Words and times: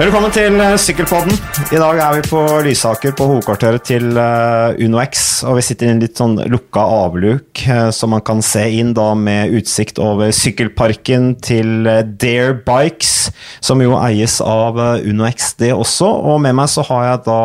Velkommen 0.00 0.32
til 0.32 0.54
eh, 0.56 0.78
Sykkelpodden. 0.80 1.34
I 1.74 1.76
dag 1.76 1.98
er 2.00 2.14
vi 2.16 2.22
på 2.24 2.38
Lysaker, 2.64 3.12
på 3.12 3.26
hovedkvarteret 3.28 3.82
til 3.84 4.06
uh, 4.16 4.72
UnoX. 4.80 5.42
Og 5.44 5.58
vi 5.58 5.64
sitter 5.66 5.90
i 5.90 5.92
en 5.92 6.00
litt 6.00 6.16
sånn 6.16 6.38
lukka 6.48 6.80
avluk, 6.80 7.60
som 7.60 7.92
så 7.92 8.08
man 8.08 8.22
kan 8.24 8.40
se 8.40 8.62
inn 8.78 8.94
da 8.96 9.10
med 9.12 9.52
utsikt 9.58 10.00
over 10.00 10.32
sykkelparken 10.32 11.34
til 11.44 11.84
Dare 11.84 12.54
Bikes, 12.64 13.28
som 13.60 13.84
jo 13.84 13.92
eies 14.00 14.38
av 14.40 14.80
UnoX, 15.04 15.52
det 15.60 15.74
også. 15.76 16.08
Og 16.32 16.40
med 16.46 16.56
meg 16.56 16.72
så 16.72 16.86
har 16.88 17.04
jeg 17.10 17.22
da 17.28 17.42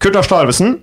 Kurt 0.00 0.16
Arsle 0.22 0.40
Arvesen, 0.46 0.74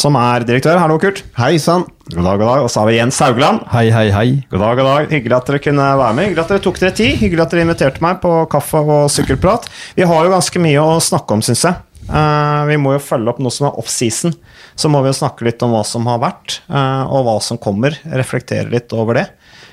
som 0.00 0.16
er 0.18 0.44
direktør. 0.46 0.78
Hallo, 0.80 0.96
Kurt. 1.00 1.22
Hei 1.38 1.56
sann. 1.62 1.86
God 2.10 2.24
dag, 2.26 2.38
god 2.40 2.48
dag. 2.48 2.64
Og 2.66 2.70
så 2.72 2.82
har 2.82 2.90
vi 2.90 2.98
Jens 2.98 3.18
Haugland. 3.22 3.62
Hei, 3.72 3.86
hei, 3.94 4.06
hei. 4.14 4.26
God 4.50 4.62
dag, 4.64 4.76
god 4.78 4.88
dag. 4.88 5.08
Hyggelig 5.12 5.36
at 5.38 5.50
dere 5.50 5.60
kunne 5.64 5.88
være 6.00 6.16
med. 6.16 6.28
Hyggelig 6.28 6.44
at 6.44 6.52
dere 6.52 6.64
tok 6.64 6.80
dere 6.82 6.96
tid. 6.98 7.16
Hyggelig 7.22 7.44
at 7.44 7.54
dere 7.54 7.64
inviterte 7.66 8.04
meg 8.04 8.20
på 8.22 8.32
kaffe 8.52 8.82
og 8.82 9.08
sykkelprat. 9.14 9.68
Vi 9.96 10.06
har 10.10 10.26
jo 10.26 10.34
ganske 10.34 10.62
mye 10.62 10.84
å 10.84 11.00
snakke 11.04 11.36
om, 11.36 11.44
syns 11.46 11.64
jeg. 11.68 11.80
Uh, 12.04 12.68
vi 12.68 12.76
må 12.76 12.92
jo 12.92 13.00
følge 13.00 13.32
opp 13.32 13.40
noe 13.40 13.54
som 13.54 13.70
er 13.70 13.78
off-season. 13.80 14.34
Så 14.76 14.90
må 14.92 15.00
vi 15.04 15.12
jo 15.12 15.18
snakke 15.20 15.46
litt 15.46 15.62
om 15.64 15.72
hva 15.72 15.84
som 15.88 16.06
har 16.10 16.20
vært, 16.22 16.60
uh, 16.68 17.08
og 17.08 17.24
hva 17.28 17.38
som 17.44 17.60
kommer. 17.60 17.96
Reflektere 18.04 18.68
litt 18.72 18.92
over 18.96 19.20
det. 19.20 19.28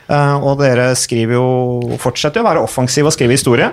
Uh, 0.08 0.38
og 0.40 0.60
dere 0.60 0.92
skriver 1.00 1.38
jo 1.38 1.98
Fortsetter 2.02 2.42
jo 2.42 2.46
å 2.46 2.50
være 2.50 2.64
offensive 2.66 3.12
og 3.12 3.16
skrive 3.16 3.38
historie. 3.38 3.72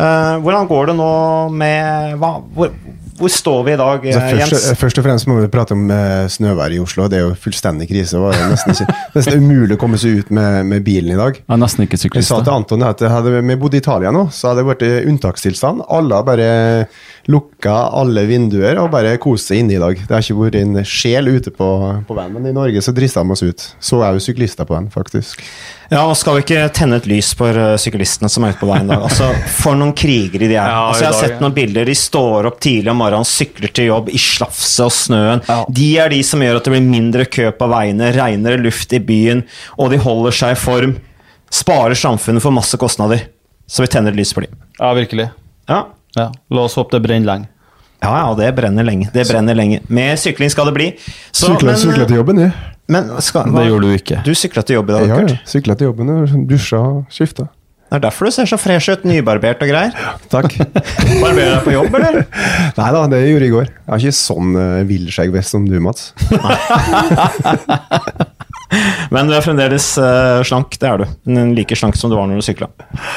hvordan 0.00 0.68
går 0.68 0.86
det 0.88 0.94
nå 0.96 1.14
med 1.52 2.14
hva, 2.16 2.30
hvor, 2.54 2.70
hvor 3.20 3.32
står 3.32 3.60
vi 3.66 3.74
i 3.74 3.78
dag, 3.78 4.06
altså, 4.06 4.20
først, 4.20 4.54
Jens? 4.54 4.78
Først 4.80 5.00
og 5.00 5.04
fremst 5.04 5.28
må 5.28 5.36
vi 5.40 5.50
prate 5.52 5.76
om 5.76 5.84
uh, 5.92 6.24
snøværet 6.32 6.78
i 6.78 6.80
Oslo. 6.82 7.06
Det 7.12 7.18
er 7.20 7.26
jo 7.26 7.34
fullstendig 7.38 7.88
krise. 7.90 8.16
Det 8.16 8.22
var 8.22 8.38
nesten, 8.48 8.74
ikke, 8.74 8.96
nesten 9.18 9.44
umulig 9.44 9.76
å 9.76 9.80
komme 9.80 10.00
seg 10.00 10.22
ut 10.22 10.32
med, 10.34 10.64
med, 10.70 10.84
bilen 10.86 11.12
i 11.14 11.18
dag. 11.20 11.40
Er 11.44 11.60
nesten 11.60 11.84
ikke 11.84 12.00
syklist. 12.00 12.24
Jeg 12.24 12.30
sa 12.32 12.40
til 12.46 12.54
Anton 12.54 12.86
at 12.88 13.04
hadde 13.12 13.34
vi 13.36 13.58
bodd 13.60 13.76
i 13.76 13.82
Italia 13.82 14.12
nå, 14.14 14.26
så 14.34 14.50
hadde 14.50 14.64
det 14.64 14.70
vært 14.72 15.08
unntakstilstand. 15.12 15.84
Alle 15.92 16.20
har 16.20 16.28
bare 16.28 16.50
lukka 17.30 17.74
alle 18.00 18.24
vinduer 18.28 18.80
og 18.80 18.90
bare 18.94 19.16
kost 19.22 19.50
seg 19.50 19.64
inne 19.64 19.76
i 19.76 19.82
dag. 19.82 20.00
Det 20.00 20.16
har 20.16 20.24
ikke 20.24 20.38
vært 20.40 20.60
en 20.62 20.80
sjel 20.88 21.28
ute 21.28 21.52
på, 21.54 21.68
på 22.08 22.16
veien, 22.16 22.32
men 22.36 22.48
i 22.48 22.56
Norge 22.56 22.82
så 22.84 22.94
drista 22.96 23.24
de 23.24 23.36
oss 23.36 23.44
ut. 23.44 23.66
Så 23.82 24.00
er 24.00 24.16
jo 24.16 24.24
syklister 24.24 24.68
på 24.68 24.78
den, 24.78 24.88
faktisk. 24.94 25.44
Ja, 25.90 26.04
og 26.06 26.14
skal 26.14 26.36
vi 26.36 26.42
ikke 26.44 26.68
tenne 26.74 27.00
et 27.00 27.06
lys 27.10 27.32
for 27.34 27.56
uh, 27.56 27.74
syklistene 27.80 28.28
som 28.30 28.44
er 28.46 28.52
ute 28.54 28.60
på 28.60 28.68
veien 28.68 28.86
i 28.86 28.92
dag? 28.92 29.02
Altså, 29.08 29.32
For 29.58 29.74
noen 29.78 29.90
krigere 29.98 30.46
de 30.46 30.54
er. 30.54 30.68
Ja, 30.70 30.84
altså, 30.86 31.02
jeg 31.02 31.10
har 31.10 31.16
dag, 31.16 31.24
sett 31.24 31.42
noen 31.42 31.56
bilder. 31.56 31.90
De 31.90 31.96
står 31.98 32.46
opp 32.50 32.60
tidlig 32.62 32.92
om 32.92 33.00
morgenen, 33.02 33.26
sykler 33.26 33.74
til 33.74 33.88
jobb 33.90 34.10
i 34.14 34.20
slafset 34.22 34.84
og 34.86 34.94
snøen. 34.94 35.42
Ja. 35.50 35.58
De 35.80 35.88
er 36.04 36.14
de 36.14 36.20
som 36.26 36.44
gjør 36.44 36.60
at 36.60 36.68
det 36.68 36.74
blir 36.76 36.86
mindre 36.86 37.26
kø 37.26 37.50
på 37.58 37.70
veiene, 37.74 38.12
renere 38.14 38.60
luft 38.62 38.94
i 38.94 39.02
byen, 39.02 39.42
og 39.82 39.90
de 39.90 39.98
holder 40.04 40.38
seg 40.42 40.54
i 40.54 40.60
form. 40.62 40.94
Sparer 41.50 41.98
samfunnet 41.98 42.44
for 42.44 42.54
masse 42.54 42.78
kostnader. 42.78 43.26
Så 43.66 43.82
vi 43.82 43.90
tenner 43.90 44.14
et 44.14 44.22
lys 44.22 44.30
for 44.34 44.46
dem. 44.46 44.54
Ja, 44.78 44.92
virkelig. 44.94 45.26
Ja. 45.70 45.84
Ja. 46.18 46.30
La 46.54 46.66
oss 46.66 46.78
håpe 46.78 46.94
det 46.96 47.02
brenner 47.04 47.34
lenge. 47.34 47.50
Ja, 48.00 48.10
ja, 48.16 48.32
det 48.38 48.50
brenner 48.56 48.86
lenge. 48.86 49.10
Det 49.12 49.26
brenner 49.28 49.56
lenge. 49.56 49.82
Med 49.92 50.16
sykling 50.20 50.50
skal 50.52 50.70
det 50.70 50.74
bli. 50.76 50.88
Så, 51.30 51.52
Sykla, 51.52 51.74
men, 51.74 51.80
sykla 51.82 52.08
til 52.08 52.20
jobben, 52.20 52.40
jeg. 52.46 52.52
men 52.88 53.10
skal, 53.20 53.50
Det 53.52 53.66
gjorde 53.68 53.88
du 53.88 53.96
ikke. 53.98 54.20
Du 54.24 54.32
sykla 54.34 54.64
til 54.64 54.80
jobb 54.80 54.92
i 54.92 54.96
dag, 54.96 55.08
Ja, 55.10 55.22
ja. 55.28 55.40
Sykla 55.48 55.76
til 55.76 55.90
jobben, 55.90 56.12
dusja 56.48 56.80
og 56.80 57.02
skifta. 57.12 57.50
Det 57.90 57.98
er 57.98 58.02
derfor 58.04 58.28
du 58.28 58.30
ser 58.30 58.46
så 58.46 58.54
fresh 58.60 58.92
ut. 58.92 59.04
Nybarbert 59.04 59.64
og 59.66 59.70
greier. 59.72 59.96
Takk. 60.30 60.52
Barberer 61.24 61.56
deg 61.56 61.64
på 61.64 61.72
jobb, 61.74 61.96
eller? 61.98 62.20
Nei 62.78 62.90
da, 62.94 63.00
det 63.10 63.24
gjorde 63.26 63.48
jeg 63.48 63.50
i 63.50 63.54
går. 63.56 63.72
Jeg 63.72 63.90
har 63.90 64.04
ikke 64.04 64.18
sånn 64.20 64.52
uh, 64.54 64.84
villskjeggvest 64.86 65.56
som 65.56 65.66
du, 65.66 65.74
Mats. 65.82 66.12
Men 69.10 69.26
du 69.26 69.34
er 69.34 69.42
fremdeles 69.42 69.86
uh, 69.98 70.40
slank, 70.46 70.76
det 70.80 70.86
er 70.86 71.02
du. 71.02 71.06
Men 71.30 71.54
Like 71.56 71.76
slank 71.78 71.98
som 71.98 72.12
du 72.12 72.16
var 72.16 72.28
når 72.30 72.40
du 72.40 72.46
sykla. 72.46 72.68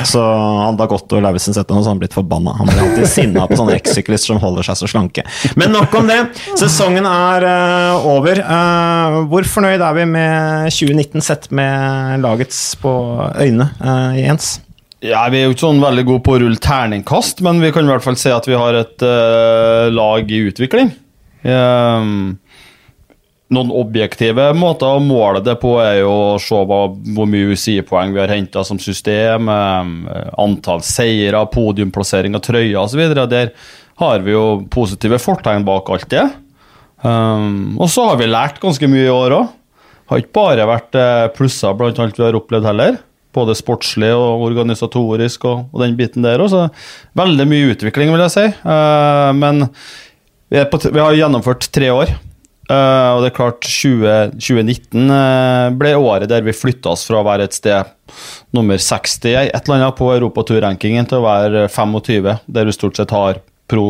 Så 0.09 0.21
Alda 0.23 0.87
Gotto 0.89 1.19
Lauvesen 1.21 1.55
sett 1.55 1.69
noe, 1.69 1.83
så 1.85 1.93
han 1.93 2.01
blitt 2.01 2.15
forbanna. 2.17 2.55
Han 2.57 2.69
blir 2.69 2.81
alltid 2.87 3.09
sinna 3.11 3.45
på 3.49 3.59
sånne 3.59 3.77
ekssyklister 3.77 4.33
som 4.33 4.41
holder 4.41 4.65
seg 4.65 4.81
så 4.81 4.89
slanke. 4.89 5.25
Men 5.59 5.75
nok 5.75 5.93
om 5.99 6.09
det. 6.09 6.19
Sesongen 6.59 7.07
er 7.09 7.45
uh, 7.45 8.09
over. 8.15 8.41
Uh, 8.41 9.21
hvor 9.29 9.47
fornøyd 9.47 9.83
er 9.83 9.97
vi 9.99 10.09
med 10.09 10.73
2019 10.73 11.25
sett 11.25 11.49
med 11.53 12.23
lagets 12.23 12.65
på 12.81 12.93
øyne, 13.37 13.69
Jens? 14.17 14.55
Ja, 15.03 15.25
Vi 15.29 15.41
er 15.41 15.49
jo 15.49 15.53
ikke 15.53 15.65
sånn 15.65 15.83
veldig 15.83 16.03
gode 16.07 16.23
på 16.23 16.37
å 16.37 16.41
rulle 16.45 16.61
terningkast, 16.63 17.43
men 17.43 17.59
vi 17.59 17.73
kan 17.75 17.83
i 17.83 17.91
hvert 17.91 18.05
fall 18.05 18.15
si 18.17 18.31
at 18.31 18.45
vi 18.47 18.55
har 18.55 18.77
et 18.79 19.03
lag 19.91 20.31
i 20.31 20.45
utvikling. 20.47 20.93
Ehm, 21.43 22.37
noen 23.53 23.71
objektive 23.73 24.49
måter 24.57 24.89
å 24.89 25.03
måle 25.03 25.41
det 25.45 25.55
på 25.61 25.75
er 25.81 26.01
jo 26.01 26.11
å 26.11 26.39
se 26.41 26.59
hva, 26.67 26.81
hvor 27.15 27.29
mye 27.29 27.53
UCI-poeng 27.53 28.13
vi 28.15 28.21
har 28.23 28.33
henta 28.33 28.63
som 28.67 28.79
system, 28.81 29.49
eh, 29.49 30.29
antall 30.41 30.83
seire, 30.85 31.45
podiumplassering 31.53 32.35
av 32.37 32.43
trøyer 32.45 32.81
osv. 32.81 33.03
Der 33.31 33.53
har 34.01 34.25
vi 34.25 34.33
jo 34.35 34.45
positive 34.73 35.21
fortegn 35.21 35.65
bak 35.67 35.91
alt 35.93 36.09
det. 36.11 36.25
Um, 37.03 37.75
og 37.81 37.89
så 37.91 38.07
har 38.09 38.19
vi 38.19 38.29
lært 38.31 38.61
ganske 38.63 38.87
mye 38.87 39.07
i 39.07 39.13
år 39.13 39.35
òg. 39.35 39.49
Har 40.11 40.21
ikke 40.21 40.35
bare 40.35 40.67
vært 40.67 40.99
eh, 40.99 41.31
plusser 41.35 41.75
blant 41.79 41.99
alt 41.99 42.19
vi 42.19 42.25
har 42.25 42.37
opplevd 42.37 42.67
heller. 42.67 42.99
Både 43.33 43.55
sportslig 43.57 44.11
og 44.13 44.43
organisatorisk 44.45 45.47
og, 45.49 45.67
og 45.73 45.83
den 45.83 45.95
biten 45.99 46.25
der 46.25 46.43
òg. 46.43 46.53
Veldig 47.17 47.47
mye 47.49 47.71
utvikling, 47.73 48.13
vil 48.13 48.25
jeg 48.25 48.35
si. 48.35 48.45
Uh, 48.65 49.31
men 49.37 49.67
vi, 50.53 50.61
på, 50.69 50.79
vi 50.89 51.01
har 51.01 51.17
gjennomført 51.17 51.67
tre 51.73 51.91
år. 51.93 52.13
Eh, 52.71 53.09
og 53.11 53.19
det 53.23 53.31
er 53.31 53.35
klart 53.35 53.65
20, 53.67 54.37
2019 54.39 55.09
uh, 55.11 55.67
ble 55.75 55.89
året 55.99 56.29
der 56.31 56.45
vi 56.45 56.53
flytta 56.55 56.93
oss 56.93 57.03
fra 57.09 57.19
å 57.19 57.25
være 57.27 57.49
et 57.49 57.57
sted 57.57 57.89
nummer 58.55 58.79
60 58.79 59.27
i 59.33 59.33
et 59.49 59.57
eller 59.67 59.81
annet 59.81 59.97
på 59.97 60.07
Europaturrankingen 60.13 61.09
til 61.09 61.19
å 61.19 61.25
være 61.25 61.65
25, 61.67 62.29
der 62.47 62.69
vi 62.69 62.75
stort 62.75 62.99
sett 63.01 63.11
har 63.11 63.41
pro 63.67 63.89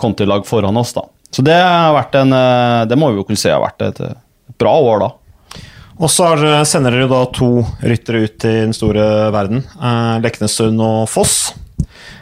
Conti-lag 0.00 0.46
foran 0.48 0.76
oss. 0.80 0.94
da. 0.96 1.02
Så 1.34 1.42
det 1.44 1.58
har 1.58 1.92
vært 1.96 2.14
en 2.16 2.32
uh, 2.32 2.86
Det 2.88 2.96
må 2.96 3.10
vi 3.12 3.20
jo 3.20 3.26
kunne 3.28 3.40
si 3.40 3.50
har 3.52 3.60
vært 3.60 3.84
et, 3.90 4.00
et 4.08 4.58
bra 4.58 4.72
år, 4.80 5.04
da. 5.04 5.10
Og 5.98 6.06
så 6.14 6.28
har- 6.30 6.64
sender 6.64 6.94
dere 6.94 7.08
da 7.10 7.24
to 7.34 7.64
ryttere 7.82 8.22
ut 8.24 8.44
i 8.46 8.52
den 8.62 8.72
store 8.72 9.32
verden. 9.34 9.64
Eh, 9.82 10.20
Leknessund 10.22 10.78
og 10.80 11.08
Foss. 11.10 11.50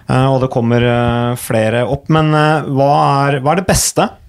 Eh, 0.09 0.27
og 0.33 0.41
det 0.41 0.49
kommer 0.49 0.81
eh, 0.81 1.35
flere 1.37 1.83
opp. 1.85 2.09
Men 2.09 2.33
eh, 2.33 2.71
hva, 2.73 2.89
er, 3.29 3.37
hva 3.45 3.53
er 3.53 3.61
det 3.61 3.67
beste 3.69 4.07
eh, 4.07 4.26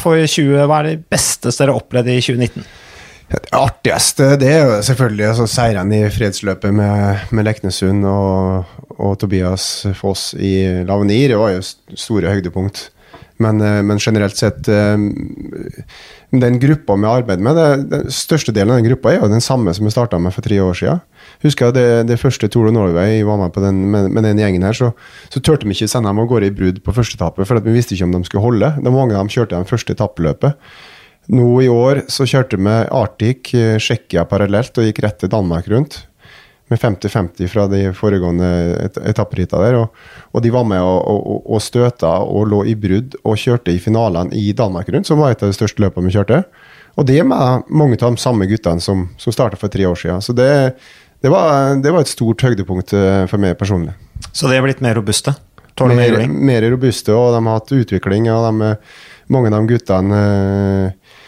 for 0.00 0.16
20? 0.18 0.64
Hva 0.68 0.80
er 0.80 0.88
det 0.88 1.10
beste 1.12 1.52
dere 1.54 1.76
opplevde 1.76 2.14
i 2.14 2.22
2019? 2.24 2.64
Det 3.32 3.40
artigste 3.56 4.34
det 4.40 4.48
er 4.52 4.66
jo 4.66 4.80
selvfølgelig 4.84 5.28
altså, 5.30 5.46
seirene 5.48 6.02
i 6.02 6.08
fredsløpet 6.12 6.74
med, 6.76 7.28
med 7.32 7.46
Leknesund 7.46 8.04
og, 8.08 8.74
og 8.98 9.14
Tobias 9.20 9.86
Foss 9.96 10.32
i 10.36 10.84
Lavenir. 10.84 11.32
Det 11.32 11.38
var 11.40 11.54
jo 11.54 11.62
store 11.96 12.34
høydepunkt. 12.34 12.90
Men, 13.40 13.60
eh, 13.64 13.80
men 13.82 13.98
generelt 13.98 14.36
sett 14.38 14.68
eh, 14.68 14.98
Den 16.30 16.58
gruppa 16.62 16.96
vi 16.96 17.08
arbeider 17.08 17.42
med, 17.44 17.56
det, 17.56 17.68
den 17.90 18.12
største 18.12 18.52
delen 18.54 18.74
av 18.74 18.80
den 18.80 18.90
gruppa 18.90 19.12
er 19.12 19.22
jo 19.22 19.32
den 19.32 19.44
samme 19.44 19.72
som 19.74 19.88
vi 19.88 19.94
starta 19.94 20.20
med 20.20 20.34
for 20.34 20.44
tre 20.44 20.60
år 20.62 20.76
siden. 20.78 21.02
Husker 21.42 21.68
jeg 21.68 21.76
det, 21.76 21.86
det 22.12 22.20
første 22.22 22.48
Tour 22.52 22.68
de 22.68 22.74
Norway 22.76 23.22
var 23.26 23.40
med 23.40 23.56
den, 23.64 23.82
med, 23.90 24.08
med 24.14 24.26
den 24.28 24.38
gjengen 24.38 24.62
her, 24.66 24.76
så, 24.78 24.92
så 25.32 25.42
turte 25.42 25.66
vi 25.66 25.74
ikke 25.74 25.90
sende 25.90 26.10
dem 26.10 26.22
av 26.22 26.30
gårde 26.30 26.48
i 26.48 26.54
brudd 26.54 26.78
på 26.84 26.94
første 26.94 27.18
etappe, 27.18 27.46
for 27.48 27.62
vi 27.64 27.74
visste 27.74 27.96
ikke 27.96 28.06
om 28.06 28.14
de 28.14 28.22
skulle 28.28 28.44
holde. 28.44 28.72
De 28.78 28.94
mange 28.94 29.16
av 29.16 29.24
dem 29.24 29.32
kjørte 29.32 29.58
den 29.58 29.68
første 29.68 29.96
etappeløpet. 29.96 30.58
Nå 31.30 31.48
i 31.62 31.68
år 31.70 32.04
så 32.10 32.26
kjørte 32.26 32.58
vi 32.58 32.78
Arctic, 32.90 33.52
eh, 33.54 33.76
Tsjekkia 33.78 34.24
parallelt 34.30 34.78
og 34.78 34.88
gikk 34.88 35.02
rett 35.04 35.20
til 35.22 35.30
Danmark 35.30 35.68
rundt. 35.70 36.00
Med 36.70 36.80
50-50 36.80 37.50
fra 37.52 37.66
de 37.68 37.82
foregående 37.92 38.48
et 38.80 38.96
etapperitta 39.10 39.60
der. 39.60 39.76
Og, 39.82 40.04
og 40.32 40.42
de 40.42 40.50
var 40.54 40.64
med 40.66 40.80
og, 40.82 41.00
og, 41.04 41.42
og 41.52 41.62
støta 41.62 42.14
og 42.24 42.48
lå 42.48 42.62
i 42.70 42.76
brudd 42.78 43.18
og 43.22 43.38
kjørte 43.38 43.74
i 43.74 43.82
finalene 43.82 44.34
i 44.34 44.54
Danmark 44.56 44.88
rundt, 44.94 45.10
som 45.10 45.20
var 45.20 45.34
et 45.34 45.42
av 45.44 45.52
de 45.52 45.58
største 45.58 45.84
løpene 45.84 46.08
vi 46.08 46.16
kjørte. 46.16 46.42
Og 46.98 47.06
det 47.08 47.20
er 47.20 47.28
med 47.28 47.68
mange 47.72 47.96
av 48.00 48.16
de 48.16 48.20
samme 48.20 48.48
guttene 48.48 48.82
som, 48.84 49.06
som 49.20 49.32
starta 49.32 49.56
for 49.60 49.72
tre 49.72 49.86
år 49.88 49.96
siden. 49.96 50.24
Så 50.24 50.34
det, 50.36 50.48
det, 51.22 51.30
var, 51.30 51.76
det 51.82 51.92
var 51.94 52.02
et 52.02 52.10
stort 52.10 52.42
høydepunkt 52.42 52.94
eh, 52.98 53.24
for 53.30 53.42
meg 53.42 53.56
personlig. 53.60 53.94
Så 54.34 54.50
de 54.50 54.58
er 54.58 54.64
blitt 54.64 54.82
mer 54.84 54.96
robuste? 54.98 55.34
Tåler 55.78 55.96
mer 55.96 56.26
Mer, 56.28 56.66
robuste, 56.74 57.14
og 57.14 57.32
de 57.36 57.40
har 57.46 57.60
hatt 57.60 57.74
utvikling. 57.76 58.26
Og 58.32 58.48
de, 58.48 58.72
mange 59.32 59.52
av 59.52 59.56
de 59.56 59.72
guttene 59.72 60.22
eh, 60.22 61.20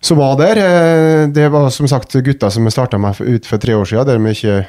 som 0.00 0.20
var 0.20 0.38
der, 0.40 0.62
eh, 0.62 1.24
det 1.34 1.50
var 1.52 1.68
som 1.74 1.90
sagt 1.90 2.14
gutter 2.24 2.52
som 2.54 2.64
vi 2.64 2.72
starta 2.72 3.00
meg 3.02 3.18
ut 3.20 3.48
for 3.48 3.60
tre 3.60 3.74
år 3.76 3.90
siden, 3.90 4.08
der 4.08 4.22
vi 4.22 4.36
ikke 4.38 4.60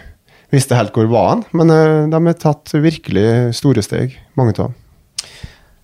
visste 0.52 0.76
helt 0.76 0.98
hvor 0.98 1.08
var 1.14 1.30
han. 1.36 1.46
Men 1.56 1.72
de 2.12 2.24
har 2.28 2.42
tatt 2.42 2.74
virkelig 2.74 3.56
store 3.62 3.86
steg, 3.86 4.18
mange 4.36 4.58
av 4.58 4.72
dem. 4.72 4.80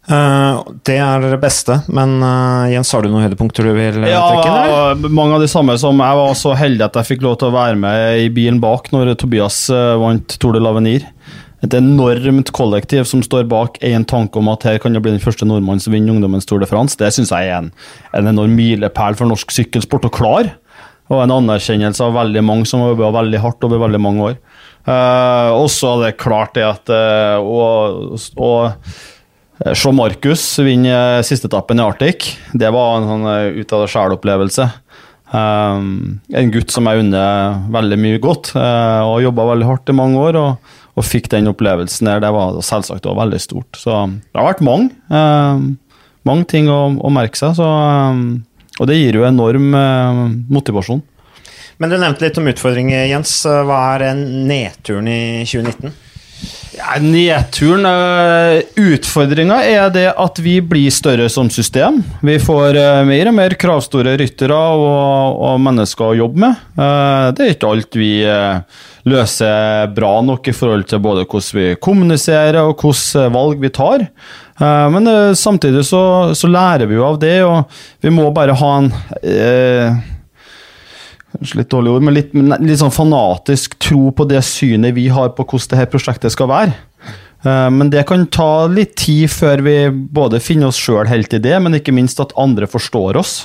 Eh, 0.08 0.60
det 0.88 0.96
er 1.04 1.24
det 1.26 1.40
beste, 1.42 1.82
men 1.92 2.22
eh, 2.24 2.70
Jens, 2.72 2.94
har 2.96 3.04
du 3.04 3.10
noen 3.12 3.26
høydepunkter 3.26 3.68
du 3.68 3.74
vil 3.76 3.98
eh, 4.06 4.14
Ja, 4.14 4.22
trekke 4.32 4.94
inn? 4.96 5.10
mange 5.12 5.36
av 5.36 5.44
de 5.44 5.50
samme 5.52 5.76
som 5.82 6.00
Jeg 6.00 6.20
var 6.22 6.38
så 6.40 6.54
heldig 6.56 6.86
at 6.86 7.00
jeg 7.02 7.10
fikk 7.10 7.26
lov 7.26 7.36
til 7.42 7.50
å 7.50 7.56
være 7.58 7.76
med 7.82 8.22
i 8.24 8.30
bilen 8.32 8.62
bak 8.64 8.88
når 8.96 9.18
Tobias 9.20 9.66
vant 10.00 10.38
Tour 10.40 10.56
de 10.56 10.62
Lavenir. 10.64 11.10
Et 11.66 11.74
enormt 11.74 12.52
kollektiv 12.56 13.04
som 13.10 13.24
står 13.26 13.50
bak 13.50 13.82
en 13.84 14.06
tanke 14.08 14.40
om 14.40 14.48
at 14.54 14.64
her 14.70 14.80
kan 14.80 14.96
det 14.96 15.02
bli 15.04 15.12
den 15.16 15.24
første 15.24 15.48
nordmannen 15.50 15.82
som 15.84 15.96
vinner 15.96 16.14
Ungdommens 16.14 16.48
Tour 16.48 16.62
de 16.62 16.70
France. 16.70 16.96
Det 17.00 17.10
syns 17.16 17.34
jeg 17.34 17.50
er 17.50 17.58
en, 17.58 17.72
en 18.16 18.32
enorm 18.32 18.54
milepæl 18.56 19.18
for 19.18 19.28
norsk 19.28 19.52
sykkelsport 19.56 20.08
å 20.08 20.14
klare. 20.14 20.54
Og 21.10 21.24
en 21.24 21.34
anerkjennelse 21.34 22.04
av 22.04 22.16
veldig 22.16 22.44
mange 22.46 22.68
som 22.70 22.84
har 22.84 22.94
jobba 22.94 23.12
veldig 23.18 23.42
hardt 23.44 23.68
over 23.68 23.84
veldig 23.84 24.02
mange 24.04 24.30
år. 24.30 24.40
Uh, 24.88 25.52
og 25.58 25.68
så 25.74 25.98
er 25.98 26.04
det 26.06 26.20
klart 26.22 26.54
det 26.56 26.64
at 26.68 26.92
uh, 26.94 27.44
og, 27.44 28.20
og 28.38 28.92
Se 29.58 29.92
Markus 29.92 30.44
vinne 30.62 30.94
sisteetappen 31.26 31.26
siste 31.26 31.50
etappen 31.50 31.80
i 31.80 31.86
Arctic. 31.86 32.28
Det 32.54 32.70
var 32.74 33.00
en 33.00 33.08
sånn 33.10 33.24
eh, 33.32 33.56
ut 33.58 33.72
av 33.74 33.84
det 33.84 33.90
sjæl-opplevelse. 33.90 34.68
Um, 35.34 36.20
en 36.30 36.52
gutt 36.54 36.72
som 36.72 36.86
jeg 36.88 37.02
unner 37.02 37.58
veldig 37.74 37.98
mye 38.00 38.20
godt, 38.24 38.54
uh, 38.56 39.02
og 39.10 39.24
jobba 39.26 39.50
veldig 39.50 39.68
hardt 39.68 39.90
i 39.90 39.98
mange 39.98 40.22
år. 40.22 40.38
Og, 40.38 40.78
og 40.98 41.08
fikk 41.08 41.32
den 41.34 41.50
opplevelsen 41.50 42.10
der. 42.10 42.22
Det 42.22 42.32
var 42.38 42.62
selvsagt 42.62 43.10
også 43.10 43.18
veldig 43.18 43.42
stort. 43.42 43.82
Så 43.82 43.98
det 44.14 44.38
har 44.38 44.50
vært 44.52 44.64
mange. 44.68 44.94
Um, 45.10 45.74
mange 46.28 46.46
ting 46.54 46.70
å, 46.70 46.94
å 46.94 47.14
merke 47.14 47.40
seg. 47.40 47.58
Så, 47.58 47.66
um, 47.66 48.44
og 48.78 48.92
det 48.92 49.02
gir 49.02 49.18
jo 49.18 49.26
enorm 49.26 49.72
uh, 49.74 50.26
motivasjon. 50.54 51.02
Men 51.82 51.94
du 51.94 51.98
nevnte 51.98 52.26
litt 52.26 52.38
om 52.38 52.54
utfordringer, 52.54 53.08
Jens. 53.10 53.40
Hva 53.42 53.82
er 53.96 54.12
nedturen 54.22 55.10
i 55.10 55.22
2019? 55.50 56.04
Ja, 56.78 57.00
Nedturen 57.02 57.86
uh, 57.90 58.60
Utfordringa 58.78 59.56
er 59.66 59.88
det 59.90 60.12
at 60.14 60.38
vi 60.46 60.60
blir 60.62 60.94
større 60.94 61.26
som 61.34 61.48
system. 61.50 62.04
Vi 62.22 62.36
får 62.38 62.78
uh, 62.78 63.06
mer 63.08 63.32
og 63.32 63.34
mer 63.34 63.56
kravstore 63.58 64.14
ryttere 64.22 64.54
og, 64.78 65.40
og 65.48 65.64
mennesker 65.66 66.12
å 66.12 66.18
jobbe 66.20 66.44
med. 66.44 66.60
Uh, 66.78 67.34
det 67.34 67.46
er 67.48 67.56
ikke 67.56 67.72
alt 67.72 67.98
vi 67.98 68.12
løser 69.08 69.90
bra 69.96 70.12
nok 70.22 70.52
i 70.52 70.54
forhold 70.54 70.86
til 70.92 71.02
både 71.02 71.24
hvordan 71.26 71.58
vi 71.58 71.68
kommuniserer 71.82 72.60
og 72.62 72.84
hvilke 72.84 73.26
valg 73.34 73.64
vi 73.64 73.72
tar. 73.74 74.04
men 74.92 75.08
samtidig 75.38 75.86
så, 75.88 76.34
så, 76.36 76.50
lærer 76.52 76.90
vi 76.90 76.98
jo 76.98 77.06
av 77.08 77.18
det, 77.22 77.38
og 77.48 77.72
vi 78.04 78.12
må 78.12 78.28
bare 78.36 78.58
ha 78.60 78.72
en 78.82 78.92
kanskje 81.40 81.62
litt 81.62 81.72
dårlig 81.74 81.94
ord, 81.96 82.06
men 82.08 82.18
litt, 82.18 82.36
litt, 82.36 82.80
sånn 82.82 82.94
fanatisk 82.94 83.78
tro 83.84 84.12
på 84.16 84.28
det 84.30 84.42
synet 84.46 84.96
vi 84.98 85.08
har 85.14 85.34
på 85.38 85.46
hvordan 85.46 85.74
dette 85.74 85.92
prosjektet 85.94 86.34
skal 86.34 86.52
være. 86.52 86.76
Eh, 87.46 87.70
men 87.74 87.92
det 87.94 88.06
kan 88.10 88.26
ta 88.34 88.68
litt 88.72 88.96
tid 89.00 89.32
før 89.34 89.64
vi 89.66 89.78
både 89.92 90.42
finner 90.44 90.72
oss 90.72 90.82
sjøl 90.82 91.10
helt 91.10 91.34
i 91.38 91.42
det, 91.44 91.56
men 91.64 91.78
ikke 91.78 91.96
minst 91.96 92.22
at 92.24 92.36
andre 92.40 92.70
forstår 92.70 93.20
oss. 93.22 93.40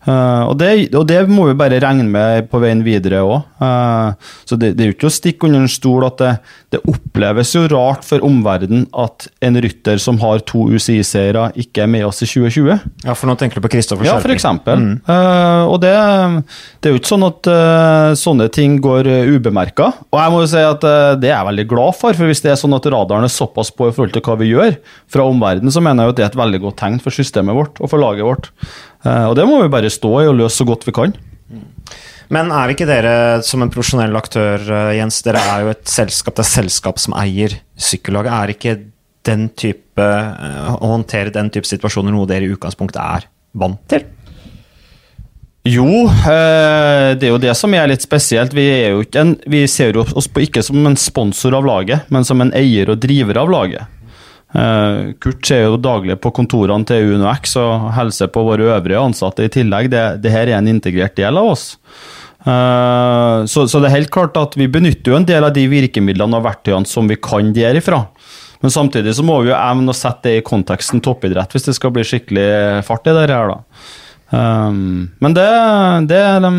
Uh, 0.00 0.48
og, 0.48 0.54
det, 0.56 0.70
og, 0.96 1.04
det, 1.10 1.18
må 1.28 1.44
vi 1.50 1.58
bare 1.60 1.80
regne 1.82 2.06
med 2.08 2.46
på 2.48 2.60
veien 2.62 2.80
videre 2.86 3.20
òg. 3.20 3.42
Uh, 3.60 3.66
eh, 3.66 4.30
så 4.48 4.56
det, 4.56 4.72
det, 4.78 4.84
er 4.84 4.88
jo 4.88 4.94
ikke 4.94 5.10
å 5.10 5.12
stikke 5.12 5.48
under 5.48 5.60
en 5.60 5.68
stol 5.68 6.06
at 6.06 6.16
det, 6.22 6.30
det 6.72 6.80
oppleves 6.88 7.52
jo 7.52 7.66
rart 7.68 8.06
for 8.06 8.24
omverdenen 8.24 8.86
at 8.96 9.28
en 9.44 9.60
rytter 9.60 10.00
som 10.00 10.16
har 10.22 10.40
to 10.48 10.70
UCI-seire, 10.72 11.50
ikke 11.60 11.84
er 11.84 11.90
med 11.92 12.06
oss 12.08 12.22
i 12.24 12.28
2020. 12.30 12.86
Ja, 13.04 13.12
for 13.12 13.28
nå 13.28 13.36
tenker 13.40 13.60
du 13.60 13.66
på 13.66 13.72
Kristoffer 13.74 14.06
Skjerping? 14.06 14.16
Ja, 14.16 14.24
for 14.24 14.32
eksempel. 14.32 14.80
Mm. 14.80 14.94
Uh, 15.04 15.68
og 15.74 15.76
det, 15.84 15.92
det, 16.80 16.88
er 16.88 16.96
jo 16.96 17.02
ikke 17.02 17.12
sånn 17.12 17.28
at 17.28 17.50
sånne 18.20 18.48
ting 18.54 18.80
går 18.80 19.08
ubemerka. 19.36 19.90
Og 20.08 20.20
jeg 20.22 20.32
må 20.32 20.44
jo 20.46 20.50
si 20.54 20.64
at 20.64 20.84
det 21.20 21.28
er 21.28 21.34
jeg 21.36 21.48
veldig 21.50 21.66
glad 21.74 21.98
for, 21.98 22.16
for 22.16 22.30
hvis 22.30 22.40
det 22.44 22.54
er 22.54 22.60
sånn 22.60 22.76
at 22.76 22.88
radaren 22.88 23.28
er 23.28 23.32
såpass 23.32 23.72
på 23.74 23.90
i 23.90 23.94
forhold 23.94 24.16
til 24.16 24.24
hva 24.24 24.38
vi 24.40 24.48
gjør 24.54 24.78
fra 25.12 25.28
omverdenen, 25.28 25.74
så 25.74 25.84
mener 25.84 26.08
jeg 26.08 26.14
at 26.14 26.20
det 26.20 26.24
er 26.24 26.32
et 26.32 26.40
veldig 26.40 26.62
godt 26.64 26.80
tegn 26.80 27.02
for 27.04 27.12
systemet 27.12 27.58
vårt 27.58 27.82
og 27.82 27.92
for 27.92 28.00
laget 28.00 28.24
vårt. 28.24 28.48
Eh, 29.04 29.26
og 29.30 29.36
det 29.38 29.46
må 29.48 29.60
vi 29.62 29.72
bare 29.72 29.92
stå 29.92 30.12
i 30.20 30.28
og 30.28 30.38
løse 30.42 30.60
så 30.60 30.66
godt 30.68 30.86
vi 30.88 30.94
kan. 30.96 31.16
Men 32.30 32.52
er 32.54 32.70
ikke 32.70 32.86
dere 32.86 33.14
som 33.46 33.64
en 33.64 33.72
profesjonell 33.72 34.14
aktør, 34.18 34.60
eh, 34.60 34.96
Jens, 35.00 35.22
dere 35.26 35.42
er 35.54 35.64
jo 35.64 35.72
et 35.72 35.84
selskap, 35.90 36.36
det 36.36 36.44
er 36.44 36.52
selskap 36.52 37.02
som 37.02 37.16
eier 37.18 37.56
sykkellaget. 37.74 38.32
Er 38.36 38.54
ikke 38.54 38.76
den 39.26 39.48
type, 39.50 39.98
eh, 39.98 40.70
å 40.76 40.94
håndtere 40.94 41.32
den 41.34 41.50
type 41.50 41.66
situasjoner 41.66 42.14
noe 42.14 42.28
dere 42.30 42.46
i 42.46 42.54
utgangspunktet 42.54 43.02
er 43.02 43.28
vant 43.54 43.82
til? 43.88 44.06
Jo, 45.68 46.08
det 46.24 47.26
er 47.26 47.34
jo 47.34 47.36
det 47.36 47.52
som 47.54 47.74
er 47.76 47.90
litt 47.90 48.00
spesielt. 48.00 48.54
Vi, 48.56 48.64
en, 49.20 49.34
vi 49.44 49.66
ser 49.68 49.98
oss 50.00 50.26
på 50.26 50.40
ikke 50.46 50.62
som 50.64 50.86
en 50.88 50.96
sponsor 50.96 51.52
av 51.58 51.66
laget, 51.68 52.08
men 52.08 52.24
som 52.24 52.40
en 52.40 52.52
eier 52.56 52.88
og 52.88 53.02
driver 53.02 53.42
av 53.42 53.52
laget. 53.52 53.99
Uh, 54.50 55.12
Kurt 55.22 55.46
er 55.54 55.68
jo 55.68 55.76
daglig 55.78 56.16
på 56.18 56.32
kontorene 56.34 56.86
til 56.88 57.14
UnoX 57.14 57.54
og 57.60 57.92
hilser 57.94 58.32
på 58.34 58.42
våre 58.48 58.72
øvrige 58.74 59.02
ansatte 59.02 59.46
i 59.46 59.52
tillegg. 59.52 59.90
Det, 59.92 60.02
det 60.24 60.32
her 60.34 60.50
er 60.50 60.58
en 60.58 60.70
integrert 60.72 61.14
del 61.18 61.38
av 61.38 61.52
oss. 61.52 61.68
Uh, 62.40 63.46
så, 63.46 63.66
så, 63.68 63.78
det 63.78 63.90
er 63.90 63.98
helt 64.00 64.12
klart 64.14 64.38
at 64.40 64.56
vi 64.58 64.70
benytter 64.72 65.12
jo 65.12 65.18
en 65.20 65.28
del 65.28 65.46
av 65.46 65.54
de 65.54 65.66
virkemidlene 65.70 66.40
og 66.40 66.46
verktøyene 66.48 66.88
som 66.88 67.10
vi 67.10 67.20
kan 67.20 67.52
derifra. 67.54 68.04
Men 68.60 68.74
samtidig 68.74 69.14
så 69.16 69.24
må 69.24 69.38
vi 69.40 69.52
jo 69.52 69.56
evne 69.56 69.92
å 69.92 69.96
sette 69.96 70.28
det 70.28 70.40
i 70.40 70.44
konteksten 70.44 71.00
toppidrett 71.04 71.54
hvis 71.54 71.70
det 71.70 71.76
skal 71.78 71.94
bli 71.94 72.04
skikkelig 72.04 72.50
fart 72.84 73.08
i 73.08 73.14
det 73.16 73.28
her. 73.30 73.54
da. 73.54 73.60
Um, 74.30 75.10
men 75.18 75.34
det, 75.34 75.46
det 76.06 76.20
de 76.44 76.50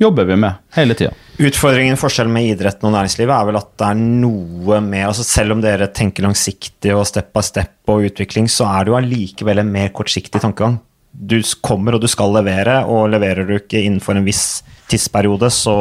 jobber 0.00 0.24
vi 0.24 0.36
med 0.40 0.62
hele 0.78 0.96
tida. 0.96 1.12
Utfordringen, 1.38 1.98
forskjellen 2.00 2.32
med 2.32 2.54
idretten 2.54 2.88
og 2.88 2.94
næringslivet 2.94 3.34
er 3.34 3.48
vel 3.50 3.58
at 3.60 3.68
det 3.78 3.88
er 3.90 3.98
noe 4.00 4.78
med 4.82 5.04
altså 5.10 5.26
Selv 5.26 5.54
om 5.54 5.60
dere 5.62 5.90
tenker 5.94 6.24
langsiktig 6.24 6.94
og 6.96 7.04
step 7.06 7.28
by 7.36 7.44
step 7.44 7.92
og 7.92 8.08
utvikling, 8.08 8.48
så 8.50 8.70
er 8.72 8.86
det 8.86 8.94
jo 8.94 8.98
allikevel 8.98 9.62
en 9.62 9.74
mer 9.74 9.92
kortsiktig 9.94 10.40
tankegang. 10.42 10.80
Du 11.12 11.36
kommer 11.64 11.96
og 11.96 12.02
du 12.02 12.08
skal 12.10 12.32
levere, 12.36 12.80
og 12.88 13.10
leverer 13.12 13.46
du 13.46 13.54
ikke 13.58 13.82
innenfor 13.84 14.16
en 14.16 14.26
viss 14.26 14.62
tidsperiode, 14.88 15.50
så 15.52 15.76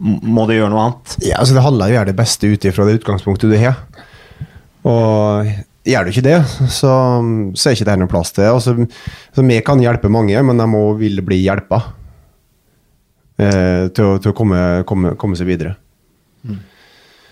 må 0.00 0.46
du 0.48 0.56
gjøre 0.56 0.72
noe 0.72 0.84
annet. 0.88 1.16
Ja, 1.22 1.38
altså 1.38 1.54
Det 1.56 1.64
handler 1.64 1.86
jo 1.86 1.90
om 1.90 1.94
å 1.94 1.98
gjøre 1.98 2.10
det 2.10 2.18
beste 2.18 2.50
ut 2.50 2.66
ifra 2.66 2.86
det 2.88 3.00
utgangspunktet 3.00 3.52
du 3.52 3.58
har. 3.60 3.78
Og 4.88 5.50
gjør 5.86 6.06
du 6.06 6.12
ikke 6.12 6.26
det, 6.26 6.38
så, 6.68 6.92
så 7.54 7.70
er 7.70 7.76
ikke 7.76 7.86
det 7.88 7.94
her 7.94 8.00
noen 8.02 8.12
plass 8.12 8.34
til. 8.36 8.48
Altså, 8.50 8.74
så 9.34 9.44
vi 9.46 9.60
kan 9.64 9.82
hjelpe 9.82 10.12
mange, 10.12 10.42
men 10.44 10.60
de 10.60 10.66
må 10.68 10.82
vil 11.00 11.22
bli 11.26 11.40
hjelpa 11.44 11.80
eh, 13.40 13.86
til, 13.88 14.18
til, 14.20 14.32
å 14.32 14.36
komme, 14.36 14.60
komme, 14.88 15.14
komme 15.20 15.38
seg 15.38 15.48
videre. 15.48 15.76
Mm. 16.44 16.60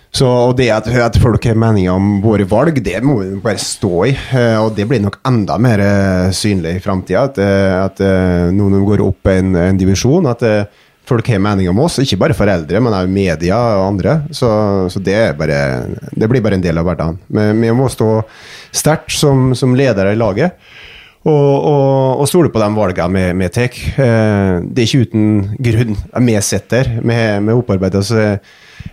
Så, 0.08 0.24
og 0.24 0.54
det 0.56 0.70
at, 0.72 0.88
at 0.88 1.18
folk 1.20 1.44
har 1.44 1.58
meninger 1.60 1.92
om 1.92 2.22
våre 2.24 2.46
valg, 2.48 2.80
det 2.84 2.96
må 3.04 3.18
vi 3.20 3.42
bare 3.44 3.60
stå 3.60 3.92
i. 4.08 4.14
Eh, 4.16 4.56
og 4.56 4.72
det 4.78 4.88
blir 4.88 5.02
nok 5.04 5.20
enda 5.28 5.58
mer 5.60 5.84
eh, 5.84 6.30
synlig 6.34 6.78
i 6.78 6.82
framtida. 6.84 7.26
At, 7.28 7.40
eh, 7.44 7.74
at 7.76 8.00
eh, 8.04 8.48
noen 8.56 8.86
går 8.88 9.04
opp 9.04 9.28
en, 9.34 9.52
en 9.60 9.80
divisjon. 9.80 10.30
At 10.32 10.44
eh, 10.48 10.86
folk 11.08 11.28
har 11.32 11.40
meninger 11.43 11.72
om 11.72 11.81
oss. 11.87 11.99
Ikke 12.02 12.20
bare 12.20 12.37
foreldre, 12.37 12.82
men 12.84 12.94
også 12.94 13.12
media 13.12 13.58
og 13.78 13.87
andre. 13.87 14.20
Så, 14.34 14.50
så 14.93 15.02
det, 15.02 15.19
bare, 15.38 15.62
det, 16.12 16.28
blir 16.28 16.44
bare 16.44 16.58
en 16.58 16.64
del 16.64 16.78
av 16.81 16.88
hverdagen. 16.88 17.19
Men 17.32 17.64
vi 17.64 17.72
må 17.76 17.88
stå 17.93 18.12
sterkt 18.75 19.16
som, 19.16 19.50
som 19.58 19.76
ledere 19.78 20.14
i 20.14 20.20
laget 20.20 20.56
og, 21.26 21.32
og, 21.34 22.20
og 22.22 22.28
stole 22.31 22.50
på 22.52 22.60
de 22.62 22.69
valgene 22.76 23.25
vi 23.40 23.50
tar. 23.52 23.78
Eh, 24.05 24.55
det 24.64 24.84
er 24.84 24.87
ikke 24.87 25.08
uten 25.08 25.28
grunn 25.69 25.99
vi 26.28 26.37
sitter 26.44 26.99
med, 27.02 27.44
med 27.49 27.58
opparbeidet 27.58 28.02
oss 28.02 28.12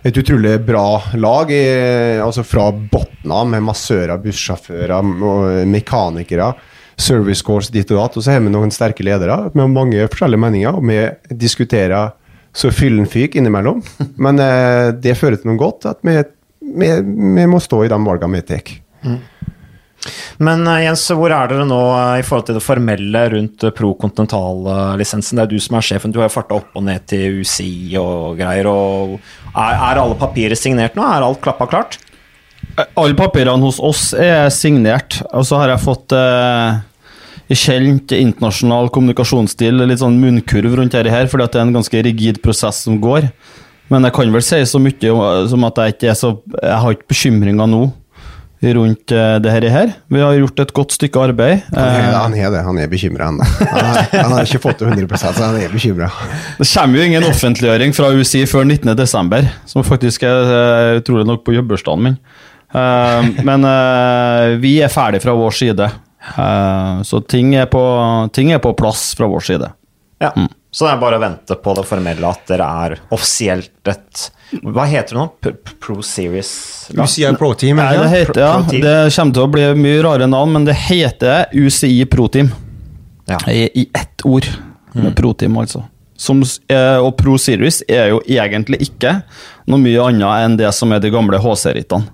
et 0.06 0.18
utrolig 0.18 0.56
bra 0.66 1.00
lag. 1.14 1.52
altså 2.22 2.44
Fra 2.46 2.68
bunnen 2.74 3.32
av, 3.32 3.46
med 3.50 3.64
massører, 3.66 4.18
bussjåfører, 4.22 5.66
mekanikere. 5.66 6.52
Service 6.96 7.44
course 7.44 7.72
dit 7.72 7.90
og 7.92 8.00
datt. 8.00 8.16
Og 8.16 8.24
så 8.24 8.34
har 8.34 8.44
vi 8.44 8.52
noen 8.52 8.72
sterke 8.74 9.04
ledere 9.06 9.50
med 9.56 9.74
mange 9.74 10.08
forskjellige 10.08 10.44
meninger. 10.46 10.78
Og 10.78 10.86
vi 10.88 11.36
diskuterer 11.44 12.14
så 12.56 12.72
fyllen 12.72 13.08
fyk 13.10 13.36
innimellom. 13.36 13.82
Men 14.24 14.40
eh, 14.42 14.94
det 14.96 15.18
fører 15.20 15.40
til 15.40 15.52
noe 15.52 15.60
godt, 15.60 15.88
at 15.92 16.00
vi, 16.06 16.18
vi, 16.60 16.92
vi 17.36 17.48
må 17.50 17.60
stå 17.62 17.84
i 17.84 17.92
de 17.92 18.00
valgene 18.08 18.40
vi 18.40 18.46
tar. 18.48 18.76
Mm. 19.06 19.20
Men 20.42 20.66
eh, 20.66 20.84
Jens, 20.84 21.04
hvor 21.16 21.32
er 21.32 21.50
dere 21.50 21.66
nå 21.68 21.80
eh, 21.96 22.20
i 22.20 22.24
forhold 22.26 22.48
til 22.48 22.58
det 22.58 22.64
formelle 22.64 23.22
rundt 23.32 23.66
eh, 23.66 23.74
pro 23.76 23.92
kontinental-lisensen? 24.00 25.38
Det 25.38 25.46
er 25.46 25.52
du 25.52 25.62
som 25.62 25.78
er 25.78 25.86
sjefen. 25.88 26.14
Du 26.14 26.20
har 26.20 26.30
jo 26.30 26.36
farta 26.36 26.58
opp 26.58 26.76
og 26.76 26.86
ned 26.86 27.06
til 27.10 27.40
UCI 27.42 27.96
og 28.00 28.40
greier. 28.40 28.68
Og 28.70 29.16
er, 29.52 29.72
er 29.74 30.02
alle 30.02 30.18
papirer 30.20 30.58
signert 30.58 30.98
nå? 30.98 31.04
Er 31.06 31.26
alt 31.26 31.42
klappa 31.44 31.68
klart? 31.70 31.98
Alle 32.76 33.16
papirene 33.16 33.64
hos 33.64 33.78
oss 33.80 34.10
er 34.12 34.50
signert. 34.52 35.20
Og 35.32 35.46
så 35.48 35.60
har 35.60 35.72
jeg 35.72 35.84
fått 35.84 36.12
eh, 36.16 36.80
kjent 37.56 38.12
internasjonal 38.16 38.90
kommunikasjonsstil, 38.94 39.84
litt 39.86 40.02
sånn 40.02 40.18
munnkurv 40.20 40.76
rundt 40.80 40.96
dette 40.96 41.12
her, 41.12 41.28
fordi 41.30 41.46
det 41.46 41.60
er 41.60 41.68
en 41.68 41.76
ganske 41.78 42.02
rigid 42.08 42.42
prosess 42.44 42.82
som 42.86 42.98
går. 43.02 43.30
Men 43.92 44.08
jeg 44.08 44.16
kan 44.16 44.34
vel 44.34 44.42
si 44.42 44.58
så 44.66 44.80
mye 44.82 45.12
som 45.46 45.64
at 45.68 45.78
jeg 45.78 45.94
ikke 45.94 46.14
så 46.18 46.32
Jeg 46.58 46.78
har 46.82 46.96
ikke 46.96 47.12
bekymringer 47.12 47.70
nå 47.70 47.84
rundt 48.74 49.12
uh, 49.12 49.36
det 49.38 49.52
her. 49.52 49.92
Vi 50.08 50.20
har 50.20 50.34
gjort 50.34 50.60
et 50.64 50.72
godt 50.74 50.94
stykke 50.96 51.20
arbeid. 51.28 51.60
Han 51.76 52.34
er, 52.34 52.48
det, 52.50 52.62
han 52.64 52.78
er 52.80 52.88
bekymra. 52.90 53.28
Han, 53.28 53.40
han, 54.10 54.32
har 54.32 54.48
ikke 54.48 54.62
fått 54.64 54.80
det 54.80 54.88
100% 54.90 55.36
så 55.36 55.44
han 55.44 55.58
er 55.60 55.70
bekymra. 55.70 56.08
Det 56.58 56.66
kommer 56.72 56.98
jo 56.98 57.06
ingen 57.06 57.28
offentliggjøring 57.28 57.94
fra 57.94 58.10
USI 58.16 58.46
før 58.50 58.66
19.12., 58.66 59.52
som 59.70 59.86
faktisk 59.86 60.24
er 60.26 60.98
utrolig 61.02 61.28
nok 61.28 61.44
på 61.46 61.54
jobbursdagen 61.54 62.08
min. 62.08 62.18
Uh, 62.74 63.28
men 63.46 63.66
vi 64.60 64.76
er 64.82 64.92
ferdig 64.92 65.22
fra 65.24 65.36
vår 65.36 65.54
side. 65.54 65.90
så 67.06 67.20
ting 67.30 67.54
er, 67.54 67.68
på, 67.70 67.82
ting 68.34 68.50
er, 68.50 68.58
på, 68.58 68.72
plass 68.74 69.12
fra 69.18 69.28
vår 69.30 69.44
side. 69.46 69.68
Ja. 70.18 70.32
Mm. 70.36 70.48
Så 70.76 70.84
det 70.84 70.90
er 70.92 70.98
bare 71.00 71.16
å 71.16 71.22
vente 71.22 71.56
på 71.56 71.72
det 71.78 71.86
formelle 71.88 72.28
at 72.28 72.42
dere 72.50 72.66
er 72.84 72.94
offisielt 73.14 73.88
et 73.88 74.26
Hva 74.60 74.84
heter 74.90 75.16
det 75.16 75.22
nå? 75.22 75.52
Pro 75.80 76.02
Series? 76.04 76.50
UCI 76.92 77.30
Pro 77.38 77.54
Team? 77.56 77.80
Nei, 77.80 77.94
det, 77.96 78.10
heter, 78.12 78.40
ja, 78.42 78.50
det 78.68 78.96
kommer 79.14 79.38
til 79.38 79.46
å 79.46 79.52
bli 79.54 79.64
mye 79.78 80.02
rare 80.04 80.28
navn, 80.28 80.52
men 80.52 80.66
det 80.68 80.76
heter 80.86 81.54
UCI 81.56 82.04
Pro 82.12 82.28
Team. 82.28 82.50
Ja. 83.30 83.38
I, 83.48 83.70
I 83.72 83.86
ett 83.96 84.26
ord. 84.28 84.50
Med 84.92 85.12
mm. 85.12 85.14
Pro 85.14 85.32
Team, 85.32 85.56
altså. 85.56 85.86
Som, 86.16 86.44
eh, 86.68 86.96
og 86.96 87.16
Pro 87.16 87.38
Series 87.40 87.82
er 87.88 88.12
jo 88.12 88.20
egentlig 88.24 88.78
ikke 88.86 89.18
noe 89.68 89.80
mye 89.82 90.04
annet 90.10 90.44
enn 90.44 90.60
det 90.60 90.70
som 90.76 90.92
er 90.92 91.00
de 91.00 91.10
gamle 91.12 91.40
HC-rittene. 91.40 92.08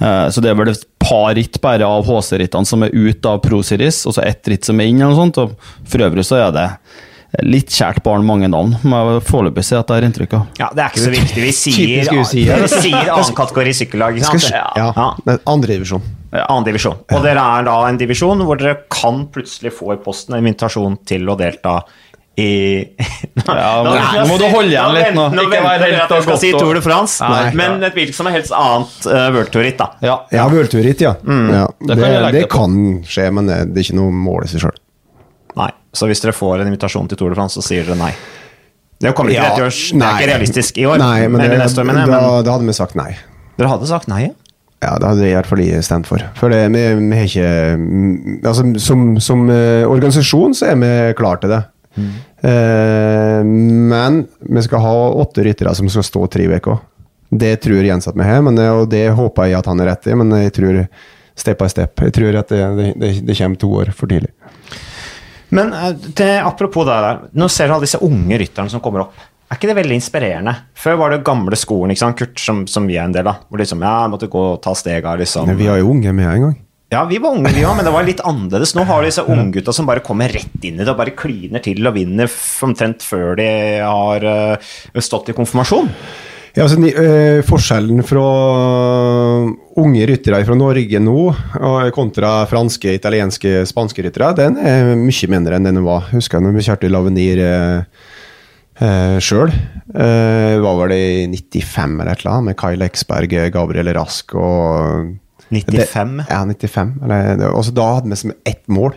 Eh, 0.00 0.28
så 0.30 0.42
det 0.44 0.52
er 0.52 0.58
vel 0.58 0.70
et 0.72 0.84
par 1.02 1.32
ritt 1.38 1.60
bare 1.64 1.86
av 1.88 2.06
HC-rittene 2.06 2.66
som 2.68 2.82
er 2.86 2.94
ut 2.94 3.26
av 3.26 3.40
Pro 3.44 3.60
Series, 3.66 4.04
og 4.06 4.14
så 4.16 4.24
ett 4.26 4.46
ritt 4.50 4.64
som 4.68 4.78
er 4.80 4.90
inn, 4.90 5.00
eller 5.02 5.14
noe 5.14 5.22
sånt. 5.24 5.38
Og 5.42 5.88
for 5.88 6.04
øvrig 6.06 6.26
så 6.28 6.38
er 6.46 6.52
det 6.54 6.66
litt 7.44 7.68
kjært 7.68 8.00
barn 8.06 8.24
mange 8.24 8.48
navn, 8.48 8.72
må 8.88 8.98
jeg 9.04 9.24
foreløpig 9.28 9.64
si 9.66 9.74
at 9.76 9.90
jeg 9.90 10.00
har 10.00 10.06
inntrykk 10.06 10.36
av. 10.38 10.46
Ja, 10.62 10.68
Det 10.72 10.84
er 10.84 10.94
ikke 10.94 11.02
så 11.02 11.10
viktig. 11.12 11.42
Vi 11.44 11.52
sier, 11.52 12.06
ja. 12.08 12.22
vi 12.64 12.70
sier 12.72 13.10
annen 13.12 13.36
kategori 13.36 13.74
sykkellag. 13.82 14.16
ikke 14.16 14.38
sant? 14.38 14.48
ja, 14.54 14.86
Ja. 14.96 15.08
det 15.26 15.34
er 15.36 15.42
andre 15.52 15.76
divisjon. 15.76 16.06
Annen 16.32 16.64
divisjon. 16.64 16.96
Og 17.12 17.22
dere 17.24 17.44
er 17.58 17.66
da 17.68 17.76
en 17.88 18.00
divisjon 18.00 18.40
hvor 18.44 18.60
dere 18.60 18.78
kan 18.92 19.26
plutselig 19.32 19.74
få 19.76 19.92
i 19.94 20.00
posten 20.04 20.36
en 20.36 20.42
invitasjon 20.44 20.96
til 21.08 21.28
å 21.28 21.36
delta 21.40 21.82
i 22.38 22.48
Ja, 23.48 23.70
nå, 23.82 23.92
nå 23.94 24.24
må 24.28 24.36
du 24.40 24.44
holde 24.52 24.70
igjen 24.70 24.94
litt 24.94 25.14
nå. 25.16 25.28
Nå 25.34 25.44
Ikke 25.46 25.58
venter 25.58 25.66
vær 25.68 25.84
helt 25.84 26.02
at 26.04 26.14
jeg 26.16 26.26
skal 26.26 26.40
si 26.42 26.50
Tour 26.54 26.78
de 26.78 26.82
France, 26.84 27.18
Nei. 27.24 27.52
men 27.58 27.86
et 27.88 27.96
hvilket 27.96 28.18
som 28.18 28.28
helst 28.30 28.54
annet 28.54 29.08
uh, 29.08 29.28
World 29.34 29.52
Tour-ritt, 29.54 29.78
da. 29.80 29.88
Ja. 30.04 30.16
Ja, 30.34 30.48
Worldtour-ritt, 30.52 31.04
ja. 31.04 31.14
ja. 31.18 31.64
Det, 31.80 31.98
kan 31.98 32.18
det 32.18 32.32
det 32.36 32.44
kan 32.52 32.76
skje, 33.08 33.28
men 33.34 33.50
det, 33.50 33.60
det 33.72 33.82
er 33.82 33.88
ikke 33.88 34.00
noe 34.00 34.14
mål 34.14 34.46
i 34.46 34.50
seg 34.52 34.66
sjøl. 34.66 34.76
Nei. 35.58 35.70
Så 35.96 36.06
hvis 36.10 36.22
dere 36.22 36.36
får 36.36 36.62
en 36.62 36.70
invitasjon 36.70 37.08
til 37.10 37.18
Tour 37.20 37.32
de 37.34 37.38
France, 37.38 37.58
så 37.58 37.64
sier 37.64 37.86
dere 37.88 37.98
nei. 37.98 38.12
Det 38.98 39.14
kommer 39.14 39.30
ikke 39.32 39.46
Ja, 39.46 39.54
til 39.54 39.68
å 39.68 39.70
Det 39.70 40.02
er 40.02 40.18
ikke 40.18 40.30
realistisk 40.32 40.78
i 40.82 40.84
år. 40.90 40.98
Nei, 41.00 41.28
men, 41.30 41.42
det, 41.42 41.58
neste 41.60 41.82
år, 41.82 41.88
men 41.88 42.00
da, 42.00 42.06
Men 42.10 42.44
da 42.46 42.54
hadde 42.56 42.66
vi 42.66 42.76
sagt 42.76 42.98
nei. 42.98 43.12
dere 43.58 43.70
hadde 43.70 43.88
sagt 43.90 44.10
nei? 44.10 44.26
ja? 44.28 44.34
Ja, 44.78 44.92
det 44.94 45.08
hadde 45.08 45.24
jeg 45.24 45.32
i 45.32 45.34
hvert 45.34 45.48
fall 45.50 45.60
jeg 45.64 45.82
stemt 45.86 46.06
for. 46.06 46.22
For 46.38 46.54
det, 46.54 46.60
vi, 46.70 46.82
vi 47.00 47.16
har 47.18 47.26
ikke 47.26 47.78
mm, 47.82 48.36
Altså, 48.46 48.66
som, 48.82 49.08
som 49.22 49.48
eh, 49.50 49.82
organisasjon 49.90 50.54
så 50.54 50.68
er 50.70 50.78
vi 50.78 50.90
klar 51.18 51.40
til 51.42 51.50
det. 51.50 51.64
Eh, 51.98 52.12
men 52.42 54.26
vi 54.40 54.62
skal 54.62 54.80
ha 54.84 54.96
åtte 55.22 55.44
ryttere 55.44 55.74
som 55.74 55.88
skal 55.90 56.04
stå 56.06 56.26
tre 56.30 56.46
uker. 56.48 56.78
Det 57.30 57.56
tror 57.60 57.84
Jens 57.84 58.08
at 58.08 58.16
vi 58.16 58.24
har, 58.24 58.42
men, 58.42 58.56
det- 58.56 58.70
og 58.72 58.88
det 58.88 59.06
håper 59.12 59.46
jeg 59.50 59.58
at 59.58 59.66
han 59.66 59.80
er 59.80 59.90
rett 59.92 60.06
i. 60.06 60.14
Men 60.16 60.30
jeg 60.42 60.52
tror 60.56 60.78
step 61.38 61.58
by 61.60 61.68
step. 61.68 62.00
Jeg 62.00 62.12
tror 62.16 62.38
at 62.40 62.48
det, 62.48 62.62
det, 62.78 62.86
det, 62.98 63.10
det 63.28 63.36
kommer 63.38 63.56
to 63.60 63.72
år 63.82 63.90
for 63.94 64.06
tidlig. 64.10 64.30
Men 65.50 65.72
eh, 65.72 65.92
det, 66.16 66.30
apropos 66.44 66.84
det 66.88 66.96
der, 67.04 67.20
nå 67.32 67.48
ser 67.48 67.68
du 67.68 67.74
alle 67.76 67.86
disse 67.88 68.00
unge 68.04 68.38
rytterne 68.40 68.68
som 68.72 68.80
kommer 68.84 69.06
opp. 69.06 69.14
Er 69.48 69.56
ikke 69.56 69.68
det 69.70 69.76
veldig 69.78 69.96
inspirerende? 69.96 70.52
Før 70.76 70.98
var 71.00 71.10
det 71.14 71.22
gamle 71.24 71.56
skolen, 71.56 71.90
ikke 71.94 72.02
sant, 72.04 72.18
Kurt, 72.20 72.40
som, 72.42 72.66
som 72.68 72.84
vi 72.88 72.98
er 73.00 73.06
en 73.08 73.14
del 73.14 73.28
av. 73.30 73.46
Hvor 73.48 73.60
liksom, 73.62 73.80
ja, 73.80 73.94
måtte 74.12 74.28
gå 74.28 74.42
og 74.54 74.58
ta 74.64 74.74
stega, 74.76 75.14
liksom. 75.16 75.48
Nei, 75.48 75.54
vi 75.56 75.70
har 75.70 75.78
jo 75.80 75.88
unge 75.94 76.12
med 76.12 76.28
en 76.28 76.42
gang. 76.48 76.56
Ja, 76.88 77.02
vi 77.04 77.18
var 77.20 77.34
unge, 77.36 77.50
vi 77.52 77.66
òg, 77.68 77.74
men 77.76 77.84
det 77.84 77.92
var 77.92 78.06
litt 78.06 78.22
annerledes. 78.24 78.72
Nå 78.72 78.86
har 78.88 79.02
du 79.02 79.10
disse 79.10 79.26
unggutta 79.28 79.74
som 79.76 79.84
bare 79.88 80.00
kommer 80.04 80.32
rett 80.32 80.62
inn 80.64 80.78
i 80.78 80.86
det 80.86 80.88
og 80.88 80.96
bare 81.02 81.12
kliner 81.12 81.60
til 81.60 81.84
og 81.84 81.98
vinner 81.98 82.32
omtrent 82.64 83.04
før 83.04 83.36
de 83.36 83.48
har 83.84 84.24
uh, 84.24 85.02
stått 85.04 85.28
i 85.28 85.36
konfirmasjon. 85.36 85.90
Ja, 86.56 86.64
altså, 86.64 86.80
eh, 86.88 87.42
forskjellen 87.46 88.00
fra 88.08 88.24
unge 89.78 90.06
ryttere 90.08 90.40
fra 90.48 90.56
Norge 90.58 90.98
nå 91.04 91.18
og 91.28 91.92
kontra 91.94 92.32
franske, 92.50 92.96
italienske, 92.96 93.60
spanske 93.68 94.02
ryttere, 94.02 94.32
den 94.40 94.56
er 94.56 94.94
mye 94.98 95.30
mindre 95.30 95.58
enn 95.58 95.68
den 95.68 95.84
var. 95.84 96.08
Husker 96.14 96.40
jeg 96.40 96.48
når 96.48 96.80
vi 96.80 96.94
Avenir 96.98 97.44
uh, 97.44 97.84
uh, 98.80 98.88
eh, 98.88 99.20
sjøl. 99.20 99.52
Uh, 99.92 100.56
var 100.64 100.88
det 100.88 100.98
i 100.98 101.28
95 101.36 102.00
eller 102.00 102.16
et 102.16 102.24
eller 102.24 102.32
annet, 102.32 102.48
med 102.48 102.60
Kyle 102.64 102.88
Eksberg, 102.88 103.38
Gabriel 103.52 103.92
Rask 104.00 104.34
og 104.40 105.14
95? 105.50 106.16
Det, 106.22 106.26
ja, 106.30 106.44
95. 106.44 106.94
Eller, 107.04 107.36
det, 107.40 107.48
også 107.50 107.72
da 107.76 107.86
hadde 107.98 108.10
vi 108.12 108.16
som 108.20 108.32
ett 108.44 108.64
mål. 108.68 108.92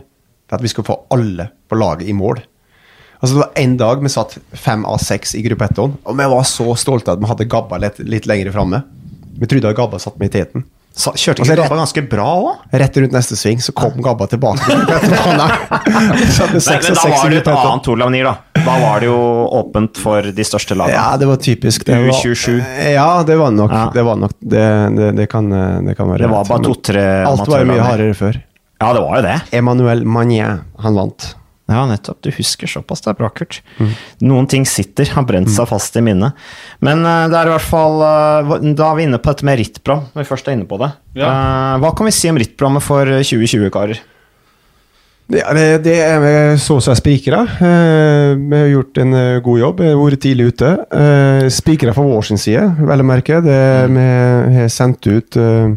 At 0.51 0.61
vi 0.63 0.67
skulle 0.67 0.85
få 0.89 0.97
alle 1.15 1.45
på 1.71 1.75
laget 1.79 2.07
i 2.11 2.13
mål. 2.13 2.41
Altså 3.21 3.35
Det 3.37 3.41
var 3.43 3.51
en 3.61 3.75
dag 3.77 4.01
vi 4.03 4.09
satt 4.11 4.33
fem 4.57 4.81
av 4.89 4.97
seks 4.99 5.35
i 5.37 5.41
gruppe 5.45 5.65
ettoen, 5.69 5.93
og 6.03 6.17
vi 6.17 6.25
var 6.33 6.43
så 6.49 6.65
stolte 6.75 7.11
at 7.13 7.19
vi 7.21 7.27
hadde 7.29 7.45
Gabba 7.47 7.77
litt, 7.79 7.99
litt 8.03 8.25
lenger 8.27 8.51
framme. 8.51 8.81
Vi 9.39 9.47
trodde 9.47 9.69
at 9.69 9.75
Gabba 9.77 9.99
satt 10.01 10.17
med 10.19 10.27
i 10.31 10.33
teten. 10.39 10.63
Sa- 10.91 11.13
Kjørte 11.15 11.41
ikke 11.45 11.55
Gabba 11.61 11.75
ganske 11.79 12.01
bra 12.11 12.25
òg? 12.41 12.55
Rett 12.81 12.97
rundt 12.99 13.13
neste 13.15 13.35
sving 13.39 13.61
så 13.63 13.71
kom 13.77 14.01
Gabba 14.03 14.25
tilbake. 14.27 14.65
Men, 14.75 14.83
da 14.89 14.93
var 14.97 15.01
det 17.29 17.37
et 17.37 17.45
gruppe 17.45 17.53
1. 17.53 17.57
annet 17.61 17.87
Olav 17.93 18.09
Nier, 18.11 18.25
da. 18.27 18.33
Da 18.65 18.75
var 18.81 19.01
det 19.01 19.09
jo 19.09 19.17
åpent 19.61 19.97
for 19.97 20.21
de 20.35 20.45
største 20.45 20.77
lagene. 20.77 20.93
Ja, 20.97 21.17
det 21.17 21.27
var 21.29 21.41
typisk. 21.41 21.85
Det 21.87 21.97
var, 21.97 22.13
U27. 22.13 22.61
Ja, 22.93 23.09
det 23.27 23.35
var 23.39 23.51
nok 23.55 23.71
Ja. 23.73 23.83
det. 23.93 24.03
Var 24.05 24.15
nok, 24.21 24.37
det, 24.39 24.65
det, 24.97 25.11
det, 25.17 25.27
kan, 25.31 25.49
det 25.49 25.97
kan 25.97 26.09
være 26.11 26.25
Det 26.25 26.31
var 26.31 26.43
rett, 26.45 26.53
bare 26.53 26.65
to-tre 26.69 27.05
Alt 27.25 27.47
var 27.49 27.63
jo 27.65 27.69
mye 27.73 27.85
hardere 27.85 28.17
før. 28.17 28.41
Ja, 28.81 28.93
det 28.97 29.01
var 29.03 29.19
jo 29.19 29.23
det. 29.27 29.37
Emmanuel 29.53 30.05
Magnin, 30.05 30.61
han 30.81 30.97
vant. 30.97 31.35
Ja, 31.71 31.85
nettopp. 31.87 32.19
Du 32.25 32.31
husker 32.35 32.67
såpass, 32.67 33.03
det 33.05 33.13
er 33.13 33.17
bra, 33.19 33.29
Kurt. 33.31 33.61
Mm. 33.79 33.91
Noen 34.27 34.47
ting 34.51 34.65
sitter, 34.67 35.07
har 35.15 35.23
brent 35.27 35.51
seg 35.53 35.69
fast 35.69 35.95
i 35.95 36.03
minnet. 36.03 36.35
Men 36.83 37.05
eh, 37.07 37.27
det 37.31 37.37
er 37.39 37.47
i 37.47 37.53
hvert 37.53 37.63
fall 37.69 38.01
eh, 38.03 38.55
Da 38.75 38.89
er 38.89 38.97
vi 38.97 39.05
inne 39.07 39.19
på 39.21 39.31
dette 39.31 39.47
med 39.47 39.59
rittprogram, 39.61 40.09
når 40.11 40.25
vi 40.25 40.29
først 40.33 40.49
er 40.49 40.57
inne 40.57 40.67
på 40.67 40.79
det. 40.81 40.91
Ja. 41.21 41.29
Eh, 41.29 41.75
hva 41.83 41.93
kan 41.95 42.09
vi 42.09 42.15
si 42.15 42.31
om 42.31 42.39
rittprogrammet 42.41 42.83
for 42.83 43.07
2020, 43.21 43.69
karer? 43.73 44.01
Ja, 45.31 45.53
det, 45.55 45.83
det 45.85 45.93
er 46.03 46.57
så 46.59 46.75
si 46.83 46.91
spikere. 46.99 47.45
Eh, 47.63 48.33
vi 48.35 48.57
har 48.57 48.71
gjort 48.73 48.97
en 48.99 49.13
eh, 49.15 49.37
god 49.43 49.59
jobb. 49.61 49.79
Vi 49.79 49.87
har 49.87 49.99
vært 49.99 50.23
tidlig 50.25 50.49
ute. 50.51 50.71
Eh, 50.91 51.45
spikere 51.53 51.93
fra 51.95 52.03
vår 52.03 52.25
sin 52.27 52.41
side, 52.41 52.65
vel 52.81 53.03
å 53.03 53.07
merke. 53.07 53.39
Det, 53.45 53.59
Vi 53.95 54.03
har 54.57 54.67
sendt 54.73 55.07
ut 55.07 55.37
eh, 55.39 55.71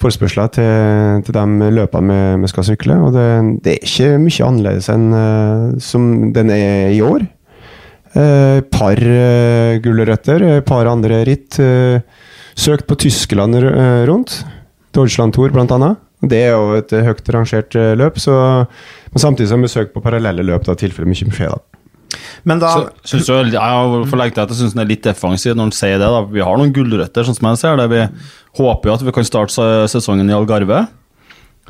forespørsler 0.00 0.48
til, 0.56 1.20
til 1.26 1.36
de 1.36 1.70
løpene 1.76 2.16
vi, 2.16 2.40
vi 2.46 2.52
skal 2.54 2.68
sykle. 2.70 2.96
Og 3.04 3.12
det, 3.18 3.26
det 3.66 3.74
er 3.74 3.84
ikke 3.84 4.08
mye 4.22 4.48
annerledes 4.48 4.88
enn 4.94 5.06
som 5.82 6.08
den 6.32 6.54
er 6.56 6.94
i 6.96 7.02
år. 7.04 7.26
Eh, 8.16 8.62
par 8.72 9.04
gulrøtter, 9.84 10.48
et 10.56 10.64
par 10.64 10.88
andre 10.88 11.20
ritt. 11.28 11.60
søkt 12.56 12.88
på 12.88 12.96
Tyskland 12.96 13.60
rundt. 14.08 14.40
Deutschland 14.96 15.36
Tour, 15.36 15.52
blant 15.52 15.76
annet. 15.76 16.00
Det 16.30 16.42
er 16.48 16.52
jo 16.54 16.76
et 16.78 16.92
eh, 16.96 17.06
høyt 17.06 17.32
rangert 17.34 17.78
eh, 17.78 17.94
løp, 17.98 18.20
så, 18.22 18.36
men 19.12 19.22
samtidig 19.22 19.50
som 19.52 19.64
vi 19.64 19.72
søker 19.72 19.94
på 19.94 20.04
parallelle 20.04 20.44
løp, 20.46 20.66
da 20.66 20.76
i 20.76 20.82
tilfelle 20.84 21.08
mye 21.10 21.32
skjer. 21.38 21.54
da. 21.54 21.82
Men 22.46 22.60
da 22.62 22.70
Så, 22.72 22.82
synes 23.12 23.28
jo, 23.28 23.38
jeg 23.50 24.04
får 24.10 24.20
legge 24.20 24.36
til 24.36 24.44
at 24.44 24.52
jeg 24.52 24.60
synes 24.60 24.76
den 24.76 24.84
er 24.84 24.90
litt 24.90 25.04
defensiv 25.04 25.56
når 25.56 25.68
han 25.68 25.74
sier 25.74 25.98
det. 25.98 26.10
da. 26.14 26.22
Vi 26.30 26.44
har 26.44 26.60
noen 26.60 26.74
gulrøtter, 26.74 27.26
sånn 27.26 27.36
som 27.38 27.50
jeg 27.50 27.62
ser 27.62 27.80
det. 27.80 27.88
Vi 27.92 28.04
håper 28.60 28.90
jo 28.90 28.94
at 28.94 29.04
vi 29.06 29.14
kan 29.16 29.26
starte 29.26 29.66
sesongen 29.92 30.30
i 30.30 30.36
Algarve. 30.36 30.86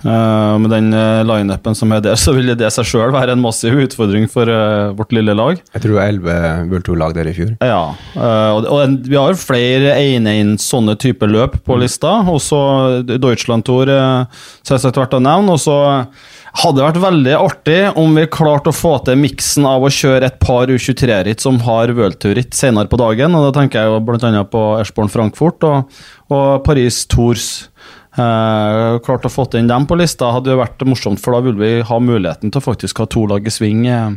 Eh, 0.04 0.58
med 0.60 0.70
den 0.70 0.90
uh, 0.92 1.24
lineupen 1.24 1.76
som 1.76 1.92
er 1.94 2.02
der, 2.04 2.18
så 2.20 2.34
vil 2.36 2.52
det 2.58 2.68
seg 2.74 2.88
sjøl 2.88 3.14
være 3.14 3.36
en 3.36 3.42
massiv 3.42 3.78
utfordring 3.86 4.28
for 4.30 4.50
uh, 4.50 4.92
vårt 4.96 5.14
lille 5.16 5.32
lag. 5.36 5.60
Jeg 5.72 5.82
tror 5.82 5.94
det 5.94 5.98
var 5.98 6.12
elleve 6.12 6.36
Bull 6.70 6.84
2-lag 6.84 7.16
der 7.16 7.30
i 7.30 7.34
fjor. 7.36 7.54
Ja, 7.64 7.82
og, 8.20 8.68
og 8.68 8.80
en, 8.84 9.00
vi 9.06 9.16
har 9.18 9.38
flere 9.40 9.96
ene-inn 9.96 10.56
sånne 10.60 10.98
type 11.00 11.28
løp 11.30 11.60
på 11.66 11.78
lista. 11.80 12.18
Også 12.28 12.58
Deutschland 13.08 13.66
Tour, 13.66 13.88
uh, 13.88 14.48
selvsagt 14.66 15.00
verdt 15.00 15.16
å 15.16 15.22
nevne. 15.22 15.56
Og 15.56 15.62
så 15.64 15.78
hadde 16.56 16.78
det 16.78 16.86
vært 16.86 17.02
veldig 17.02 17.36
artig 17.36 17.78
om 18.00 18.14
vi 18.16 18.28
klarte 18.32 18.72
å 18.72 18.76
få 18.76 18.94
til 19.04 19.18
miksen 19.20 19.66
av 19.68 19.84
å 19.84 19.92
kjøre 19.92 20.28
et 20.30 20.38
par 20.40 20.70
U23-ritt 20.72 21.44
som 21.44 21.58
har 21.66 21.92
worldtour-ritt 21.96 22.56
senere 22.56 22.88
på 22.92 23.00
dagen. 23.00 23.36
og 23.36 23.48
Da 23.48 23.54
tenker 23.60 23.82
jeg 23.82 23.92
jo 23.92 24.02
bl.a. 24.04 24.44
på 24.48 24.62
Eschborn 24.80 25.12
Frankfurt 25.12 25.66
og, 25.68 25.98
og 26.32 26.64
Paris 26.68 27.02
Tours. 27.12 27.68
Eh, 28.16 28.98
klart 29.04 29.26
å 29.28 29.32
få 29.32 29.44
inn 29.58 29.68
dem 29.68 29.84
på 29.88 29.96
lista 30.00 30.30
hadde 30.32 30.54
jo 30.54 30.60
vært 30.62 30.84
morsomt, 30.88 31.20
for 31.20 31.36
da 31.36 31.42
ville 31.44 31.60
vi 31.60 31.84
ha 31.84 31.98
muligheten 32.00 32.52
til 32.52 32.62
å 32.62 32.64
faktisk 32.64 33.02
ha 33.02 33.08
to 33.12 33.26
lag 33.28 33.44
i 33.44 33.52
sving 33.52 33.84
uh, 33.90 34.14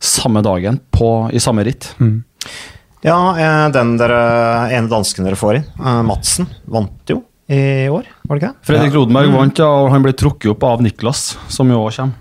samme 0.00 0.40
dagen 0.44 0.80
på, 0.94 1.28
i 1.36 1.42
samme 1.42 1.66
ritt. 1.66 1.90
Ja, 3.04 3.18
eh, 3.36 3.66
den 3.74 3.96
dere, 4.00 4.20
ene 4.72 4.88
dansken 4.88 5.28
dere 5.28 5.36
får 5.36 5.60
inn, 5.60 5.66
uh, 5.82 6.00
Madsen, 6.06 6.48
vant 6.64 7.12
jo 7.12 7.20
i 7.52 7.86
år, 7.92 8.08
var 8.24 8.38
det 8.38 8.40
ikke 8.40 8.54
det? 8.54 8.66
Fredrik 8.66 8.96
Rodenberg 8.96 9.36
vant, 9.36 9.60
ja, 9.62 9.68
og 9.84 9.92
han 9.92 10.06
ble 10.06 10.16
trukket 10.16 10.54
opp 10.54 10.64
av 10.66 10.80
Niklas, 10.82 11.28
som 11.52 11.68
jo 11.70 11.84
òg 11.84 11.92
kommer. 11.92 12.16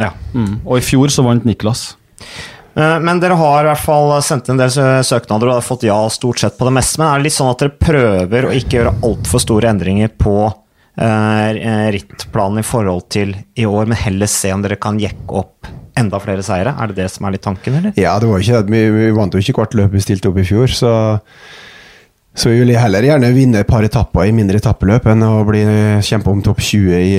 Ja. 0.00 0.14
Mm. 0.32 0.62
Og 0.62 0.78
i 0.78 0.84
fjor 0.86 1.10
så 1.12 1.26
vant 1.26 1.44
Niklas. 1.44 1.90
Eh, 2.80 2.96
Men 3.04 3.20
dere 3.20 3.36
har 3.38 3.64
i 3.64 3.70
hvert 3.70 3.84
fall 3.84 4.14
sendt 4.24 4.48
en 4.52 4.60
del 4.60 4.72
søknader 4.72 5.50
og 5.50 5.58
har 5.58 5.66
fått 5.66 5.86
ja 5.88 5.98
stort 6.12 6.40
sett 6.42 6.58
på 6.58 6.68
det 6.68 6.74
meste. 6.78 7.00
Men 7.00 7.10
er 7.10 7.20
det 7.20 7.28
litt 7.28 7.36
sånn 7.36 7.52
at 7.52 7.62
dere 7.62 7.76
prøver 7.76 8.48
å 8.48 8.54
ikke 8.56 8.78
gjøre 8.80 8.96
altfor 9.06 9.44
store 9.44 9.70
endringer 9.72 10.12
på 10.20 10.36
eh, 10.46 11.88
rittplanen 11.96 12.62
i 12.62 12.66
forhold 12.66 13.08
til 13.12 13.34
i 13.54 13.68
år, 13.68 13.90
men 13.90 14.00
heller 14.00 14.30
se 14.30 14.52
om 14.54 14.64
dere 14.64 14.80
kan 14.80 15.00
jekke 15.00 15.42
opp 15.42 15.70
enda 16.00 16.20
flere 16.22 16.44
seire? 16.46 16.72
Er 16.80 16.90
det 16.90 17.02
det 17.02 17.10
som 17.12 17.26
er 17.26 17.36
litt 17.36 17.44
tanken, 17.44 17.76
eller? 17.80 17.96
Ja, 18.00 18.14
det 18.22 18.30
var 18.30 18.40
ikke 18.40 18.62
det. 18.62 18.72
Vi, 18.72 18.84
vi 18.94 19.10
vant 19.16 19.34
jo 19.34 19.42
ikke 19.42 19.58
hvert 19.60 19.76
løp 19.76 19.96
vi 19.96 20.04
stilte 20.04 20.30
opp 20.30 20.40
i 20.40 20.46
fjor, 20.48 20.72
så 20.72 20.94
så 22.30 22.48
vi 22.52 22.60
vil 22.60 22.70
heller 22.78 23.02
gjerne 23.02 23.32
vinne 23.34 23.60
et 23.64 23.68
par 23.68 23.82
etapper 23.82 24.28
i 24.28 24.34
mindre 24.34 24.60
etappeløp 24.60 25.08
enn 25.10 25.24
å 25.26 25.42
bli 25.48 25.64
kjempe 26.06 26.30
om 26.30 26.42
topp 26.46 26.60
20 26.62 26.92
i, 26.94 27.16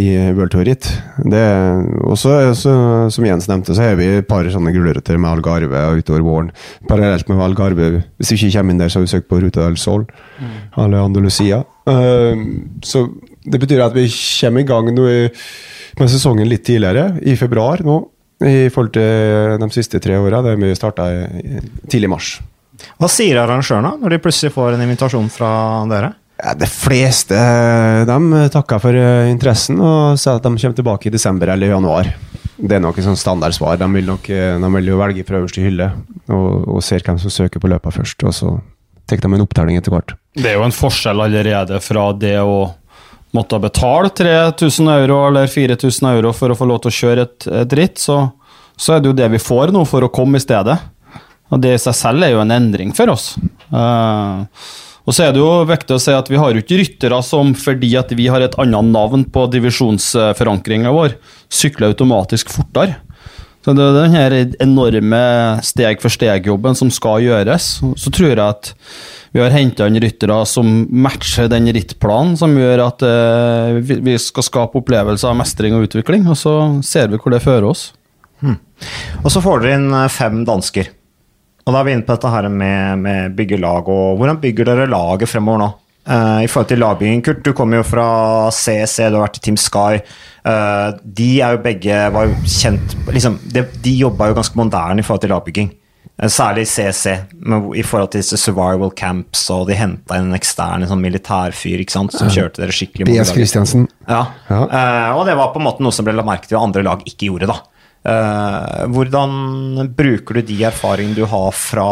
i 0.00 0.06
World 0.32 0.54
Tour 0.54 0.64
Ritt. 0.64 0.88
Og 1.20 2.16
så, 2.16 2.32
som 2.56 3.26
Jens 3.28 3.48
nevnte, 3.50 3.76
så 3.76 3.84
har 3.84 3.98
vi 4.00 4.08
et 4.22 4.28
par 4.28 4.48
sånne 4.48 4.72
gulrøtter 4.72 5.20
med 5.20 5.34
Algarve 5.34 5.82
utover 5.98 6.24
våren. 6.24 6.48
Parallelt 6.88 7.28
med 7.28 7.42
Algarve. 7.44 7.90
Hvis 8.16 8.32
vi 8.32 8.38
ikke 8.40 8.54
kommer 8.56 8.74
inn 8.74 8.80
der, 8.80 8.88
så 8.88 9.02
har 9.02 9.04
vi 9.04 9.12
søkt 9.12 9.28
på 9.28 9.42
Ruta 9.44 9.66
del 9.66 9.76
Sol. 9.80 10.08
Eller 10.40 10.96
Andalusia. 11.02 11.60
Uh, 11.84 12.32
så 12.80 13.04
det 13.44 13.60
betyr 13.60 13.84
at 13.84 13.92
vi 13.92 14.08
kommer 14.08 14.64
i 14.64 14.68
gang 14.72 14.90
med 14.96 16.08
sesongen 16.08 16.48
litt 16.48 16.64
tidligere, 16.64 17.20
i 17.20 17.36
februar 17.36 17.84
nå, 17.84 18.00
i 18.40 18.72
forhold 18.72 18.96
til 18.96 19.60
de 19.60 19.70
siste 19.76 20.00
tre 20.00 20.16
åra. 20.16 20.40
Der 20.48 20.56
vi 20.56 20.72
starta 20.72 21.12
tidlig 21.84 22.08
i 22.08 22.14
mars. 22.16 22.34
Hva 23.00 23.10
sier 23.10 23.40
arrangørene 23.42 23.96
når 24.00 24.14
de 24.14 24.20
plutselig 24.24 24.54
får 24.54 24.76
en 24.76 24.84
invitasjon 24.84 25.30
fra 25.32 25.50
dere? 25.90 26.12
Ja, 26.42 26.52
de 26.58 26.66
fleste 26.66 27.38
de 28.08 28.44
takker 28.52 28.80
for 28.82 28.98
eh, 28.98 29.30
interessen 29.30 29.78
og 29.78 30.18
sier 30.18 30.40
at 30.40 30.44
de 30.44 30.50
kommer 30.50 30.78
tilbake 30.78 31.08
i 31.08 31.14
desember 31.14 31.52
eller 31.54 31.70
januar. 31.70 32.10
Det 32.54 32.76
er 32.76 32.82
nok 32.82 32.98
et 32.98 33.06
sånn 33.06 33.18
standardsvar. 33.18 33.78
De 33.80 33.88
vil, 33.94 34.06
nok, 34.08 34.28
eh, 34.30 34.56
de 34.60 34.70
vil 34.76 34.92
jo 34.92 35.00
velge 35.00 35.26
fra 35.26 35.40
øverste 35.40 35.62
hylle 35.62 35.90
og, 36.28 36.68
og 36.76 36.82
ser 36.86 37.04
hvem 37.06 37.20
som 37.22 37.32
søker 37.32 37.62
på 37.62 37.70
løpet 37.70 37.98
først. 37.98 38.26
Og 38.26 38.34
så 38.34 38.54
tar 39.06 39.22
de 39.22 39.30
en 39.30 39.44
opptelling 39.44 39.78
etter 39.78 39.94
hvert. 39.94 40.16
Det 40.34 40.50
er 40.50 40.58
jo 40.58 40.66
en 40.66 40.74
forskjell 40.74 41.22
allerede 41.22 41.78
fra 41.84 42.08
det 42.18 42.38
å 42.42 42.72
måtte 43.34 43.58
betale 43.58 44.10
3000 44.14 44.88
euro 44.94 45.24
eller 45.28 45.50
4000 45.50 46.08
euro 46.12 46.32
for 46.32 46.54
å 46.54 46.58
få 46.58 46.68
lov 46.70 46.84
til 46.84 46.92
å 46.92 46.98
kjøre 46.98 47.26
et, 47.26 47.46
et 47.62 47.76
ritt, 47.78 47.98
så, 47.98 48.20
så, 48.76 48.94
er 48.94 49.02
det 49.02 49.10
jo 49.10 49.16
det 49.18 49.30
vi 49.32 49.42
får 49.42 49.74
nå 49.74 49.82
for 49.90 50.06
å 50.06 50.12
komme 50.14 50.38
i 50.38 50.44
stedet. 50.44 50.76
Og 51.52 51.60
det 51.62 51.74
i 51.76 51.82
seg 51.82 51.96
selv 51.98 52.24
er 52.24 52.34
jo 52.34 52.42
en 52.42 52.54
endring 52.54 52.94
for 52.96 53.12
oss. 53.12 53.34
Uh, 53.68 54.46
og 55.04 55.12
så 55.12 55.26
er 55.26 55.34
det 55.34 55.42
jo 55.42 55.50
viktig 55.68 55.96
å 55.96 56.00
si 56.00 56.14
at 56.16 56.30
vi 56.32 56.38
har 56.40 56.54
jo 56.54 56.62
ikke 56.62 56.78
ryttere 56.80 57.18
som 57.26 57.52
fordi 57.58 57.90
at 58.00 58.12
vi 58.16 58.30
har 58.32 58.44
et 58.44 58.56
annet 58.60 58.92
navn 58.94 59.26
på 59.28 59.44
divisjonsforankringa 59.52 60.92
vår, 60.94 61.18
sykler 61.52 61.92
automatisk 61.92 62.52
fortere. 62.54 63.02
Så 63.64 63.72
det 63.72 63.80
er 63.80 63.94
den 63.96 64.12
her 64.12 64.34
enorme 64.60 65.20
steg-for-steg-jobben 65.64 66.76
som 66.76 66.90
skal 66.92 67.22
gjøres. 67.24 67.68
Så 67.96 68.12
tror 68.12 68.34
jeg 68.34 68.44
at 68.44 68.74
vi 69.32 69.40
har 69.40 69.54
henta 69.54 69.86
inn 69.88 69.96
ryttere 70.04 70.36
som 70.46 70.68
matcher 70.92 71.48
den 71.50 71.70
rittplanen, 71.72 72.36
som 72.36 72.52
gjør 72.60 72.84
at 72.84 73.04
uh, 73.08 73.80
vi 73.80 74.18
skal 74.20 74.44
skape 74.46 74.82
opplevelser 74.82 75.32
av 75.32 75.38
mestring 75.40 75.78
og 75.78 75.88
utvikling. 75.88 76.28
Og 76.28 76.36
så 76.38 76.52
ser 76.84 77.08
vi 77.08 77.20
hvor 77.20 77.32
det 77.32 77.40
fører 77.44 77.70
oss. 77.70 77.88
Hmm. 78.44 78.60
Og 79.22 79.32
så 79.32 79.40
får 79.40 79.64
dere 79.64 79.78
inn 79.78 79.88
eh, 79.96 80.12
fem 80.12 80.42
dansker. 80.44 80.92
Og 81.64 81.72
da 81.72 81.80
er 81.80 81.86
vi 81.86 81.94
inne 81.96 82.04
på 82.04 82.12
dette 82.12 82.30
her 82.32 82.50
med, 82.52 83.00
med 83.00 83.38
byggelag, 83.38 83.88
og 83.88 84.20
Hvordan 84.20 84.40
bygger 84.42 84.68
dere 84.68 84.90
laget 84.90 85.30
fremover 85.30 85.62
nå? 85.62 85.70
Uh, 86.04 86.44
I 86.44 86.48
forhold 86.52 86.68
til 86.68 86.82
lagbygging, 86.82 87.22
Kurt, 87.24 87.40
du 87.46 87.54
kommer 87.56 87.80
jo 87.80 87.86
fra 87.88 88.08
CC, 88.52 89.06
du 89.08 89.16
har 89.16 89.22
vært 89.24 89.38
i 89.40 89.44
Team 89.46 89.56
Sky. 89.56 90.02
Uh, 90.44 90.92
de 91.00 91.28
er 91.40 91.54
jo 91.54 91.62
begge 91.64 92.02
var 92.12 92.28
jo 92.28 92.34
kjent 92.44 92.92
liksom, 93.08 93.38
De, 93.54 93.62
de 93.80 93.94
jobba 94.02 94.28
jo 94.28 94.36
ganske 94.36 94.60
moderne 94.60 95.00
i 95.00 95.06
forhold 95.06 95.22
til 95.24 95.32
lagbygging. 95.32 95.70
Uh, 96.20 96.28
særlig 96.28 96.66
CC, 96.68 97.14
men 97.40 97.70
i 97.72 97.86
forhold 97.88 98.12
til 98.12 98.20
disse 98.20 98.36
survival 98.42 98.92
camps, 98.92 99.46
og 99.54 99.64
de 99.70 99.80
henta 99.80 100.20
inn 100.20 100.28
en 100.28 100.36
ekstern 100.36 100.84
sånn 100.90 101.00
militærfyr 101.00 101.80
ikke 101.86 101.96
sant, 101.96 102.12
som 102.12 102.28
kjørte 102.28 102.60
dere 102.60 102.76
skikkelig. 102.76 103.08
BS 103.08 103.32
Christiansen. 103.32 103.88
Ja, 104.04 104.26
ja. 104.50 104.60
og 105.16 105.24
det 105.24 105.38
var 105.40 105.54
på 105.56 105.62
en 105.62 105.70
måte 105.70 105.86
noe 105.86 105.96
som 105.96 106.04
ble 106.04 106.12
lagt 106.18 106.28
merke 106.28 106.50
til, 106.50 106.60
at 106.60 106.68
andre 106.68 106.84
lag 106.84 107.08
ikke 107.08 107.32
gjorde. 107.32 107.48
da. 107.48 107.62
Uh, 108.04 108.84
hvordan 108.92 109.88
bruker 109.96 110.38
du 110.38 110.44
de 110.50 110.58
erfaringene 110.68 111.16
du 111.16 111.24
har 111.28 111.54
fra 111.56 111.88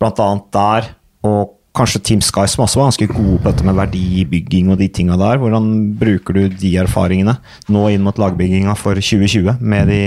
bl.a. 0.00 0.28
der, 0.52 0.92
og 1.24 1.56
kanskje 1.76 2.02
Team 2.02 2.22
Sky, 2.24 2.46
som 2.50 2.64
også 2.64 2.80
var 2.80 2.90
ganske 2.90 3.08
gode 3.12 3.38
på 3.40 3.50
dette 3.50 3.66
med 3.66 3.78
verdibygging 3.78 4.72
og 4.72 4.80
de 4.80 4.88
tinga 4.92 5.16
der. 5.20 5.38
Hvordan 5.40 5.68
bruker 6.00 6.36
du 6.36 6.42
de 6.50 6.74
erfaringene 6.82 7.36
nå 7.70 7.86
inn 7.94 8.04
mot 8.04 8.18
lagbygginga 8.18 8.74
for 8.78 8.98
2020, 8.98 9.60
med 9.60 9.92
de 9.92 10.02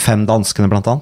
fem 0.00 0.24
danskene 0.28 0.70
bl.a.? 0.72 0.96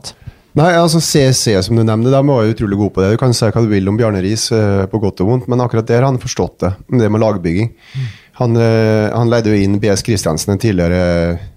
Nei, 0.59 0.73
altså 0.77 1.01
CC, 1.01 1.55
som 1.65 1.79
du 1.79 1.81
nevnte, 1.81 2.11
de 2.13 2.19
var 2.29 2.43
jo 2.45 2.53
utrolig 2.53 2.77
gode 2.77 2.93
på 2.93 3.01
det. 3.01 3.15
Du 3.15 3.21
kan 3.23 3.33
si 3.33 3.49
hva 3.49 3.63
du 3.65 3.71
vil 3.71 3.89
om 3.89 3.97
Bjarne 3.97 4.21
Riis, 4.21 4.51
uh, 4.53 4.85
på 4.91 5.01
godt 5.01 5.23
og 5.25 5.31
vondt, 5.31 5.47
men 5.49 5.63
akkurat 5.65 5.89
der 5.89 6.03
har 6.03 6.11
han 6.11 6.21
forstått 6.21 6.59
det, 6.65 6.73
det 7.01 7.09
med 7.09 7.23
lagbygging. 7.23 7.71
Mm. 7.73 8.11
Han, 8.43 8.59
uh, 8.59 9.09
han 9.15 9.31
leide 9.31 9.53
jo 9.53 9.59
inn 9.63 9.79
BS 9.83 10.03
Christiansen, 10.07 10.55
en 10.55 10.63
tidligere 10.63 11.03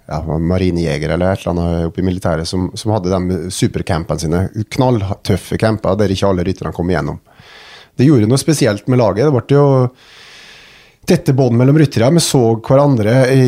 ja, 0.06 0.20
marinejeger 0.38 1.16
eller 1.16 1.34
et 1.34 1.42
eller 1.42 1.54
annet 1.56 1.88
oppe 1.90 2.04
i 2.04 2.06
militæret 2.06 2.48
som, 2.50 2.68
som 2.78 2.94
hadde 2.94 3.14
de 3.14 3.40
supercampene 3.54 4.22
sine. 4.22 4.44
Knalltøffe 4.76 5.58
camper 5.62 5.98
der 5.98 6.14
ikke 6.14 6.30
alle 6.30 6.46
rytterne 6.46 6.76
kom 6.76 6.92
igjennom. 6.92 7.18
Det 7.96 8.08
gjorde 8.08 8.30
noe 8.30 8.42
spesielt 8.42 8.90
med 8.92 9.00
laget. 9.02 9.26
Det 9.26 9.34
ble 9.34 9.58
jo 9.58 9.66
tette 11.08 11.34
bånd 11.38 11.58
mellom 11.58 11.78
ryttere. 11.80 12.10
Vi 12.16 12.22
så 12.24 12.42
hverandre 12.66 13.14
i, 13.34 13.44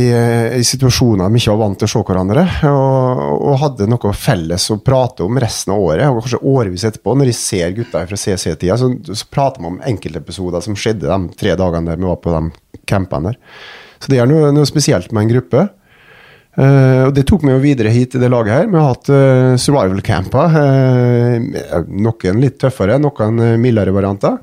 i, 0.59 0.63
situasjoner 0.65 1.31
vi 1.33 1.41
ikke 1.41 1.55
var 1.55 1.61
vant 1.63 1.79
til 1.81 1.87
å 1.87 1.91
se 1.91 2.03
hverandre. 2.07 2.43
Og, 2.69 3.23
og, 3.37 3.55
hadde 3.63 3.89
noe 3.89 4.13
felles 4.17 4.67
å 4.73 4.79
prate 4.83 5.25
om 5.25 5.39
resten 5.41 5.73
av 5.75 5.83
året, 5.83 6.05
og 6.09 6.21
kanskje 6.21 6.43
årevis 6.53 6.85
etterpå. 6.89 7.15
Når 7.17 7.31
de 7.31 7.35
ser 7.37 7.73
gutta 7.77 8.05
fra 8.09 8.19
CC-tida, 8.19 8.77
så, 8.79 8.91
så, 9.09 9.27
prater 9.33 9.63
vi 9.63 9.71
om 9.71 9.81
enkeltepisoder 9.93 10.63
som 10.65 10.77
skjedde 10.77 11.09
de 11.09 11.39
tre 11.39 11.57
dagene 11.59 11.91
der 11.91 11.99
vi 11.99 12.09
var 12.09 12.21
på 12.23 12.35
de 12.35 12.79
campene 12.87 13.33
der. 13.33 13.41
Så 13.97 14.13
det 14.13 14.21
er 14.21 14.29
noe, 14.29 14.53
noe 14.53 14.69
spesielt 14.69 15.11
med 15.11 15.25
en 15.25 15.35
gruppe. 15.35 15.67
Uh, 16.57 17.05
og 17.05 17.13
Det 17.13 17.21
tok 17.29 17.43
vi 17.45 17.53
jo 17.53 17.61
videre 17.61 17.93
hit 17.93 18.15
i 18.17 18.21
det 18.21 18.31
laget 18.33 18.55
her. 18.55 18.69
Vi 18.71 18.79
har 18.79 18.89
hatt 18.89 19.09
uh, 19.13 19.53
survival 19.61 20.01
camper. 20.05 20.55
Uh, 20.57 21.83
noen 21.85 22.41
litt 22.41 22.57
tøffere, 22.61 22.97
noen 23.01 23.41
mildere 23.61 23.93
varianter. 23.93 24.39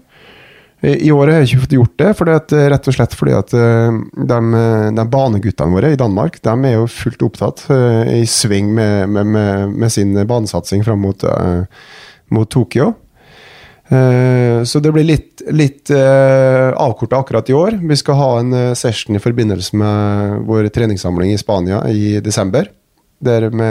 I 0.84 1.10
år 1.14 1.30
har 1.30 1.38
jeg 1.40 1.48
ikke 1.48 1.62
fått 1.62 1.76
gjort 1.78 1.94
det, 2.00 2.08
det 2.50 2.58
er 2.60 2.66
rett 2.74 2.88
og 2.90 2.96
slett 2.96 3.14
fordi 3.16 3.32
at 3.36 3.52
de, 3.54 4.40
de 4.98 5.04
baneguttene 5.08 5.72
våre 5.72 5.94
i 5.94 6.00
Danmark 6.00 6.36
de 6.44 6.54
er 6.68 6.74
jo 6.76 6.90
fullt 6.92 7.24
opptatt 7.24 7.62
i 8.12 8.20
sving 8.28 8.68
med, 8.76 9.08
med, 9.08 9.30
med, 9.32 9.72
med 9.72 9.94
sin 9.94 10.12
banesatsing 10.28 10.84
fram 10.84 11.00
mot, 11.06 11.24
mot 12.28 12.50
Tokyo. 12.52 12.90
Eh, 13.88 14.60
så 14.64 14.80
det 14.80 14.92
blir 14.92 15.08
litt, 15.08 15.44
litt 15.52 15.92
avkorta 15.94 17.20
akkurat 17.20 17.48
i 17.48 17.56
år. 17.56 17.78
Vi 17.80 17.98
skal 18.00 18.20
ha 18.20 18.30
en 18.42 18.54
session 18.76 19.16
i 19.16 19.24
forbindelse 19.24 19.76
med 19.80 20.44
vår 20.48 20.68
treningssamling 20.74 21.32
i 21.32 21.40
Spania 21.40 21.80
i 21.88 22.18
desember. 22.24 22.68
Der 23.24 23.48
vi, 23.48 23.70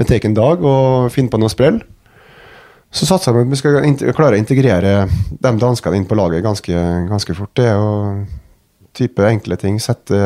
vi 0.00 0.08
tar 0.08 0.28
en 0.28 0.38
dag 0.38 0.64
og 0.64 1.12
finner 1.12 1.32
på 1.32 1.40
noe 1.42 1.52
sprell. 1.52 1.82
Så 2.92 3.08
satser 3.08 3.32
vi 3.32 3.46
at 3.46 3.50
vi 3.50 3.58
skal 3.58 4.12
klare 4.12 4.36
å 4.36 4.40
integrere 4.40 5.06
de 5.08 5.52
danskene 5.58 5.96
inn 5.96 6.08
på 6.08 6.16
laget 6.18 6.44
ganske, 6.44 6.84
ganske 7.08 7.36
fort. 7.38 7.54
Det 7.56 7.70
er 7.70 7.78
jo 7.80 7.92
type 8.92 9.24
enkle 9.24 9.56
ting. 9.56 9.78
Sette 9.80 10.18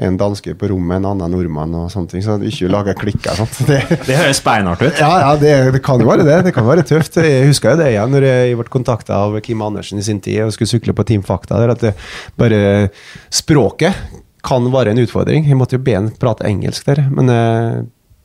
en 0.00 0.16
danske 0.20 0.54
på 0.56 0.70
rommet, 0.72 0.96
en 0.96 1.10
annen 1.10 1.34
nordmann 1.34 1.74
og 1.76 1.90
sånne 1.92 2.10
ting. 2.10 2.24
Så 2.24 2.38
du 2.40 2.46
ikke 2.48 2.70
lager 2.72 2.96
klikker. 2.96 3.36
Sånt. 3.36 3.60
Det, 3.68 3.80
det 4.08 4.16
høres 4.18 4.40
beinhardt 4.44 4.86
ut. 4.86 5.00
Ja, 5.00 5.12
ja 5.20 5.30
det, 5.40 5.52
det, 5.76 5.82
kan 5.84 6.00
jo 6.00 6.08
være 6.08 6.26
det. 6.26 6.40
Det 6.48 6.54
kan 6.56 6.66
være 6.68 6.86
tøft. 6.88 7.20
Jeg 7.20 7.48
husker 7.50 7.74
jo 7.74 7.82
det 7.82 7.92
igjen 7.92 8.12
når 8.14 8.28
jeg 8.28 8.58
ble 8.60 8.68
kontakta 8.72 9.20
av 9.26 9.36
Kim 9.44 9.62
Andersen 9.64 10.00
i 10.00 10.06
sin 10.06 10.22
tid 10.24 10.46
og 10.46 10.54
skulle 10.56 10.72
sykle 10.72 10.96
på 10.96 11.06
Team 11.08 11.24
Fakta. 11.26 11.60
Der, 11.60 11.74
at 11.76 11.84
det, 11.84 11.94
bare 12.40 12.88
språket 13.32 14.00
kan 14.44 14.72
være 14.72 14.92
en 14.92 15.04
utfordring. 15.04 15.48
Jeg 15.48 15.60
måtte 15.60 15.78
jo 15.78 15.84
be 15.84 15.96
han 15.96 16.10
prate 16.20 16.48
engelsk 16.48 16.88
der, 16.88 17.06
men 17.12 17.32
eh, 17.32 17.84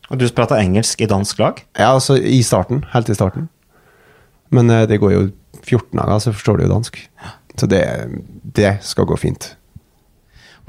Og 0.10 0.20
du 0.20 0.28
prata 0.36 0.60
engelsk 0.60 1.02
i 1.04 1.08
dansk 1.08 1.40
lag? 1.40 1.64
Ja, 1.78 1.94
altså 1.94 2.18
i 2.20 2.42
starten. 2.44 2.84
Helt 2.96 3.12
i 3.12 3.16
starten. 3.16 3.48
Men 4.56 4.74
eh, 4.74 4.88
det 4.90 5.00
går 5.02 5.16
jo 5.16 5.24
14 5.62 5.96
dager, 5.98 6.20
så 6.24 6.34
forstår 6.36 6.60
du 6.60 6.66
jo 6.66 6.74
dansk. 6.74 7.00
Så 7.60 7.70
det, 7.70 7.84
det 8.56 8.78
skal 8.86 9.08
gå 9.10 9.18
fint. 9.20 9.54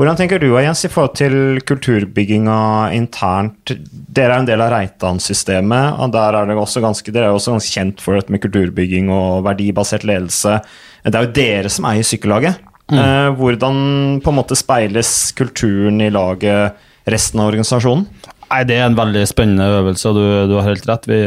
Hvordan 0.00 0.16
tenker 0.16 0.40
du 0.40 0.46
Jens, 0.56 0.80
i 0.86 0.88
forhold 0.88 1.12
til 1.18 1.34
kulturbygginga 1.68 2.54
internt? 2.96 3.74
Dere 3.90 4.32
er 4.32 4.40
en 4.40 4.46
del 4.48 4.62
av 4.64 4.70
Reitan-systemet, 4.72 5.98
og 6.00 6.14
der 6.14 6.38
er 6.38 6.48
det 6.48 6.56
også 6.56 6.80
ganske, 6.80 7.12
dere 7.12 7.28
er 7.28 7.36
også 7.36 7.52
ganske 7.52 7.74
kjent 7.74 8.00
for 8.00 8.16
dette 8.16 8.32
med 8.32 8.40
kulturbygging 8.40 9.10
og 9.12 9.44
verdibasert 9.44 10.06
ledelse. 10.08 10.56
Det 11.04 11.12
er 11.12 11.28
jo 11.28 11.34
dere 11.36 11.72
som 11.74 11.90
eier 11.90 12.08
sykkellaget. 12.08 12.64
Mm. 12.88 12.96
Eh, 12.96 13.28
hvordan 13.42 13.76
på 14.24 14.32
en 14.32 14.38
måte 14.40 14.56
speiles 14.56 15.12
kulturen 15.36 16.00
i 16.00 16.08
laget 16.14 16.80
resten 17.10 17.44
av 17.44 17.52
organisasjonen? 17.52 18.08
Nei, 18.50 18.64
Det 18.64 18.80
er 18.80 18.88
en 18.88 18.98
veldig 18.98 19.26
spennende 19.28 19.68
øvelse, 19.82 20.08
og 20.08 20.16
du, 20.16 20.24
du 20.48 20.56
har 20.58 20.70
helt 20.72 20.88
rett. 20.88 21.06
Vi, 21.12 21.20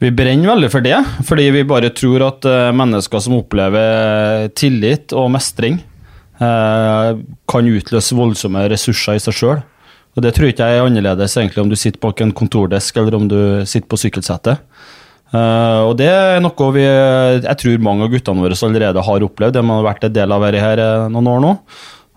vi 0.00 0.10
brenner 0.16 0.54
veldig 0.54 0.70
for 0.72 0.84
det, 0.84 0.96
fordi 1.28 1.50
vi 1.52 1.66
bare 1.68 1.92
tror 1.92 2.24
at 2.30 2.46
eh, 2.48 2.72
mennesker 2.72 3.22
som 3.22 3.36
opplever 3.36 4.48
tillit 4.56 5.12
og 5.12 5.28
mestring, 5.34 5.80
Eh, 6.40 7.18
kan 7.52 7.68
utløse 7.68 8.16
voldsomme 8.16 8.62
ressurser 8.72 9.18
i 9.18 9.20
seg 9.20 9.36
sjøl. 9.36 9.60
Og 10.16 10.24
det 10.24 10.32
tror 10.34 10.48
ikke 10.48 10.66
jeg 10.66 10.80
er 10.80 10.88
annerledes 10.88 11.36
egentlig 11.36 11.62
om 11.62 11.70
du 11.70 11.76
sitter 11.78 12.00
bak 12.02 12.22
en 12.24 12.32
kontordesk 12.34 12.96
eller 12.96 13.16
om 13.18 13.28
du 13.30 13.40
sitter 13.68 13.88
på 13.90 13.98
sykkelsettet. 14.00 14.64
Uh, 15.30 15.86
og 15.86 15.92
det 16.00 16.08
er 16.10 16.40
noe 16.42 16.68
vi, 16.74 16.82
jeg 16.82 17.58
tror 17.60 17.82
mange 17.86 18.02
av 18.02 18.10
guttene 18.10 18.42
våre 18.42 18.56
allerede 18.66 19.04
har 19.06 19.26
opplevd. 19.28 19.54
De 19.54 19.62
har 19.68 19.84
vært 19.86 20.08
en 20.08 20.16
del 20.16 20.34
av 20.34 20.42
dette 20.42 20.64
her 20.64 20.82
eh, 20.82 21.04
noen 21.12 21.28
år 21.30 21.44
nå. 21.44 21.52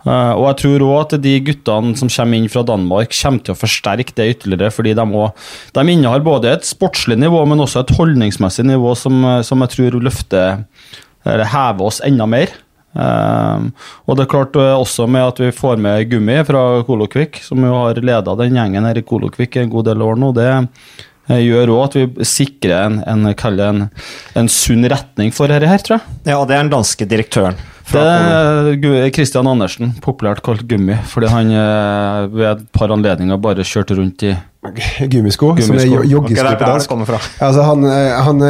Uh, 0.04 0.36
og 0.36 0.50
jeg 0.50 0.58
tror 0.60 0.84
òg 0.84 0.98
at 1.00 1.14
de 1.24 1.38
guttene 1.48 1.94
som 1.96 2.10
kommer 2.12 2.40
inn 2.40 2.50
fra 2.52 2.66
Danmark, 2.68 3.14
kommer 3.16 3.44
til 3.44 3.56
å 3.56 3.60
forsterke 3.60 4.16
det 4.18 4.30
ytterligere. 4.34 4.72
fordi 4.76 4.96
de, 5.00 5.06
også, 5.06 5.46
de 5.78 5.94
innehar 5.94 6.26
både 6.26 6.52
et 6.52 6.68
sportslig 6.68 7.18
nivå, 7.22 7.46
men 7.48 7.64
også 7.64 7.86
et 7.86 7.96
holdningsmessig 7.96 8.68
nivå 8.68 8.92
som, 9.00 9.24
som 9.48 9.64
jeg 9.64 9.76
tror 9.78 10.04
løfter 10.04 10.66
eller 11.24 11.48
hever 11.48 11.88
oss 11.88 12.02
enda 12.04 12.28
mer. 12.28 12.52
Uh, 12.94 13.72
og 14.06 14.20
det 14.20 14.26
er 14.26 14.34
klart 14.36 14.60
uh, 14.60 14.76
også 14.76 15.08
med 15.10 15.26
at 15.32 15.40
vi 15.42 15.50
får 15.56 15.80
med 15.82 16.12
Gummi 16.12 16.36
fra 16.46 16.84
Kolokvik, 16.86 17.40
som 17.42 17.64
jo 17.66 17.74
har 17.74 18.04
leda 18.04 18.36
den 18.44 18.60
gjengen 18.60 18.86
her 18.86 19.00
i 19.00 19.08
Kolokvik 19.08 19.58
en 19.58 19.72
god 19.72 19.88
del 19.90 20.04
år 20.06 20.20
nå. 20.20 20.34
Det 20.36 20.52
gjør 21.40 21.72
òg 21.78 21.84
at 21.88 21.96
vi 21.96 22.28
sikrer 22.28 22.90
en, 22.90 23.00
en, 23.08 23.32
en, 23.32 23.86
en, 24.36 24.52
sunn 24.52 24.84
retning 24.92 25.32
for 25.34 25.50
dette 25.50 25.72
her, 25.72 25.80
tror 25.80 26.02
jeg. 26.02 26.18
Ja, 26.28 26.42
det 26.44 26.58
er 26.58 26.66
den 26.68 26.74
danske 26.76 27.08
direktøren. 27.08 27.58
Det 27.92 28.02
er 28.02 29.10
Christian 29.14 29.48
Andersen, 29.50 29.92
populært 30.02 30.42
kalt 30.46 30.64
Gummi, 30.70 30.96
fordi 31.12 31.30
han 31.30 31.52
uh, 31.52 32.30
ved 32.32 32.48
et 32.54 32.64
par 32.74 32.94
anledninger 32.96 33.38
bare 33.44 33.66
kjørte 33.68 33.98
rundt 34.00 34.24
i 34.26 34.36
Gummisko, 35.12 35.56
som 35.60 35.76
er 35.76 35.90
joggesko 36.08 36.54
på 36.58 36.70
dansk. 36.70 36.94
Altså, 37.44 37.66
han, 37.68 37.84
han 37.84 38.46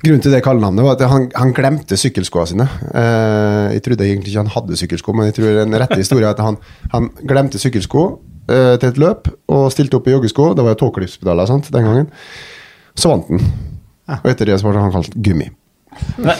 Grunnen 0.00 0.22
til 0.24 0.32
det 0.32 0.40
kallenavnet 0.40 0.84
var 0.84 0.96
at 0.96 1.02
han, 1.12 1.26
han 1.36 1.50
glemte 1.52 1.96
sykkelskoene 2.00 2.48
sine. 2.48 2.66
Eh, 2.96 3.74
jeg 3.74 3.82
trodde 3.84 4.06
egentlig 4.06 4.32
ikke 4.32 4.40
han 4.40 4.52
hadde 4.54 4.78
sykkelsko, 4.80 5.12
men 5.16 5.28
jeg 5.28 5.36
tror 5.36 5.60
en 5.60 5.76
rette 5.82 5.98
historie 6.00 6.24
er 6.24 6.32
at 6.32 6.40
han, 6.40 6.56
han 6.94 7.10
glemte 7.28 7.60
sykkelsko 7.60 8.06
eh, 8.48 8.78
til 8.80 8.88
et 8.88 9.00
løp 9.02 9.28
og 9.52 9.68
stilte 9.74 9.98
opp 10.00 10.08
i 10.08 10.14
joggesko. 10.14 10.54
Det 10.56 10.64
var 10.64 10.72
jo 10.72 10.80
tåklippspedaler 10.86 11.52
den 11.68 11.90
gangen. 11.90 12.08
Så 12.96 13.12
vant 13.12 13.28
han. 13.28 13.44
Og 14.22 14.30
etter 14.32 14.48
det 14.48 14.56
så 14.62 14.70
ble 14.70 14.80
han 14.80 14.94
kalt 14.94 15.12
Gummi. 15.20 15.50
Nei, 16.20 16.36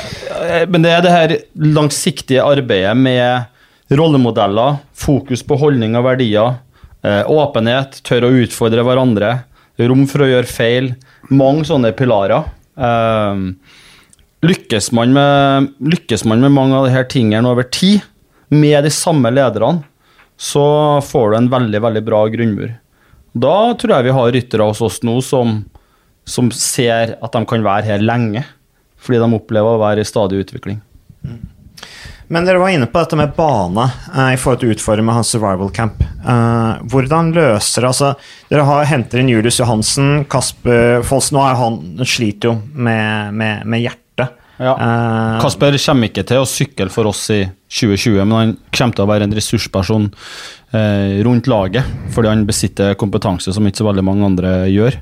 eh, 0.47 0.67
Men 0.69 0.85
det 0.85 0.93
er 0.95 1.05
det 1.05 1.15
her 1.15 1.37
langsiktige 1.59 2.45
arbeidet 2.47 2.95
med 2.99 3.97
rollemodeller, 3.99 4.79
fokus 4.95 5.43
på 5.47 5.59
holdning 5.59 5.97
og 5.99 6.07
verdier, 6.07 6.61
eh, 7.03 7.25
åpenhet, 7.27 8.01
tørre 8.07 8.31
å 8.31 8.43
utfordre 8.45 8.85
hverandre, 8.87 9.33
rom 9.81 10.07
for 10.07 10.25
å 10.25 10.31
gjøre 10.31 10.51
feil. 10.51 10.93
Mange 11.31 11.67
sånne 11.67 11.93
pilarer. 11.97 12.47
Eh, 12.79 13.43
lykkes, 14.47 14.93
man 14.97 15.13
med, 15.17 15.73
lykkes 15.83 16.25
man 16.25 16.41
med 16.45 16.55
mange 16.55 16.77
av 16.77 16.87
disse 16.89 17.09
tingene 17.17 17.51
over 17.51 17.67
tid, 17.67 18.03
med 18.51 18.85
de 18.85 18.91
samme 18.91 19.31
lederne, 19.31 19.85
så 20.41 21.01
får 21.05 21.31
du 21.31 21.37
en 21.37 21.51
veldig, 21.53 21.81
veldig 21.85 22.03
bra 22.07 22.23
grunnmur. 22.33 22.71
Da 23.37 23.75
tror 23.79 23.93
jeg 23.95 24.09
vi 24.09 24.15
har 24.17 24.33
ryttere 24.35 24.67
hos 24.71 24.81
oss 24.83 25.03
nå 25.07 25.21
som, 25.23 25.61
som 26.27 26.49
ser 26.51 27.15
at 27.21 27.37
de 27.37 27.45
kan 27.47 27.63
være 27.63 27.93
her 27.93 28.03
lenge. 28.03 28.43
Fordi 29.01 29.23
de 29.23 29.33
opplever 29.37 29.77
å 29.77 29.81
være 29.81 30.05
i 30.05 30.09
stadig 30.09 30.45
utvikling. 30.45 30.81
Men 32.31 32.47
dere 32.47 32.61
var 32.63 32.71
inne 32.71 32.87
på 32.87 33.01
dette 33.01 33.17
med 33.19 33.33
bane 33.35 33.89
eh, 34.15 34.35
i 34.37 34.39
forhold 34.39 34.61
til 34.63 34.71
å 34.71 34.75
utforme 34.77 35.15
hans 35.17 35.33
survival 35.35 35.73
camp. 35.75 35.99
Eh, 36.01 36.83
hvordan 36.93 37.33
løser 37.35 37.89
altså, 37.89 38.13
Dere 38.51 38.67
har, 38.69 38.85
henter 38.87 39.19
inn 39.19 39.33
Julius 39.33 39.59
Johansen, 39.59 40.29
Kasper 40.31 41.03
Foss 41.07 41.33
Nå 41.35 41.43
er 41.43 41.59
han 41.59 41.81
sliter 42.07 42.53
jo 42.53 42.55
med, 42.71 43.35
med, 43.35 43.67
med 43.67 43.83
hjertet. 43.83 44.37
Ja. 44.61 44.77
Eh, 44.77 45.41
Kasper 45.43 45.75
kommer 45.81 46.11
ikke 46.13 46.27
til 46.29 46.45
å 46.45 46.47
sykle 46.47 46.87
for 46.93 47.11
oss 47.11 47.25
i 47.35 47.41
2020, 47.73 48.23
men 48.23 48.37
han 48.37 48.55
kommer 48.69 48.95
til 48.95 49.07
å 49.07 49.11
være 49.11 49.27
en 49.27 49.35
ressursperson 49.35 50.07
eh, 50.77 51.19
rundt 51.27 51.51
laget, 51.51 51.89
fordi 52.15 52.31
han 52.31 52.47
besitter 52.47 52.99
kompetanse 53.01 53.57
som 53.57 53.67
ikke 53.67 53.83
så 53.83 53.91
veldig 53.91 54.07
mange 54.07 54.31
andre 54.31 54.55
gjør. 54.71 55.01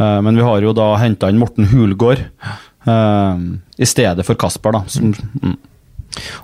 Eh, 0.00 0.20
men 0.26 0.40
vi 0.40 0.46
har 0.46 0.64
jo 0.64 0.74
da 0.74 0.94
henta 0.98 1.30
inn 1.30 1.38
Morten 1.38 1.68
Hulgaard 1.70 2.24
eh, 2.86 3.46
i 3.76 3.88
stedet 3.88 4.26
for 4.26 4.38
Kasper, 4.38 4.76
da. 4.78 4.84
Som, 4.90 5.14
mm. 5.42 5.56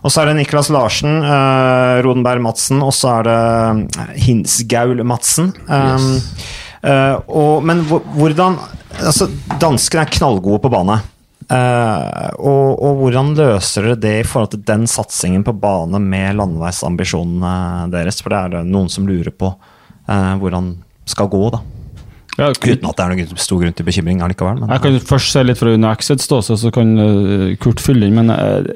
Og 0.03 0.11
så 0.11 0.23
er 0.23 0.31
det 0.31 0.41
Niklas 0.41 0.71
Larsen, 0.73 1.21
uh, 1.23 2.01
Rodenberg 2.05 2.43
Madsen, 2.45 2.81
og 2.85 2.93
så 2.97 3.19
er 3.19 3.29
det 3.29 3.39
eh, 3.39 4.19
Hinsgaul 4.27 5.03
Madsen. 5.07 5.53
Um, 5.69 6.11
eh, 6.83 7.17
og, 7.29 7.63
men 7.67 7.85
hvordan 7.87 8.59
altså, 8.99 9.31
Danskene 9.61 10.07
er 10.07 10.15
knallgode 10.19 10.63
på 10.65 10.73
bane. 10.73 11.01
Uh, 11.51 12.31
og, 12.39 12.79
og 12.79 13.01
hvordan 13.01 13.33
løser 13.35 13.89
dere 13.89 13.99
det 13.99 14.15
i 14.21 14.27
forhold 14.27 14.53
til 14.53 14.63
den 14.69 14.85
satsingen 14.91 15.43
på 15.47 15.57
bane 15.59 15.99
med 16.03 16.39
landeveisambisjonene 16.39 17.91
deres? 17.95 18.23
For 18.23 18.33
det 18.33 18.41
er 18.41 18.55
det 18.55 18.69
noen 18.71 18.91
som 18.93 19.09
lurer 19.09 19.35
på 19.35 19.51
uh, 19.57 20.35
hvordan 20.39 20.77
skal 21.11 21.31
gå, 21.33 21.43
da. 21.55 21.63
Ja, 22.41 22.51
Uten 22.51 22.89
at 22.91 22.97
det 22.99 23.05
er 23.07 23.11
noen 23.15 23.41
stor 23.45 23.61
grunn 23.63 23.75
til 23.77 23.87
bekymring 23.87 24.23
allikevel. 24.25 24.63
Men, 24.63 24.71
jeg 24.75 24.85
kan 24.87 25.01
først 25.13 25.35
se 25.35 25.43
litt 25.47 25.61
fra 25.61 25.75
Unaxed 25.77 26.23
ståsted, 26.25 26.61
så 26.63 26.73
kan 26.75 26.95
eh, 27.05 27.51
Kurt 27.61 27.83
fylle 27.85 28.09
inn, 28.09 28.17
men 28.17 28.33
eh, 28.35 28.71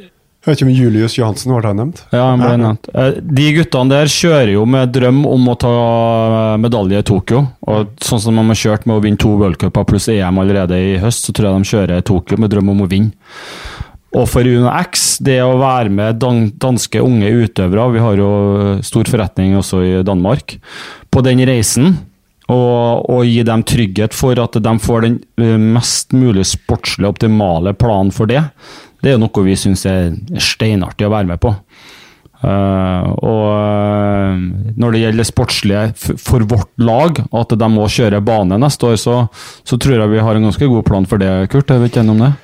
Jeg 0.45 0.51
vet 0.51 0.59
ikke 0.61 0.67
om 0.69 0.75
Julius 0.77 1.15
Johansen 1.17 1.55
ble 1.57 1.71
nevnt. 1.79 2.03
Ja, 2.13 2.27
han 2.35 2.43
ble 2.45 2.57
nevnt. 2.61 2.91
Eh, 2.93 3.15
De 3.25 3.47
guttene 3.57 3.95
der 3.95 4.11
kjører 4.13 4.53
jo 4.53 4.67
med 4.69 4.93
drøm 4.93 5.23
om 5.31 5.49
å 5.49 5.57
ta 5.57 5.75
eh, 5.75 6.59
medalje 6.61 7.01
i 7.01 7.07
Tokyo. 7.09 7.47
Og 7.65 7.95
sånn 8.05 8.21
som 8.21 8.37
de 8.37 8.45
har 8.53 8.61
kjørt 8.67 8.85
med 8.91 8.99
å 8.99 9.05
vinne 9.07 9.21
to 9.25 9.33
worldcuper 9.41 9.89
pluss 9.89 10.11
EM 10.13 10.43
allerede 10.45 10.77
i 10.77 10.99
høst, 11.01 11.25
så 11.25 11.33
tror 11.33 11.49
jeg 11.51 11.65
de 11.65 11.73
kjører 11.73 12.03
i 12.03 12.07
Tokyo 12.13 12.41
med 12.45 12.53
drøm 12.53 12.75
om 12.75 12.85
å 12.85 12.91
vinne. 12.93 13.17
Og 14.15 14.29
for 14.31 14.47
UnoX, 14.47 15.17
det 15.27 15.41
å 15.43 15.57
være 15.59 15.91
med 15.91 16.21
danske 16.23 17.01
unge 17.03 17.33
utøvere, 17.35 17.89
vi 17.97 18.03
har 18.05 18.21
jo 18.21 18.29
stor 18.87 19.09
forretning 19.11 19.57
også 19.59 19.81
i 19.83 19.95
Danmark, 20.07 20.55
på 21.11 21.23
den 21.27 21.43
reisen, 21.49 21.97
og, 22.53 23.07
og 23.09 23.25
gi 23.25 23.41
dem 23.47 23.63
trygghet 23.65 24.17
for 24.17 24.39
at 24.41 24.59
de 24.61 24.73
får 24.85 25.07
den 25.07 25.21
eh, 25.41 25.57
mest 25.57 26.13
mulig 26.13 26.45
sportslig 26.51 27.09
optimale 27.09 27.73
planen 27.79 28.13
for 28.13 28.29
det, 28.29 28.43
det 29.05 29.15
er 29.15 29.21
noe 29.21 29.45
vi 29.47 29.57
syns 29.59 29.85
er 29.89 30.15
steinartig 30.41 31.07
å 31.09 31.13
være 31.13 31.29
med 31.33 31.41
på. 31.43 31.53
Uh, 32.45 33.05
og 33.25 33.45
eh, 33.57 34.41
når 34.77 34.93
det 34.93 35.01
gjelder 35.01 35.21
det 35.23 35.29
sportslige 35.31 36.17
for 36.21 36.45
vårt 36.49 36.73
lag, 36.83 37.23
at 37.33 37.55
de 37.57 37.69
må 37.73 37.87
kjøre 37.89 38.21
bane 38.25 38.59
neste 38.61 38.91
år, 38.91 38.99
så, 39.01 39.17
så 39.65 39.79
tror 39.81 40.03
jeg 40.03 40.13
vi 40.13 40.25
har 40.27 40.37
en 40.37 40.45
ganske 40.51 40.69
god 40.69 40.85
plan 40.85 41.09
for 41.09 41.23
det, 41.23 41.31
Kurt. 41.53 41.73
Jeg 41.73 41.85
vet 41.85 41.95
ikke 41.95 42.05
om 42.13 42.21
det? 42.21 42.35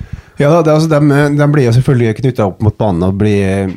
Ja, 0.41 0.61
det, 0.65 0.73
altså, 0.73 0.89
de, 0.89 1.17
de 1.37 1.47
blir 1.53 1.67
jo 1.67 1.73
selvfølgelig 1.75 2.15
knytta 2.17 2.47
opp 2.49 2.63
mot 2.65 2.73
banen 2.79 3.05
og 3.05 3.19
blir 3.21 3.75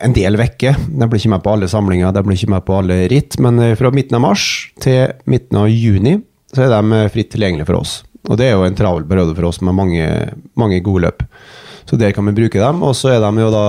en 0.00 0.14
del 0.16 0.38
vekke. 0.40 0.72
De 0.88 1.08
blir 1.10 1.20
ikke 1.20 1.32
med 1.34 1.42
på 1.44 1.52
alle 1.52 1.68
samlinger, 1.68 2.14
de 2.16 2.22
blir 2.24 2.38
ikke 2.38 2.54
med 2.54 2.64
på 2.64 2.78
alle 2.78 3.02
ritt. 3.12 3.36
Men 3.42 3.60
eh, 3.60 3.74
fra 3.76 3.92
midten 3.92 4.16
av 4.16 4.24
mars 4.24 4.46
til 4.80 5.12
midten 5.28 5.60
av 5.60 5.68
juni 5.68 6.16
så 6.56 6.64
er 6.64 6.72
de 6.72 6.96
eh, 7.02 7.10
fritt 7.12 7.34
tilgjengelige 7.34 7.68
for 7.68 7.82
oss. 7.82 7.98
Og 8.30 8.40
det 8.40 8.48
er 8.48 8.56
jo 8.56 8.64
en 8.64 8.78
travel 8.78 9.04
periode 9.06 9.36
for 9.36 9.50
oss 9.50 9.60
med 9.60 9.76
mange, 9.76 10.08
mange 10.56 10.80
gode 10.86 11.04
løp. 11.04 11.26
Så 11.86 12.00
der 12.00 12.16
kan 12.16 12.26
vi 12.30 12.34
bruke 12.40 12.64
dem. 12.64 12.80
Og 12.82 12.96
så 12.96 13.12
er 13.12 13.20
de 13.20 13.44
jo 13.44 13.52
da 13.52 13.66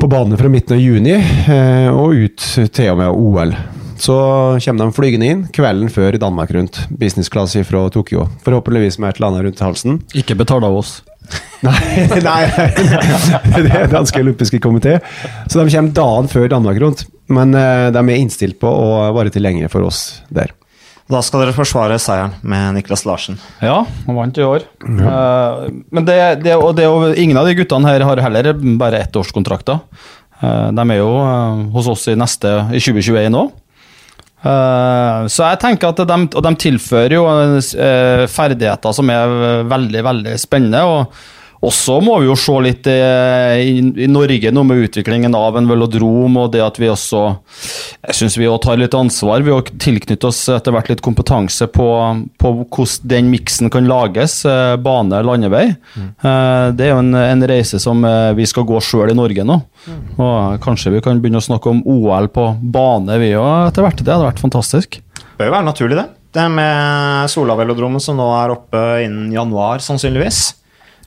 på 0.00 0.06
banen 0.14 0.38
fra 0.38 0.48
midten 0.52 0.78
av 0.78 0.84
juni 0.84 1.16
eh, 1.18 1.90
og 1.90 2.14
ut 2.14 2.46
til 2.70 2.94
og 2.94 3.02
med 3.02 3.10
OL. 3.10 3.58
Så 4.00 4.16
kommer 4.64 4.86
de 4.86 4.96
flygende 4.96 5.28
inn 5.28 5.44
kvelden 5.52 5.92
før 5.92 6.16
Danmark 6.20 6.52
rundt. 6.56 6.80
Business 6.90 7.28
class 7.32 7.56
fra 7.68 7.84
Tokyo. 7.92 8.26
Forhåpentligvis 8.46 8.98
med 8.98 9.12
et 9.12 9.20
eller 9.20 9.30
annet 9.30 9.46
rundt 9.48 9.64
halsen. 9.64 10.00
Ikke 10.20 10.38
betalt 10.38 10.64
av 10.66 10.78
oss. 10.80 11.00
Nei, 11.62 11.76
nei, 12.26 12.38
det 12.48 13.74
er 13.76 13.90
danske 13.92 14.22
olympiske 14.22 14.58
komité. 14.62 14.96
Så 15.46 15.60
de 15.60 15.68
kommer 15.68 15.92
dagen 15.94 16.30
før 16.32 16.48
Danmark 16.50 16.80
rundt. 16.82 17.04
Men 17.30 17.52
eh, 17.54 17.90
de 17.94 18.00
er 18.00 18.16
innstilt 18.16 18.58
på 18.62 18.70
å 18.70 19.12
være 19.14 19.34
tilgjengelige 19.36 19.70
for 19.70 19.86
oss 19.86 20.22
der. 20.32 20.54
Da 21.10 21.20
skal 21.26 21.42
dere 21.42 21.54
forsvare 21.54 21.96
seieren 21.98 22.36
med 22.46 22.76
Niklas 22.76 23.02
Larsen. 23.06 23.38
Ja, 23.62 23.80
han 24.06 24.16
vant 24.16 24.38
i 24.38 24.46
år. 24.46 24.62
Ja. 24.86 25.66
men 25.90 26.06
det, 26.06 26.18
det, 26.44 26.54
og 26.54 26.76
det, 26.78 26.86
og 26.86 27.18
ingen 27.18 27.38
av 27.40 27.48
de 27.50 27.56
guttene 27.58 27.90
her 27.90 28.04
har 28.06 28.22
heller 28.22 28.52
bare 28.78 29.02
ettårskontrakter. 29.02 29.82
Uh, 30.40 30.70
de 30.72 30.84
er 30.86 31.00
jo 31.02 31.10
eh, 31.20 31.64
hos 31.74 31.88
oss 31.90 32.06
i 32.08 32.16
neste 32.16 32.52
i 32.72 32.80
2021 32.80 33.36
òg. 33.36 33.50
Så 34.40 35.50
jeg 35.50 35.60
tenker 35.60 35.90
at 35.90 36.00
de, 36.08 36.16
og 36.32 36.44
de 36.46 36.52
tilfører 36.62 37.12
jo 37.12 37.26
uh, 37.28 38.24
ferdigheter 38.30 38.94
som 38.96 39.12
er 39.12 39.66
veldig, 39.68 40.02
veldig 40.06 40.38
spennende. 40.40 40.80
og 40.88 41.39
også 41.60 41.98
må 42.00 42.14
vi 42.22 42.28
jo 42.30 42.36
se 42.40 42.54
litt 42.64 42.86
eh, 42.88 43.58
i, 43.60 43.80
i 44.04 44.08
Norge 44.08 44.52
nå 44.52 44.62
med 44.64 44.86
utviklingen 44.86 45.34
av 45.36 45.58
en 45.58 45.68
velodrom, 45.68 46.38
og 46.40 46.52
det 46.54 46.62
at 46.64 46.78
vi 46.80 46.88
også 46.88 47.20
Jeg 48.06 48.16
syns 48.16 48.38
vi 48.40 48.48
også 48.48 48.62
tar 48.70 48.80
litt 48.80 48.96
ansvar 48.96 49.44
ved 49.44 49.52
å 49.52 49.60
tilknytte 49.68 50.30
oss 50.30 50.40
etter 50.52 50.72
hvert 50.72 50.88
litt 50.88 51.02
kompetanse 51.04 51.68
på, 51.68 51.88
på 52.40 52.52
hvordan 52.62 53.10
den 53.12 53.28
miksen 53.32 53.68
kan 53.72 53.88
lages, 53.88 54.38
eh, 54.48 54.76
bane, 54.80 55.20
landevei. 55.26 55.66
Mm. 55.96 56.08
det 56.78 56.86
er 56.86 56.92
jo 56.94 57.00
en, 57.02 57.14
en 57.18 57.44
reise 57.50 57.80
som 57.82 58.00
eh, 58.08 58.30
vi 58.38 58.46
skal 58.48 58.64
gå 58.68 58.80
sjøl 58.84 59.12
i 59.12 59.18
Norge 59.18 59.44
nå. 59.44 59.58
Og 60.16 60.62
kanskje 60.64 60.94
vi 60.94 61.02
kan 61.04 61.20
begynne 61.20 61.42
å 61.42 61.44
snakke 61.44 61.72
om 61.72 61.82
OL 61.88 62.30
på 62.32 62.46
bane, 62.72 63.20
vi 63.20 63.34
òg, 63.36 63.68
etter 63.68 63.84
hvert. 63.84 64.00
Det 64.00 64.14
hadde 64.14 64.28
vært 64.30 64.42
fantastisk. 64.42 65.00
Det 65.00 65.36
bør 65.36 65.50
jo 65.50 65.56
være 65.58 65.68
naturlig, 65.68 66.00
det. 66.00 66.06
Det 66.30 66.46
med 66.52 67.30
Solavelodromen 67.32 68.02
som 68.02 68.16
nå 68.20 68.28
er 68.38 68.54
oppe 68.54 68.80
innen 69.04 69.32
januar, 69.34 69.82
sannsynligvis. 69.82 70.59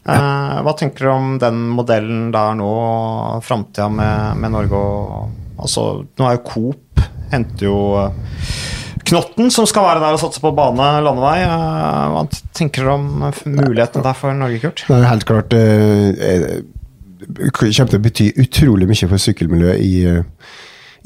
Eh, 0.04 0.56
hva 0.66 0.74
tenker 0.76 1.06
du 1.08 1.12
om 1.14 1.28
den 1.40 1.62
modellen 1.78 2.26
der 2.34 2.58
nå, 2.60 2.70
framtida 3.46 3.88
med, 3.94 4.38
med 4.44 4.56
Norge 4.58 4.84
og 4.84 5.40
Altså, 5.64 5.84
nå 6.18 6.26
er 6.26 6.34
jo 6.40 6.42
Coop 6.50 7.04
Henter 7.32 7.68
jo 7.68 7.76
eh, 8.02 8.16
Knotten, 9.04 9.52
som 9.54 9.68
skal 9.70 9.86
være 9.86 10.02
der 10.02 10.16
og 10.16 10.20
satse 10.22 10.42
på 10.42 10.50
bane, 10.56 10.88
landevei. 11.06 11.38
Eh, 11.46 12.14
hva 12.14 12.24
tenker 12.58 12.88
du 12.88 12.92
om 12.94 13.06
mulighetene 13.22 14.04
der 14.06 14.18
for 14.18 14.36
Norge, 14.36 14.60
Kurt? 14.64 14.84
Det 14.90 14.98
er 14.98 15.08
helt 15.12 15.28
klart 15.30 15.56
eh, 15.56 16.64
kommer 17.54 17.92
til 17.94 18.00
å 18.00 18.04
bety 18.04 18.28
utrolig 18.44 18.90
mye 18.90 19.10
for 19.12 19.22
sykkelmiljøet 19.22 19.84
i, 19.86 19.94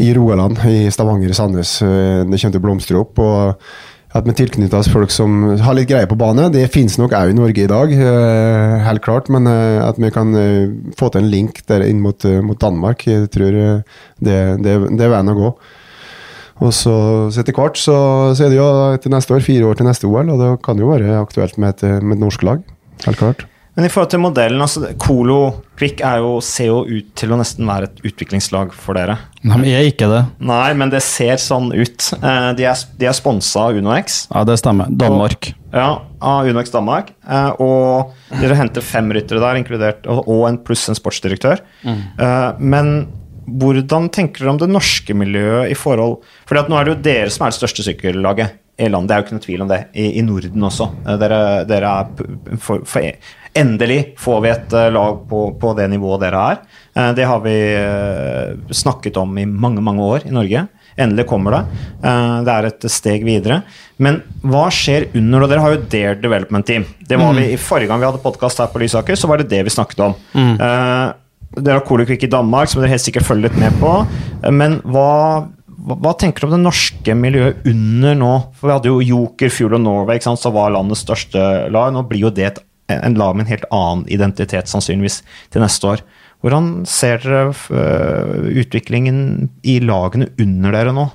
i 0.08 0.10
Rogaland, 0.16 0.62
i 0.70 0.88
Stavanger, 0.94 1.36
Sandnes. 1.38 1.76
Eh, 1.86 2.24
Det 2.24 2.40
kommer 2.40 2.56
til 2.56 2.62
å 2.62 2.66
blomstre 2.68 3.02
opp. 3.04 3.20
og 3.20 3.70
at 4.16 4.28
vi 4.28 4.36
tilknytter 4.40 4.80
oss 4.80 4.90
folk 4.92 5.12
som 5.12 5.42
har 5.60 5.76
litt 5.76 5.90
greie 5.90 6.08
på 6.08 6.16
bane. 6.20 6.48
Det 6.54 6.64
finnes 6.72 6.96
nok 7.00 7.16
òg 7.18 7.34
i 7.34 7.36
Norge 7.36 7.66
i 7.66 7.70
dag, 7.70 7.92
eh, 7.92 8.76
helt 8.86 9.04
klart. 9.04 9.28
Men 9.34 9.50
eh, 9.52 9.82
at 9.84 10.00
vi 10.00 10.12
kan 10.16 10.32
eh, 10.36 10.70
få 10.98 11.12
til 11.12 11.26
en 11.26 11.32
link 11.32 11.60
der 11.68 11.84
inn 11.84 12.00
mot, 12.04 12.24
mot 12.46 12.60
Danmark, 12.60 13.04
jeg 13.08 13.28
tror 13.34 13.52
det, 13.52 14.38
det, 14.64 14.78
det 14.88 15.04
er 15.04 15.12
veien 15.12 15.34
å 15.34 15.38
gå. 15.38 15.52
Og 16.58 16.74
så, 16.74 16.96
så 17.30 17.44
etter 17.44 17.54
hvert 17.54 17.78
så, 17.78 17.98
så 18.34 18.48
er 18.48 18.54
det 18.54 18.58
jo 18.58 18.70
til 19.04 19.14
neste 19.14 19.36
år, 19.36 19.44
fire 19.46 19.68
år 19.70 19.78
til 19.78 19.86
neste 19.86 20.10
OL, 20.10 20.32
og 20.34 20.42
det 20.42 20.50
kan 20.66 20.80
jo 20.82 20.90
være 20.90 21.20
aktuelt 21.20 21.60
med 21.62 21.76
et, 21.76 22.02
med 22.02 22.18
et 22.18 22.24
norsk 22.24 22.48
lag. 22.48 22.64
Helt 23.06 23.20
klart. 23.20 23.46
Men 23.78 23.86
i 23.86 23.90
forhold 23.94 24.10
til 24.10 24.22
modellen, 24.24 24.62
altså 24.64 24.88
Colo 24.98 25.36
Quick 25.78 26.00
er 26.02 26.24
jo, 26.24 26.32
ser 26.42 26.72
jo 26.72 26.80
ut 26.90 27.12
til 27.20 27.30
å 27.30 27.38
nesten 27.38 27.68
være 27.70 27.92
et 27.92 28.00
utviklingslag 28.10 28.72
for 28.74 28.98
dere. 28.98 29.20
Nei, 29.44 29.54
men 29.54 29.68
jeg 29.70 29.78
er 29.84 29.90
ikke 29.92 30.10
det. 30.10 30.22
Nei, 30.50 30.72
men 30.82 30.90
det 30.90 31.04
ser 31.06 31.38
sånn 31.44 31.70
ut. 31.76 32.08
Eh, 32.18 32.48
De 32.58 32.66
er, 32.66 32.82
de 32.98 33.10
er 33.12 33.14
sponsa 33.14 33.68
av 33.68 33.78
UnoX. 33.78 34.24
Ja, 34.34 34.42
det 34.50 34.58
stemmer. 34.64 34.90
Danmark. 34.90 35.52
Ja, 35.76 35.92
av 36.26 36.50
UnoX 36.50 36.74
Danmark. 36.74 37.14
Eh, 37.30 37.52
Og 37.62 38.18
dere 38.42 38.58
henter 38.58 38.82
fem 38.82 39.14
ryttere 39.14 39.46
der, 39.46 39.62
inkludert 39.62 40.10
og 40.10 40.26
og 40.26 40.48
en 40.50 40.58
pluss 40.58 40.90
en 40.90 40.98
sportsdirektør. 40.98 41.62
Mm. 41.86 42.02
Men 42.58 42.94
hvordan 43.48 44.10
tenker 44.12 44.42
dere 44.44 44.56
om 44.58 44.58
det 44.60 44.74
norske 44.74 45.14
miljøet 45.16 45.72
i 45.72 45.78
forhold 45.78 46.18
Fordi 46.50 46.66
at 46.66 46.72
nå 46.72 46.76
er 46.76 46.84
det 46.90 46.96
jo 46.96 47.04
dere 47.06 47.30
som 47.32 47.46
er 47.46 47.54
det 47.54 47.62
største 47.62 47.86
sykkellaget 47.86 48.58
i 48.78 48.90
landet. 48.92 49.10
Det 49.10 49.16
er 49.16 49.22
jo 49.22 49.26
ikke 49.26 49.38
noe 49.38 49.46
tvil 49.46 49.64
om 49.64 49.70
det. 49.72 49.80
I, 49.98 50.04
i 50.20 50.24
Norden 50.26 50.68
også. 50.68 50.86
Eh, 51.08 51.16
Dere, 51.22 51.40
dere 51.70 51.94
er 52.02 52.58
for, 52.62 52.84
for, 52.86 53.08
Endelig 53.56 54.16
får 54.20 54.42
vi 54.44 54.50
et 54.52 54.74
eh, 54.74 54.90
lag 54.94 55.22
på, 55.30 55.44
på 55.60 55.74
det 55.78 55.88
nivået 55.92 56.26
dere 56.26 56.42
er. 56.54 56.64
Eh, 56.96 57.12
Det 57.18 57.28
har 57.30 57.40
vi 57.46 57.56
eh, 57.76 58.56
snakket 58.72 59.18
om 59.22 59.38
i 59.38 59.46
mange, 59.46 59.82
mange 59.82 60.04
år 60.04 60.28
i 60.28 60.34
Norge. 60.36 60.68
Endelig 60.98 61.28
kommer 61.30 61.54
det. 61.54 61.60
Det 62.02 62.54
er 62.56 62.66
et 62.72 62.86
steg 62.90 63.22
videre. 63.22 63.60
Men 64.02 64.16
hva 64.42 64.64
skjer 64.74 65.12
under 65.20 65.46
og 65.46 65.52
Dere 65.52 65.62
har 65.62 65.76
jo 65.76 65.84
Dare 65.94 66.16
Development 66.18 66.66
Team. 66.66 66.88
Det 67.06 67.20
var 67.22 67.36
vi, 67.38 67.44
i 67.54 67.60
Forrige 67.62 67.92
gang 67.92 68.02
vi 68.02 68.08
hadde 68.10 68.24
podkast 68.24 68.64
her 68.64 68.72
på 68.74 68.82
Lysaker, 68.82 69.14
så 69.14 69.30
var 69.30 69.38
det 69.38 69.52
det 69.52 69.60
vi 69.68 69.74
snakket 69.76 70.02
om. 70.08 70.16
Eh, 70.34 71.14
Dere 71.58 71.78
har 71.80 71.86
Kolikvik 71.86 72.26
i 72.26 72.32
Danmark, 72.34 72.70
som 72.70 72.82
dere 72.82 72.96
helt 72.96 73.06
sikkert 73.06 73.28
følger 73.30 73.52
litt 73.52 73.62
med 73.62 73.78
på. 73.78 73.92
Men 74.54 74.80
hva, 74.90 75.46
hva, 75.88 76.14
tenker 76.20 76.44
du 76.44 76.50
om 76.50 76.56
det 76.58 76.64
norske 76.66 77.16
miljøet 77.18 77.62
under 77.70 78.18
nå? 78.18 78.34
For 78.58 78.70
Vi 78.70 78.76
hadde 78.76 78.92
jo 78.92 79.06
Joker, 79.06 79.54
Fuel 79.54 79.78
og 79.78 79.84
Norway, 79.86 80.22
som 80.24 80.38
var 80.54 80.74
landets 80.76 81.06
største 81.06 81.46
lag. 81.74 81.94
Nå 81.94 82.04
blir 82.10 82.26
jo 82.28 82.34
det 82.34 82.50
et, 82.50 82.60
en 82.88 83.18
lag 83.20 83.36
med 83.36 83.46
en 83.46 83.52
helt 83.52 83.68
annen 83.74 84.06
identitet, 84.14 84.70
sannsynligvis, 84.72 85.22
til 85.54 85.64
neste 85.64 85.94
år. 85.96 86.04
Hvordan 86.46 86.86
ser 86.88 87.24
dere 87.24 87.50
øh, 87.50 88.48
utviklingen 88.62 89.50
i 89.66 89.80
lagene 89.84 90.30
under 90.40 90.76
dere 90.76 90.94
nå? 90.96 91.08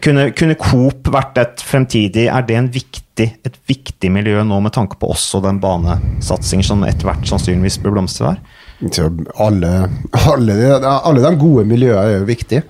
Kunne, 0.00 0.30
kunne 0.32 0.56
Coop 0.56 1.10
vært 1.12 1.36
et 1.36 1.62
fremtidig 1.68 2.22
Er 2.32 2.44
det 2.48 2.54
en 2.56 2.70
viktig, 2.72 3.26
et 3.44 3.58
viktig 3.68 4.08
miljø 4.08 4.40
nå 4.48 4.56
med 4.64 4.72
tanke 4.72 4.96
på 4.96 5.10
også 5.12 5.42
den 5.44 5.58
banesatsingen 5.60 6.64
som 6.64 6.86
etter 6.88 7.10
hvert 7.10 7.28
sannsynligvis 7.28 7.76
bør 7.82 7.98
blomstre 7.98 8.30
der? 8.30 8.40
Alle, 9.36 9.72
alle, 10.32 10.56
alle 10.80 11.22
de 11.22 11.34
gode 11.38 11.66
miljøene 11.68 12.06
er 12.08 12.22
jo 12.22 12.30
viktige. 12.30 12.64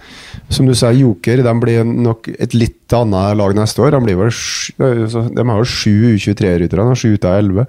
Som 0.53 0.69
du 0.69 0.75
sa, 0.77 0.93
Joker 0.93 1.43
de 1.45 1.53
blir 1.63 1.85
nok 1.87 2.29
et 2.35 2.57
litt 2.57 2.93
annet 2.97 3.37
lag 3.41 3.55
neste 3.57 3.81
år. 3.85 3.97
De, 3.97 4.17
vel, 4.19 4.33
altså, 4.33 5.27
de 5.33 5.47
har 5.49 5.63
jo 5.63 5.69
sju 5.69 5.95
U23-ryttere, 6.17 6.89
sju 6.99 7.15
ut 7.15 7.29
av 7.29 7.39
elleve. 7.41 7.69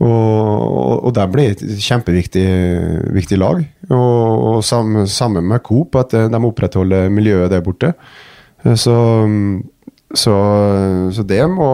Og, 0.00 0.08
og, 0.08 0.94
og 1.06 1.12
de 1.14 1.26
blir 1.30 1.52
et 1.52 1.62
kjempeviktig 1.84 2.46
viktig 3.14 3.38
lag. 3.38 3.62
Og, 3.90 4.46
og 4.50 4.64
sam, 4.66 5.02
sammen 5.10 5.46
med 5.50 5.62
Coop, 5.66 5.98
at 6.00 6.16
de 6.32 6.42
opprettholder 6.50 7.12
miljøet 7.12 7.52
der 7.52 7.62
borte. 7.64 7.92
Så, 8.64 8.96
så, 10.16 10.36
så 11.14 11.26
det 11.28 11.44
må 11.52 11.70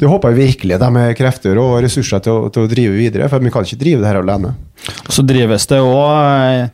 Det 0.00 0.08
håper 0.08 0.32
jeg 0.32 0.38
virkelig 0.54 0.78
de 0.80 0.90
har 0.96 1.14
krefter 1.18 1.58
og 1.60 1.76
ressurser 1.84 2.22
til 2.24 2.32
å, 2.32 2.48
til 2.52 2.64
å 2.64 2.70
drive 2.70 2.96
videre, 2.96 3.28
for 3.28 3.44
vi 3.44 3.52
kan 3.52 3.66
ikke 3.66 3.80
drive 3.82 4.00
det 4.00 4.08
her 4.08 4.22
alene. 4.22 4.54
Så 5.12 5.20
drives 5.28 5.66
det 5.68 5.76
òg 5.84 6.70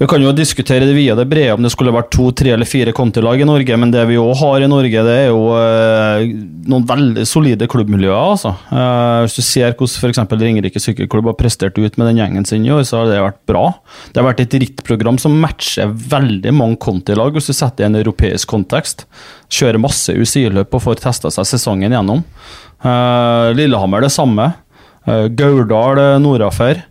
Vi 0.00 0.06
kan 0.10 0.22
jo 0.24 0.32
diskutere 0.34 0.86
det 0.88 0.96
via 0.96 1.14
det 1.14 1.28
brede 1.30 1.54
om 1.54 1.62
det 1.62 1.70
skulle 1.70 1.94
vært 1.94 2.10
to, 2.12 2.26
tre 2.34 2.50
eller 2.52 2.66
fire 2.68 2.90
kontilag 2.96 3.40
i 3.40 3.46
Norge, 3.46 3.76
men 3.78 3.92
det 3.94 4.02
vi 4.10 4.18
òg 4.20 4.34
har 4.40 4.64
i 4.64 4.70
Norge, 4.70 5.04
det 5.06 5.14
er 5.22 5.28
jo 5.30 5.44
eh, 5.56 6.26
noen 6.66 6.88
veldig 6.88 7.24
solide 7.28 7.68
klubbmiljøer. 7.70 8.32
altså. 8.34 8.52
Eh, 8.66 9.20
Hvis 9.24 9.38
du 9.38 9.44
ser 9.46 9.76
hvordan 9.78 10.10
f.eks. 10.10 10.20
Ringerike 10.42 10.82
sykkelklubb 10.82 11.30
har 11.30 11.38
prestert 11.38 11.78
ut 11.78 11.96
med 11.96 12.10
den 12.10 12.20
gjengen 12.20 12.48
sin 12.50 12.66
i 12.66 12.74
år, 12.74 12.82
så 12.84 13.04
har 13.04 13.12
det 13.12 13.22
vært 13.24 13.40
bra. 13.48 13.64
Det 14.10 14.20
har 14.20 14.28
vært 14.28 14.42
et 14.44 14.58
rittprogram 14.66 15.22
som 15.22 15.38
matcher 15.40 15.88
veldig 15.88 16.52
mange 16.58 16.80
kontilag, 16.82 17.32
hvis 17.38 17.48
du 17.48 17.54
setter 17.56 17.86
det 17.86 17.86
i 17.86 17.90
en 17.92 18.02
europeisk 18.02 18.50
kontekst. 18.52 19.06
Kjører 19.54 19.80
masse 19.80 20.12
UCI-løp 20.12 20.74
og 20.76 20.84
får 20.90 21.04
testa 21.06 21.32
seg 21.32 21.48
sesongen 21.54 21.94
gjennom. 21.94 22.26
Eh, 22.86 23.54
Lillehammer 23.54 24.00
det 24.04 24.12
samme. 24.14 24.52
Eh, 25.06 25.26
Gauldal 25.26 25.98
eh, 25.98 26.18
nordafor. 26.22 26.82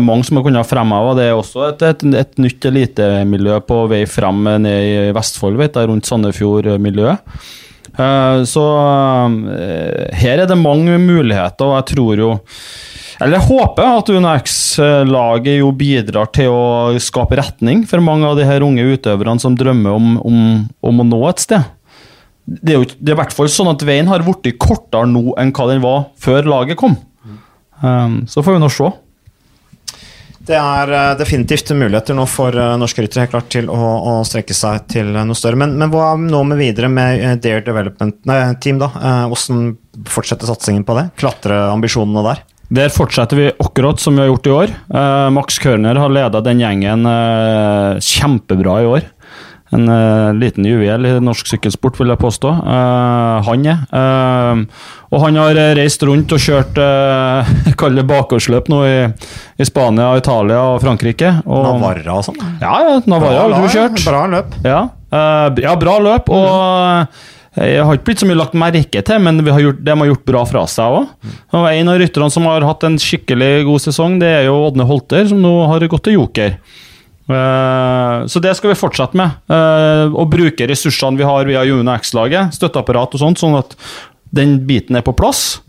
Mange 0.00 0.22
som 0.24 0.38
har 0.38 0.44
kunnet 0.46 0.68
fremheve. 0.70 1.16
Det 1.18 1.24
er 1.26 1.34
også 1.36 1.64
et, 1.66 1.80
et, 1.82 2.02
et 2.16 2.36
nytt 2.40 2.66
elitemiljø 2.70 3.56
på 3.66 3.80
vei 3.90 4.04
frem 4.08 4.38
ned 4.62 4.68
i 4.70 5.10
Vestfold, 5.12 5.58
vet 5.58 5.74
jeg, 5.76 5.88
rundt 5.90 6.06
Sandefjord-miljøet. 6.08 7.34
Så 8.48 8.62
her 10.14 10.44
er 10.44 10.46
det 10.48 10.56
mange 10.56 10.94
muligheter, 11.02 11.66
og 11.66 11.74
jeg 11.74 11.88
tror 11.90 12.22
jo 12.22 12.30
Eller 13.18 13.36
jeg 13.36 13.48
håper 13.50 13.90
at 13.98 14.14
UNX-laget 14.14 15.58
jo 15.58 15.74
bidrar 15.76 16.30
til 16.32 16.54
å 16.54 16.94
skape 17.02 17.42
retning 17.42 17.82
for 17.90 18.00
mange 18.00 18.30
av 18.30 18.38
de 18.38 18.46
her 18.46 18.64
unge 18.64 18.86
utøverne 18.94 19.42
som 19.42 19.58
drømmer 19.58 19.98
om, 19.98 20.16
om, 20.22 20.40
om 20.86 21.02
å 21.02 21.08
nå 21.10 21.20
et 21.28 21.44
sted. 21.44 21.74
Det 22.44 22.74
er 22.74 22.82
jo 22.82 22.88
det 22.88 23.12
er 23.12 23.16
i 23.16 23.20
hvert 23.22 23.36
fall 23.36 23.48
sånn 23.48 23.72
at 23.72 23.82
veien 23.86 24.10
har 24.10 24.24
blitt 24.26 24.58
kortere 24.60 25.08
nå 25.08 25.32
enn 25.40 25.52
hva 25.56 25.68
den 25.70 25.84
var 25.84 26.10
før 26.20 26.44
laget 26.50 26.80
kom. 26.80 26.98
Um, 27.80 28.22
så 28.30 28.44
får 28.44 28.56
vi 28.56 28.62
nå 28.62 28.70
se. 28.72 28.90
Det 30.44 30.56
er 30.58 30.90
eh, 30.92 31.12
definitivt 31.16 31.72
muligheter 31.72 32.16
nå 32.16 32.26
for 32.28 32.52
eh, 32.52 32.74
norske 32.80 33.04
ryttere 33.04 33.24
helt 33.24 33.32
klart 33.32 33.48
til 33.52 33.70
å, 33.72 33.76
å 33.78 34.14
strekke 34.28 34.56
seg 34.56 34.84
til 34.92 35.14
eh, 35.14 35.24
noe 35.24 35.38
større. 35.38 35.56
Men, 35.60 35.76
men 35.80 35.92
hva 35.92 36.12
nå 36.20 36.42
med 36.50 36.60
videre 36.60 36.90
med 36.92 37.40
Dare 37.44 37.64
Development 37.64 38.18
nei, 38.28 38.40
Team? 38.60 38.82
da? 38.82 38.90
Hvordan 39.30 39.70
fortsetter 40.10 40.50
satsingen 40.50 40.84
på 40.84 40.98
det? 40.98 41.08
Klatreambisjonene 41.20 42.26
der? 42.28 42.44
Der 42.74 42.92
fortsetter 42.92 43.38
vi 43.38 43.48
akkurat 43.52 44.02
som 44.02 44.16
vi 44.16 44.24
har 44.24 44.30
gjort 44.32 44.46
i 44.48 44.52
år. 44.54 44.70
Max 45.36 45.58
Körner 45.62 45.98
har 46.00 46.10
leda 46.10 46.40
den 46.42 46.62
gjengen 46.62 47.04
kjempebra 48.02 48.78
i 48.80 48.88
år. 48.88 49.04
En 49.74 49.88
uh, 49.90 50.30
liten 50.38 50.66
juvel 50.68 51.08
i 51.08 51.12
norsk 51.24 51.48
sykkelsport, 51.50 51.98
vil 51.98 52.12
jeg 52.12 52.20
påstå. 52.20 52.52
Uh, 52.62 53.42
han 53.46 53.66
er. 53.66 53.82
Uh, 53.90 54.62
og 55.14 55.22
han 55.24 55.38
har 55.38 55.58
reist 55.78 56.02
rundt 56.06 56.32
og 56.34 56.42
kjørt 56.42 56.78
uh, 56.82 57.54
Kall 57.78 57.98
det 57.98 58.06
bakgårdsløp 58.08 58.70
nå 58.72 58.80
i, 58.86 58.96
i 59.58 59.68
Spania, 59.68 60.12
Italia 60.20 60.62
og 60.74 60.80
Frankrike. 60.84 61.36
Og, 61.44 61.68
Navarra 61.68 62.18
og 62.20 62.26
sånn? 62.28 62.40
Ja, 62.62 62.74
ja, 62.86 62.98
Navarra 63.10 63.46
har 63.48 63.54
du 63.66 63.72
kjørt. 63.74 64.02
Bra 64.06 64.26
løp. 64.30 64.58
Ja, 64.66 64.82
ja 65.62 65.78
bra 65.80 65.98
løp. 66.02 66.30
Og 66.34 67.22
jeg 67.54 67.84
har 67.86 67.94
ikke 67.94 68.08
blitt 68.08 68.22
så 68.22 68.26
mye 68.26 68.38
lagt 68.38 68.56
merke 68.58 69.02
til, 69.06 69.20
men 69.22 69.38
vi 69.46 69.52
har 69.54 69.62
gjort, 69.62 69.84
de 69.86 69.94
har 69.94 70.08
gjort 70.10 70.24
bra 70.26 70.40
fra 70.50 70.64
seg 70.70 70.96
òg. 70.98 71.12
En 71.54 71.90
av 71.92 72.00
rytterne 72.02 72.30
som 72.34 72.48
har 72.50 72.66
hatt 72.66 72.86
en 72.86 72.98
skikkelig 72.98 73.52
god 73.68 73.84
sesong, 73.84 74.18
det 74.22 74.30
er 74.40 74.48
jo 74.48 74.56
Ådne 74.64 74.86
Holter, 74.88 75.28
som 75.30 75.38
nå 75.42 75.52
har 75.70 75.86
gått 75.90 76.08
til 76.08 76.18
Joker. 76.18 76.56
Eh, 77.24 78.26
så 78.26 78.40
det 78.44 78.54
skal 78.58 78.72
vi 78.72 78.78
fortsette 78.78 79.16
med. 79.16 79.30
eh, 79.48 80.12
Å 80.12 80.24
bruke 80.28 80.68
ressursene 80.68 81.16
vi 81.16 81.28
har 81.28 81.48
via 81.48 81.64
Juno 81.64 81.94
X-laget, 81.96 82.54
støtteapparat 82.56 83.14
og 83.16 83.22
sånt, 83.22 83.40
sånn 83.40 83.56
at 83.58 83.76
den 84.34 84.58
biten 84.66 84.96
er 84.96 85.06
på 85.06 85.14
plass. 85.16 85.60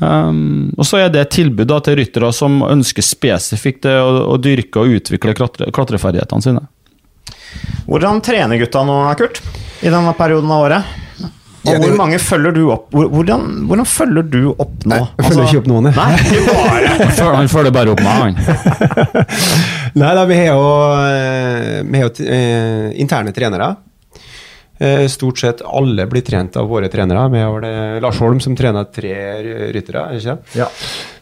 Um, 0.00 0.72
og 0.80 0.86
så 0.88 0.96
er 0.96 1.10
det 1.12 1.20
et 1.20 1.34
tilbud 1.36 1.72
til 1.84 1.98
ryttere 1.98 2.30
som 2.32 2.62
ønsker 2.64 3.04
spesifikt 3.04 3.84
å, 3.84 4.38
dyrke 4.40 4.80
og 4.80 4.96
utvikle 4.96 5.34
klatre, 5.36 5.68
klatreferdighetene 5.76 6.40
sine. 6.46 6.62
Hvordan 7.84 8.22
trener 8.24 8.56
gutta 8.62 8.80
nå, 8.88 8.96
Kurt? 9.20 9.42
I 9.84 9.92
denne 9.92 10.14
perioden 10.16 10.50
av 10.52 10.64
året? 10.64 10.99
Og 11.68 11.76
hvor 11.82 11.96
mange 11.98 12.16
følger 12.22 12.54
du 12.56 12.62
opp? 12.72 12.86
Hvordan, 12.96 13.42
hvordan 13.68 13.86
følger 13.88 14.22
du 14.32 14.38
opp 14.54 14.86
nå? 14.88 14.96
Jeg 15.18 15.26
følger 15.26 15.44
ikke 15.50 15.60
opp 15.60 15.68
noen, 15.68 15.90
jeg. 15.90 15.96
Nei, 15.98 16.46
bare. 17.20 17.34
Han 17.36 17.50
følger 17.52 17.74
bare 17.76 17.92
opp 17.92 18.00
meg, 18.06 18.16
han. 18.24 19.28
Nei 20.00 20.14
da, 20.16 20.24
vi 20.30 20.38
har 20.40 20.50
jo, 20.54 20.66
eh, 21.04 21.78
vi 21.84 22.00
har 22.00 22.08
jo 22.08 22.26
eh, 22.32 22.88
interne 23.02 23.34
trenere. 23.36 23.70
Eh, 24.80 25.04
Stort 25.12 25.42
sett 25.42 25.60
alle 25.68 26.06
blir 26.08 26.24
trent 26.24 26.56
av 26.56 26.70
våre 26.70 26.88
trenere. 26.88 27.26
Vi 27.34 27.42
har 27.44 27.60
det 27.66 27.74
Lars 28.00 28.20
Holm 28.24 28.40
som 28.40 28.54
trener 28.56 28.86
tre 28.88 29.12
ryttere, 29.76 30.06
er 30.14 30.22
ikke? 30.22 30.38
Ja. 30.56 30.70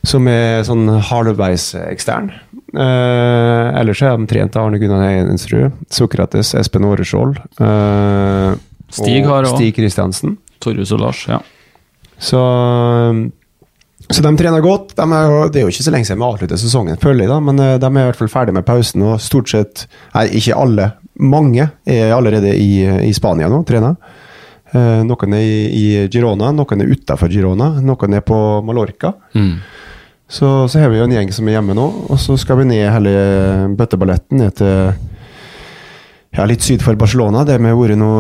som 0.07 0.29
er 0.31 0.63
sånn 0.69 0.87
halvveis 1.11 1.73
ekstern. 1.89 2.31
Eh, 2.71 3.67
ellers 3.81 4.05
er 4.07 4.15
de 4.21 4.29
trent 4.31 4.55
av 4.61 4.69
Arne 4.69 4.79
Gunnar 4.79 5.03
Heiensrud, 5.09 5.75
Sokrates, 5.91 6.55
Espen 6.61 6.87
Åreskjold. 6.87 7.43
eh, 7.59 8.55
Stig 8.91 9.23
og 9.25 9.33
har 9.33 9.49
også. 9.49 9.59
Stig 9.59 9.75
Kristiansen. 9.77 10.37
Torjus 10.63 10.93
og 10.97 11.03
Lars, 11.03 11.25
ja. 11.29 11.39
Så, 12.19 12.41
så 14.11 14.23
de 14.25 14.31
trener 14.41 14.65
godt. 14.65 14.97
De 14.99 15.05
er 15.07 15.29
jo, 15.31 15.43
det 15.53 15.61
er 15.61 15.67
jo 15.67 15.73
ikke 15.73 15.87
så 15.87 15.95
lenge 15.95 16.09
siden 16.09 16.23
vi 16.23 16.29
avsluttet 16.29 16.63
sesongen, 16.63 16.99
føler 17.03 17.29
jeg, 17.29 17.45
men 17.47 17.63
eh, 17.63 17.77
de 17.79 17.91
er 17.91 18.01
i 18.01 18.07
hvert 18.11 18.19
fall 18.19 18.33
ferdig 18.33 18.57
med 18.57 18.67
pausen. 18.67 19.05
Og 19.07 19.21
stort 19.23 19.53
sett, 19.53 19.85
nei, 20.17 20.27
ikke 20.41 20.57
alle, 20.59 20.93
mange 21.19 21.69
er 21.87 22.15
allerede 22.17 22.55
i, 22.59 22.83
i 23.07 23.13
Spania 23.17 23.51
nå, 23.53 23.63
trener. 23.69 23.99
Eh, 24.75 25.03
noen 25.07 25.37
er 25.39 25.45
i, 25.45 25.61
i 25.79 25.85
Girona, 26.13 26.51
noen 26.53 26.85
er 26.85 26.91
utafor 26.91 27.31
Girona, 27.33 27.77
noen 27.85 28.19
er 28.19 28.25
på 28.27 28.39
Mallorca. 28.67 29.15
Så, 30.29 30.49
så 30.69 30.83
har 30.83 30.91
vi 30.93 30.99
jo 30.99 31.07
en 31.07 31.15
gjeng 31.15 31.31
som 31.33 31.47
er 31.49 31.55
hjemme 31.57 31.73
nå, 31.77 31.87
og 32.13 32.19
så 32.21 32.35
skal 32.37 32.59
vi 32.61 32.67
ned 32.69 32.91
hele 32.93 33.13
bøtteballetten 33.79 34.43
ned 34.43 34.59
til 34.59 34.91
ja, 36.37 36.47
litt 36.49 36.65
syd 36.65 36.83
for 36.85 36.99
Barcelona, 36.99 37.45
Det 37.45 37.59
vi 37.59 37.75
vært 37.75 37.99
nå 37.99 38.13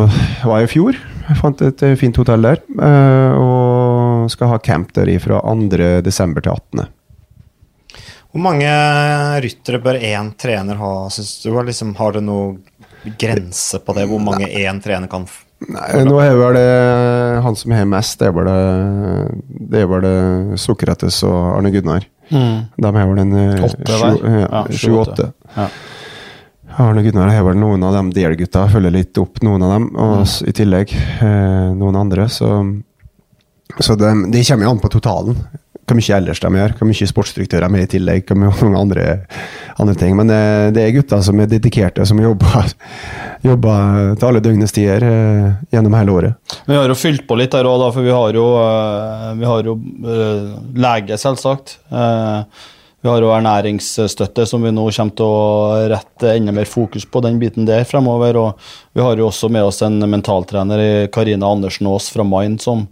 var 0.44 0.64
i 0.64 0.70
fjor. 0.70 0.96
Jeg 1.28 1.36
fant 1.36 1.60
et 1.60 1.82
eh, 1.84 1.96
fint 2.00 2.16
hotell 2.16 2.46
der, 2.46 2.62
eh, 2.80 3.32
og 3.36 4.30
skal 4.32 4.54
ha 4.54 4.60
camp 4.64 4.94
der 4.96 5.10
fra 5.20 5.42
2. 5.44 6.00
desember 6.04 6.44
til 6.44 6.54
18. 6.54 6.86
Hvor 8.28 8.44
mange 8.44 8.70
ryttere 9.44 9.80
bør 9.80 10.00
én 10.04 10.32
trener 10.40 10.80
ha, 10.80 10.92
syns 11.12 11.38
du? 11.42 11.52
Har, 11.56 11.66
liksom, 11.68 11.94
har 11.96 12.16
du 12.16 12.20
noen 12.24 12.58
grense 13.20 13.80
på 13.80 13.94
det? 13.96 14.08
Hvor 14.08 14.20
mange 14.20 14.48
én 14.48 14.80
trener 14.84 15.10
kan 15.10 15.28
Nei, 15.58 16.04
nå 16.06 16.20
er 16.22 16.36
vel 16.38 16.54
det 16.54 17.40
han 17.42 17.56
som 17.58 17.72
har 17.74 17.86
mest, 17.90 18.20
det 18.20 18.28
er 18.28 18.34
vel 18.36 18.46
det, 18.46 18.58
det, 19.72 19.80
er 19.80 19.88
vel 19.90 20.04
det 20.04 20.58
Sokrates 20.62 21.18
og 21.26 21.34
Arne 21.56 21.72
Gunnar. 21.74 22.06
De 22.30 22.92
har 22.94 23.08
vel 23.10 23.22
en 23.24 23.34
eh, 23.40 24.70
Sju-åtte. 24.70 25.32
Ja. 25.56 25.66
Arne 26.78 27.02
Gunnar 27.02 27.32
har 27.34 27.42
vel 27.42 27.58
noen 27.58 27.82
av 27.82 27.96
dem 27.96 28.10
delgutta, 28.14 28.68
følger 28.70 28.94
litt 28.94 29.18
opp 29.18 29.40
noen 29.42 29.64
av 29.66 29.72
dem, 29.74 29.88
og 29.98 30.20
mm. 30.20 30.34
i 30.46 30.52
tillegg 30.54 30.92
eh, 30.94 31.70
noen 31.74 32.04
andre, 32.04 32.28
så 32.30 32.60
Så 33.78 33.94
det, 33.94 34.10
de 34.32 34.44
kommer 34.44 34.64
jo 34.64 34.70
an 34.70 34.80
på 34.80 34.88
totalen. 34.90 35.36
Hvor 35.88 35.96
mye 35.96 36.16
ellers 36.16 36.40
de 36.40 36.48
gjør, 36.52 36.72
hvor 36.76 36.88
mye 36.88 37.08
sportsdirektører 37.08 37.68
de 37.68 37.80
er 37.80 37.86
i 37.86 37.90
tillegg, 37.90 38.30
hvor 38.30 38.38
mange 38.64 38.80
andre, 38.80 39.04
andre 39.78 39.94
ting. 39.98 40.16
Men 40.16 40.30
det, 40.30 40.40
det 40.76 40.84
er 40.84 40.94
gutter 40.96 41.20
som 41.24 41.40
er 41.40 41.50
dedikerte, 41.50 42.06
som 42.08 42.20
jobber, 42.22 42.72
jobber 43.48 44.14
til 44.14 44.30
alle 44.30 44.42
døgnets 44.44 44.74
tider 44.76 45.04
eh, 45.08 45.52
gjennom 45.74 45.98
hele 45.98 46.16
året. 46.16 46.56
Vi 46.66 46.78
har 46.78 46.88
jo 46.88 46.98
fylt 46.98 47.26
på 47.28 47.38
litt 47.40 47.54
der 47.54 47.68
òg, 47.68 47.86
for 47.92 48.06
vi 48.06 48.14
har 48.14 48.38
jo, 48.38 48.48
eh, 48.62 49.30
vi 49.42 49.48
har 49.50 49.70
jo 49.70 49.78
eh, 50.16 50.58
lege, 50.86 51.20
selvsagt. 51.20 51.78
Eh, 51.90 52.66
Vi 52.98 53.06
har 53.08 53.22
jo 53.22 53.28
ernæringsstøtte, 53.30 54.42
som 54.50 54.64
vi 54.66 54.72
nå 54.74 54.88
kommer 54.90 55.14
til 55.14 55.28
å 55.30 55.88
rette 55.92 56.32
enda 56.34 56.50
mer 56.56 56.66
fokus 56.66 57.04
på 57.06 57.20
den 57.22 57.36
biten 57.38 57.66
der 57.68 57.84
fremover. 57.86 58.36
Og 58.40 58.70
vi 58.96 59.04
har 59.04 59.20
jo 59.20 59.28
også 59.28 59.50
med 59.54 59.68
oss 59.68 59.78
en 59.86 60.00
mentaltrener, 60.10 60.82
i 60.82 61.08
Karina 61.14 61.46
Andersen 61.46 61.86
Aas 61.86 62.08
fra 62.10 62.26
Mind, 62.26 62.58
som 62.64 62.88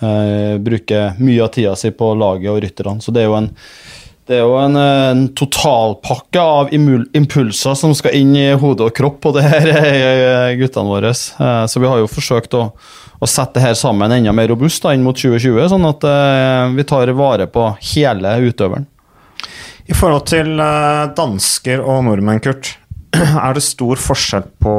eh, 0.00 0.56
bruker 0.56 1.18
mye 1.20 1.42
av 1.44 1.52
tida 1.52 1.74
si 1.76 1.92
på 1.92 2.14
laget 2.16 2.48
og 2.54 2.62
rytterne. 2.64 3.02
Så 3.04 3.12
det 3.12 3.26
er 3.26 3.28
jo 3.28 3.36
en, 3.42 3.50
det 4.30 4.38
er 4.38 4.40
jo 4.46 4.56
en, 4.56 4.78
en 4.80 5.22
totalpakke 5.36 6.40
av 6.40 6.72
impulser 6.72 7.76
som 7.76 7.92
skal 7.98 8.16
inn 8.22 8.32
i 8.38 8.46
hode 8.56 8.88
og 8.88 8.96
kropp 8.96 9.20
på 9.26 9.34
det 9.36 9.44
her 9.50 9.68
eh, 9.74 10.54
guttene 10.62 10.94
våre. 10.94 11.12
Eh, 11.12 11.64
Så 11.68 11.82
vi 11.82 11.90
har 11.92 12.00
jo 12.00 12.08
forsøkt 12.08 12.56
å, 12.56 12.70
å 13.20 13.28
sette 13.28 13.60
det 13.60 13.66
her 13.66 13.76
sammen 13.76 14.16
enda 14.16 14.32
mer 14.32 14.48
robust 14.48 14.80
da, 14.88 14.96
inn 14.96 15.04
mot 15.04 15.20
2020, 15.20 15.68
sånn 15.74 15.90
at 15.92 16.08
eh, 16.08 16.72
vi 16.78 16.88
tar 16.88 17.12
vare 17.20 17.50
på 17.52 17.68
hele 17.92 18.32
utøveren. 18.48 18.88
I 19.90 19.96
forhold 19.96 20.28
til 20.30 20.60
eh, 20.62 21.10
dansker 21.16 21.82
og 21.82 22.04
nordmenn, 22.06 22.42
Kurt, 22.42 22.76
er 23.16 23.56
det 23.56 23.64
stor 23.66 23.98
forskjell 24.00 24.46
på 24.62 24.74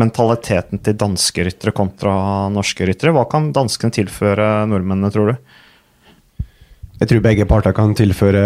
mentaliteten 0.00 0.82
til 0.84 0.98
danske 0.98 1.46
ryttere 1.46 1.74
kontra 1.74 2.12
norske 2.52 2.86
ryttere? 2.86 3.14
Hva 3.16 3.24
kan 3.30 3.50
danskene 3.56 3.94
tilføre 3.96 4.50
nordmennene, 4.70 5.10
tror 5.14 5.32
du? 5.32 5.56
Jeg 7.00 7.08
tror 7.08 7.24
begge 7.24 7.48
parter 7.48 7.72
kan 7.74 7.94
tilføre 7.96 8.44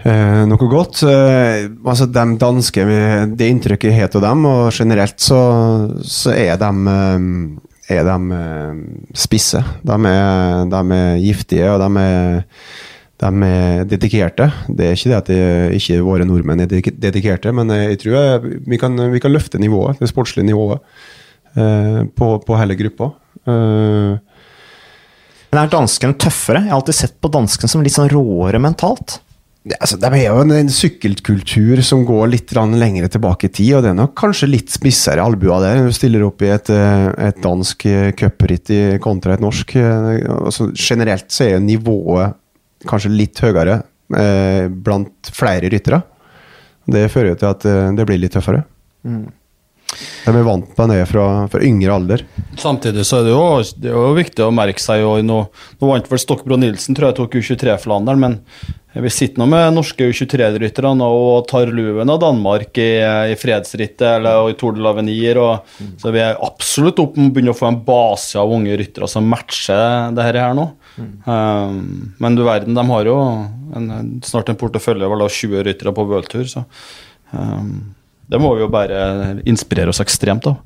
eh, 0.00 0.42
noe 0.48 0.70
godt. 0.72 1.02
Eh, 1.04 1.68
altså 1.84 2.08
de 2.08 2.26
danske, 2.40 2.86
Det 3.36 3.50
inntrykket 3.52 3.94
har 3.98 4.08
av 4.16 4.24
dem, 4.24 4.46
og 4.48 4.72
generelt 4.72 5.20
så, 5.20 5.40
så 6.00 6.32
er 6.32 6.56
de 6.56 6.72
eh, 6.96 7.26
er 7.90 8.06
de 8.06 8.38
eh, 8.38 8.80
spisse. 9.18 9.60
De 9.82 9.98
er, 10.08 10.64
de 10.70 10.80
er 10.96 11.20
giftige, 11.20 11.68
og 11.72 11.82
de 11.82 11.90
er, 12.00 12.42
de 13.20 13.30
er 13.46 13.84
dedikerte. 13.84 14.46
Det 14.68 14.86
er 14.90 14.96
ikke 14.96 15.10
det 15.12 15.18
at 15.18 15.30
det 15.30 15.40
ikke 15.76 16.00
våre 16.06 16.24
nordmenn 16.28 16.62
er 16.64 16.70
dedikerte, 16.70 17.52
men 17.52 17.68
jeg 17.74 17.98
tror 18.00 18.16
jeg, 18.16 18.60
vi, 18.66 18.78
kan, 18.80 18.96
vi 19.12 19.20
kan 19.20 19.32
løfte 19.34 19.60
nivået, 19.60 20.00
det 20.00 20.08
sportslige 20.08 20.48
nivået, 20.48 20.80
eh, 21.56 22.02
på, 22.16 22.30
på 22.46 22.56
hele 22.60 22.78
gruppa. 22.80 23.10
Eh, 23.44 24.18
Men 25.50 25.64
er 25.64 25.72
danskene 25.72 26.14
tøffere? 26.14 26.62
Jeg 26.64 26.70
har 26.72 26.78
alltid 26.80 26.94
sett 27.02 27.16
på 27.20 27.28
danskene 27.34 27.68
som 27.72 27.82
litt 27.84 27.96
sånn 27.96 28.08
råere 28.12 28.60
mentalt. 28.62 29.18
Ja, 29.68 29.76
altså, 29.84 29.98
de 30.00 30.08
er 30.16 30.30
jo 30.30 30.38
en, 30.40 30.52
en 30.56 30.70
sykkelkultur 30.72 31.82
som 31.84 32.06
går 32.08 32.30
litt 32.32 32.54
lenger 32.56 33.10
tilbake 33.12 33.50
i 33.50 33.52
tid, 33.52 33.74
og 33.76 33.82
det 33.84 33.90
er 33.90 33.98
nok 33.98 34.14
kanskje 34.16 34.48
litt 34.48 34.70
spissere 34.72 35.20
albuer 35.20 35.60
der. 35.60 35.82
Du 35.84 35.92
stiller 35.92 36.24
opp 36.24 36.40
i 36.40 36.48
et, 36.54 36.70
eh, 36.72 37.08
et 37.28 37.42
dansk 37.44 37.84
eh, 37.90 38.12
cupritt 38.16 38.70
i- 38.72 38.96
kontra 39.04 39.34
et 39.36 39.44
norsk. 39.44 39.74
eh, 39.76 40.24
Altså, 40.46 40.70
generelt 40.72 41.28
så 41.28 41.44
er 41.44 41.50
jo 41.58 41.66
nivået 41.66 42.39
kanskje 42.88 43.12
litt 43.12 43.40
høyere 43.44 43.82
eh, 44.16 44.68
blant 44.70 45.32
flere 45.34 45.70
ryttere. 45.72 46.02
Det 46.90 47.08
fører 47.12 47.34
jo 47.34 47.42
til 47.42 47.52
at 47.52 47.68
eh, 47.68 47.92
det 47.96 48.08
blir 48.08 48.20
litt 48.22 48.34
tøffere. 48.36 48.64
De 49.90 50.30
er 50.30 50.44
vant 50.46 50.76
med 50.78 50.92
det 50.92 51.00
fra, 51.10 51.24
fra 51.50 51.62
yngre 51.66 51.94
alder. 51.94 52.22
Samtidig 52.60 53.02
så 53.08 53.20
er 53.20 53.26
det 53.26 53.32
jo, 53.32 53.46
det 53.82 53.90
er 53.90 53.96
jo 53.96 54.18
viktig 54.18 54.44
å 54.46 54.52
merke 54.54 54.82
seg 54.82 55.02
jo, 55.02 55.16
nå, 55.26 55.40
nå 55.80 55.88
vant 55.88 56.10
vel 56.10 56.20
Stokkebro 56.22 56.58
Nilsen, 56.60 56.94
tror 56.96 57.10
jeg 57.10 57.18
tok 57.18 57.38
U23-Flandern, 57.40 58.22
men 58.22 58.36
vi 58.90 59.10
sitter 59.12 59.38
nå 59.38 59.46
med 59.50 59.74
norske 59.74 60.08
U23-ryttere 60.10 60.90
og 61.06 61.46
tar 61.50 61.70
luven 61.70 62.10
av 62.10 62.18
Danmark 62.22 62.78
i, 62.82 62.90
i 63.30 63.36
fredsrittet 63.38 64.06
eller 64.16 64.50
i 64.50 64.56
Tour 64.58 64.74
de 64.74 64.82
l'Avenir. 64.82 65.38
og 65.38 65.98
Så 66.00 66.10
vi 66.14 66.22
er 66.22 66.40
absolutt 66.42 66.98
oppe 67.02 67.20
med 67.20 67.30
å 67.30 67.34
begynne 67.36 67.54
å 67.54 67.58
få 67.58 67.68
en 67.70 67.82
base 67.86 68.38
av 68.40 68.50
unge 68.50 68.78
ryttere 68.80 69.10
som 69.10 69.28
matcher 69.30 70.10
det 70.16 70.26
her, 70.26 70.40
her 70.42 70.58
nå. 70.96 71.06
Um, 71.26 72.10
men 72.18 72.36
du 72.38 72.44
verden, 72.46 72.76
de 72.76 72.84
har 72.90 73.08
jo 73.08 73.16
en, 73.76 73.88
snart 74.26 74.50
en 74.50 74.58
portefølje 74.60 75.08
var 75.10 75.24
av 75.24 75.32
20 75.32 75.64
ryttere 75.68 75.94
på 75.96 76.06
bøltur, 76.10 76.44
så 76.50 76.64
um, 77.30 77.94
det 78.30 78.40
må 78.42 78.52
vi 78.54 78.64
jo 78.64 78.72
bare 78.72 79.00
inspirere 79.48 79.94
oss 79.94 80.02
ekstremt 80.02 80.46
av. 80.50 80.60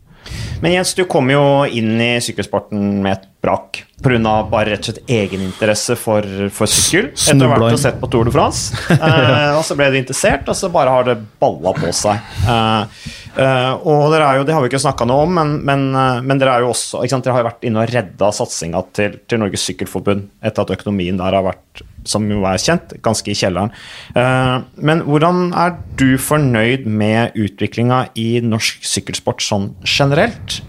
Men 0.63 0.73
Jens, 0.79 0.95
du 0.97 1.05
kom 1.11 1.29
jo 1.33 1.43
inn 1.69 1.99
i 2.01 2.13
sykkelsporten 2.25 3.03
med 3.05 3.19
et 3.19 3.27
brak 3.45 3.85
pga. 4.05 4.35
bare 4.51 4.75
rett 4.75 4.85
og 4.85 4.91
slett 4.91 5.11
egeninteresse 5.11 5.97
for, 5.99 6.27
for 6.55 6.71
sykkel. 6.71 7.11
Etter 7.15 7.47
å 7.47 7.51
ha 7.51 7.59
vært 7.59 7.77
og 7.79 7.83
sett 7.83 8.01
på 8.01 8.11
Tour 8.13 8.29
de 8.29 8.35
France. 8.35 8.75
Eh, 9.05 9.51
og 9.59 9.65
så 9.67 9.75
ble 9.77 9.91
det 9.93 10.01
interessert, 10.01 10.47
og 10.49 10.57
så 10.57 10.71
bare 10.73 10.93
har 10.93 11.05
det 11.07 11.15
balla 11.43 11.75
på 11.77 11.91
seg. 11.97 12.21
Eh, 12.49 13.03
eh, 13.43 13.73
og 13.85 14.13
dere 14.15 14.29
er 14.29 14.39
jo, 14.39 14.47
det 14.49 14.55
har 14.55 14.65
vi 14.65 14.71
ikke 14.71 14.81
snakka 14.81 15.07
noe 15.09 15.27
om, 15.27 15.35
men, 15.37 15.53
men, 15.67 15.85
eh, 15.99 16.21
men 16.25 16.41
dere 16.41 16.55
er 16.57 16.65
jo 16.65 16.71
også 16.73 17.03
Dere 17.05 17.35
har 17.35 17.43
jo 17.43 17.49
vært 17.51 17.67
inne 17.69 17.83
og 17.83 17.93
redda 17.93 18.31
satsinga 18.35 18.81
til, 18.97 19.19
til 19.29 19.43
Norges 19.43 19.67
Sykkelforbund 19.69 20.29
etter 20.45 20.65
at 20.65 20.73
økonomien 20.79 21.21
der 21.21 21.37
har 21.37 21.45
vært, 21.47 21.85
som 22.09 22.27
jo 22.31 22.47
er 22.49 22.61
kjent, 22.63 22.97
ganske 23.05 23.31
i 23.31 23.37
kjelleren. 23.39 23.75
Eh, 24.17 24.57
men 24.89 25.05
hvordan 25.09 25.51
er 25.67 25.77
du 26.01 26.15
fornøyd 26.21 26.89
med 26.89 27.37
utviklinga 27.37 28.07
i 28.21 28.31
norsk 28.45 28.87
sykkelsport 28.95 29.45
sånn 29.45 29.73
generelt? 29.85 30.63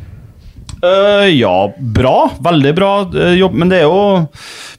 Eh, 0.83 1.27
ja, 1.39 1.73
bra. 1.77 2.29
Veldig 2.43 2.73
bra 2.75 2.91
eh, 3.15 3.35
jobb. 3.39 3.53
Men 3.61 3.71
det 3.71 3.81
er 3.81 3.87
jo 3.87 4.25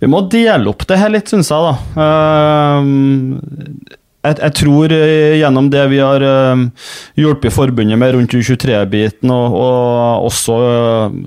Vi 0.00 0.10
må 0.10 0.24
dele 0.32 0.70
opp 0.72 0.86
det 0.88 0.98
her 1.00 1.12
litt, 1.12 1.30
syns 1.30 1.50
jeg, 1.52 1.62
da. 1.62 1.74
Uh, 1.96 2.84
jeg, 4.26 4.38
jeg 4.42 4.54
tror 4.58 4.92
gjennom 4.92 5.68
det 5.70 5.84
vi 5.92 6.00
har 6.02 6.22
hjulpet 7.14 7.54
forbundet 7.54 8.00
med 8.00 8.16
rundt 8.16 8.34
U23-biten, 8.34 9.30
og, 9.30 9.54
og 9.54 10.26
også 10.26 10.56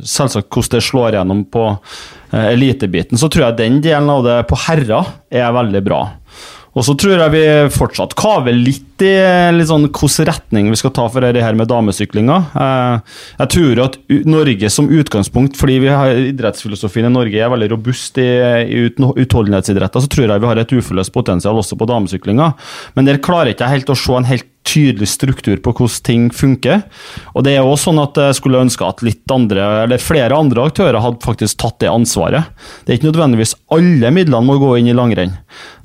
selvsagt 0.03 0.49
hvordan 0.51 0.73
det 0.75 0.81
slår 0.83 1.15
gjennom 1.15 1.45
på 1.47 1.63
elitebiten, 2.35 3.15
så 3.17 3.29
tror 3.31 3.45
jeg 3.45 3.59
den 3.61 3.79
delen 3.85 4.11
av 4.11 4.27
det 4.27 4.35
på 4.51 4.59
herrer 4.67 5.13
er 5.31 5.55
veldig 5.55 5.83
bra. 5.87 6.01
Og 6.77 6.85
så 6.85 6.93
tror 6.99 7.17
jeg 7.17 7.33
vi 7.33 7.43
fortsatt 7.73 8.13
kaver 8.19 8.53
litt 8.53 8.85
i 9.01 9.13
litt 9.55 9.69
sånn 9.69 9.87
hvilken 9.87 10.27
retning 10.27 10.67
vi 10.69 10.77
skal 10.79 10.91
ta 10.95 11.05
for 11.09 11.23
det 11.23 11.41
her 11.41 11.55
med 11.55 11.69
damesyklinga. 11.71 12.37
Eh, 12.51 13.15
Jeg 13.39 13.51
tror 13.55 13.81
at 13.85 13.97
Norge 14.27 14.69
som 14.69 14.89
utgangspunkt, 14.91 15.55
fordi 15.57 15.79
vi 15.85 15.87
har 15.87 16.11
idrettsfilosofien 16.11 17.07
i 17.07 17.13
Norge 17.13 17.39
er 17.39 17.49
veldig 17.49 17.71
robust 17.71 18.19
i, 18.19 18.27
i 18.67 18.85
utholdenhetsidretter, 18.89 20.03
så 20.03 20.11
tror 20.11 20.27
jeg 20.27 20.43
vi 20.43 20.51
har 20.51 20.61
et 20.61 20.75
uforløst 20.75 21.15
potensial 21.15 21.57
også 21.61 21.79
på 21.79 21.87
damesyklinga. 21.89 22.51
Men 22.95 23.07
der 23.07 23.23
klarer 23.23 23.53
ikke 23.55 23.71
helt 23.71 23.89
å 23.89 23.97
se 23.97 24.17
en 24.19 24.27
helt 24.29 24.47
tydelig 24.69 25.07
struktur 25.09 25.57
på 25.63 25.71
hvordan 25.73 26.03
ting 26.05 26.27
funker. 26.35 26.83
Og 27.33 27.45
det 27.47 27.55
er 27.55 27.65
også 27.65 27.89
sånn 27.89 28.01
at 28.03 28.19
jeg 28.19 28.37
skulle 28.37 28.61
ønske 28.61 28.85
at 28.85 29.01
litt 29.05 29.31
andre, 29.33 29.63
eller 29.85 30.01
flere 30.03 30.35
andre 30.37 30.67
aktører 30.69 30.99
hadde 31.01 31.23
faktisk 31.25 31.57
tatt 31.63 31.79
det 31.81 31.89
ansvaret. 31.89 32.51
Det 32.85 32.93
er 32.93 32.99
ikke 32.99 33.09
nødvendigvis 33.09 33.55
alle 33.73 34.11
midlene 34.13 34.45
må 34.45 34.59
gå 34.61 34.75
inn 34.79 34.91
i 34.91 34.97
langrenn. 34.97 35.37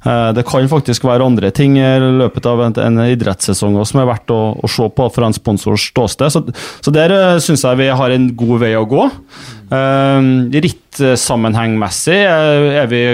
Eh, 0.05 0.31
Det 0.37 0.45
kan 0.49 0.69
faktisk 0.69 1.07
være 1.09 1.25
andre 1.25 1.51
ting 1.51 1.79
i 1.79 1.93
løpet 2.21 2.47
av 2.47 2.63
en, 2.67 3.01
idrettssesong 3.05 3.79
som 3.85 4.03
er 4.03 4.11
verdt 4.11 4.35
å, 4.35 4.43
å 4.61 4.71
se 4.71 4.89
på 4.89 5.09
fra 5.15 5.31
en 5.31 5.37
sponsors 5.37 5.89
ståsted. 5.93 6.35
Så, 6.35 6.45
så 6.85 6.95
der 6.95 7.39
syns 7.45 7.65
jeg 7.65 7.81
vi 7.81 7.89
har 7.89 8.15
en 8.15 8.29
god 8.37 8.61
vei 8.67 8.75
å 8.77 8.87
gå. 8.89 9.09
Eh, 9.73 10.31
Rittsammenhengmessig 10.69 12.21
er 12.21 12.89
vi 12.93 13.05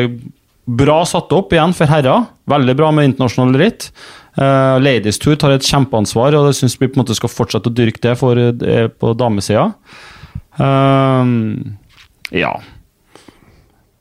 bra 0.71 1.03
satt 1.09 1.33
opp 1.35 1.53
igjen 1.55 1.75
for 1.77 1.91
herrer. 1.91 2.27
Veldig 2.51 2.75
bra 2.79 2.91
med 2.95 3.11
internasjonale 3.11 3.63
ritt. 3.63 3.91
Uh, 4.39 4.79
Ladies 4.81 5.19
Tour 5.19 5.35
tar 5.37 5.57
et 5.57 5.67
kjempeansvar, 5.67 6.37
og 6.39 6.47
det 6.49 6.57
syns 6.61 6.77
vi 6.79 6.87
på 6.87 6.97
en 6.97 7.03
måte 7.03 7.17
skal 7.19 7.33
fortsette 7.33 7.71
å 7.71 7.75
dyrke 7.75 8.01
det 8.05 8.15
for, 8.21 8.39
eh, 8.39 8.87
på 8.89 9.13
damesida. 9.19 9.73
Uh, 10.61 11.27
ja. 12.31 12.55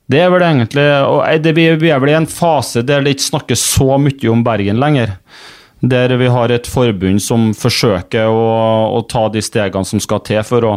Det 0.10 0.24
er 0.24 0.32
vel 0.34 0.42
egentlig 0.42 0.88
og 1.06 1.22
er 1.28 1.38
det, 1.44 1.54
vi, 1.58 1.68
vi 1.78 1.94
er 1.94 2.02
vel 2.02 2.16
i 2.16 2.18
en 2.18 2.30
fase 2.30 2.82
der 2.86 3.06
det 3.06 3.18
ikke 3.18 3.30
snakkes 3.30 3.70
så 3.76 4.00
mye 4.02 4.34
om 4.34 4.44
Bergen 4.46 4.82
lenger. 4.82 5.16
Der 5.80 6.12
vi 6.20 6.28
har 6.28 6.52
et 6.52 6.68
forbund 6.68 7.22
som 7.24 7.54
forsøker 7.56 8.28
å, 8.28 8.48
å 8.98 9.00
ta 9.08 9.30
de 9.32 9.40
stegene 9.40 9.88
som 9.88 10.02
skal 10.04 10.20
til 10.28 10.42
for 10.44 10.66
å, 10.68 10.74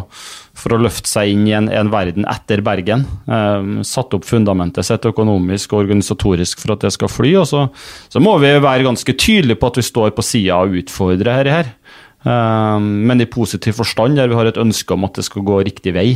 for 0.54 0.76
å 0.76 0.78
løfte 0.84 1.10
seg 1.10 1.32
inn 1.32 1.48
i 1.48 1.56
en, 1.58 1.66
en 1.72 1.90
verden 1.90 2.28
etter 2.30 2.62
Bergen. 2.62 3.02
Eh, 3.26 3.82
satt 3.88 4.14
opp 4.14 4.28
fundamentet 4.28 4.86
sitt 4.86 5.08
økonomisk 5.10 5.74
og 5.74 5.88
organisatorisk 5.88 6.62
for 6.62 6.76
at 6.76 6.86
det 6.86 6.92
skal 6.94 7.10
fly. 7.10 7.32
Og 7.40 7.48
så, 7.50 7.64
så 8.12 8.22
må 8.22 8.36
vi 8.44 8.52
være 8.62 8.86
ganske 8.86 9.16
tydelige 9.16 9.58
på 9.58 9.72
at 9.72 9.80
vi 9.80 9.88
står 9.88 10.14
på 10.14 10.28
sida 10.28 10.60
og 10.62 10.78
utfordrer 10.84 11.32
dette 11.40 11.56
her. 11.56 11.74
Eh, 12.22 12.78
men 12.80 13.20
i 13.20 13.28
positiv 13.30 13.78
forstand, 13.80 14.16
der 14.18 14.30
vi 14.30 14.38
har 14.38 14.48
et 14.48 14.60
ønske 14.60 14.94
om 14.94 15.06
at 15.08 15.18
det 15.18 15.26
skal 15.26 15.46
gå 15.46 15.60
riktig 15.66 15.94
vei. 15.96 16.08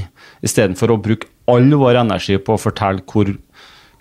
Istedenfor 0.47 0.95
å 0.95 1.01
bruke 1.03 1.31
all 1.51 1.69
vår 1.79 2.03
energi 2.03 2.39
på 2.43 2.57
å 2.57 2.63
fortelle 2.63 3.05
hvor 3.07 3.33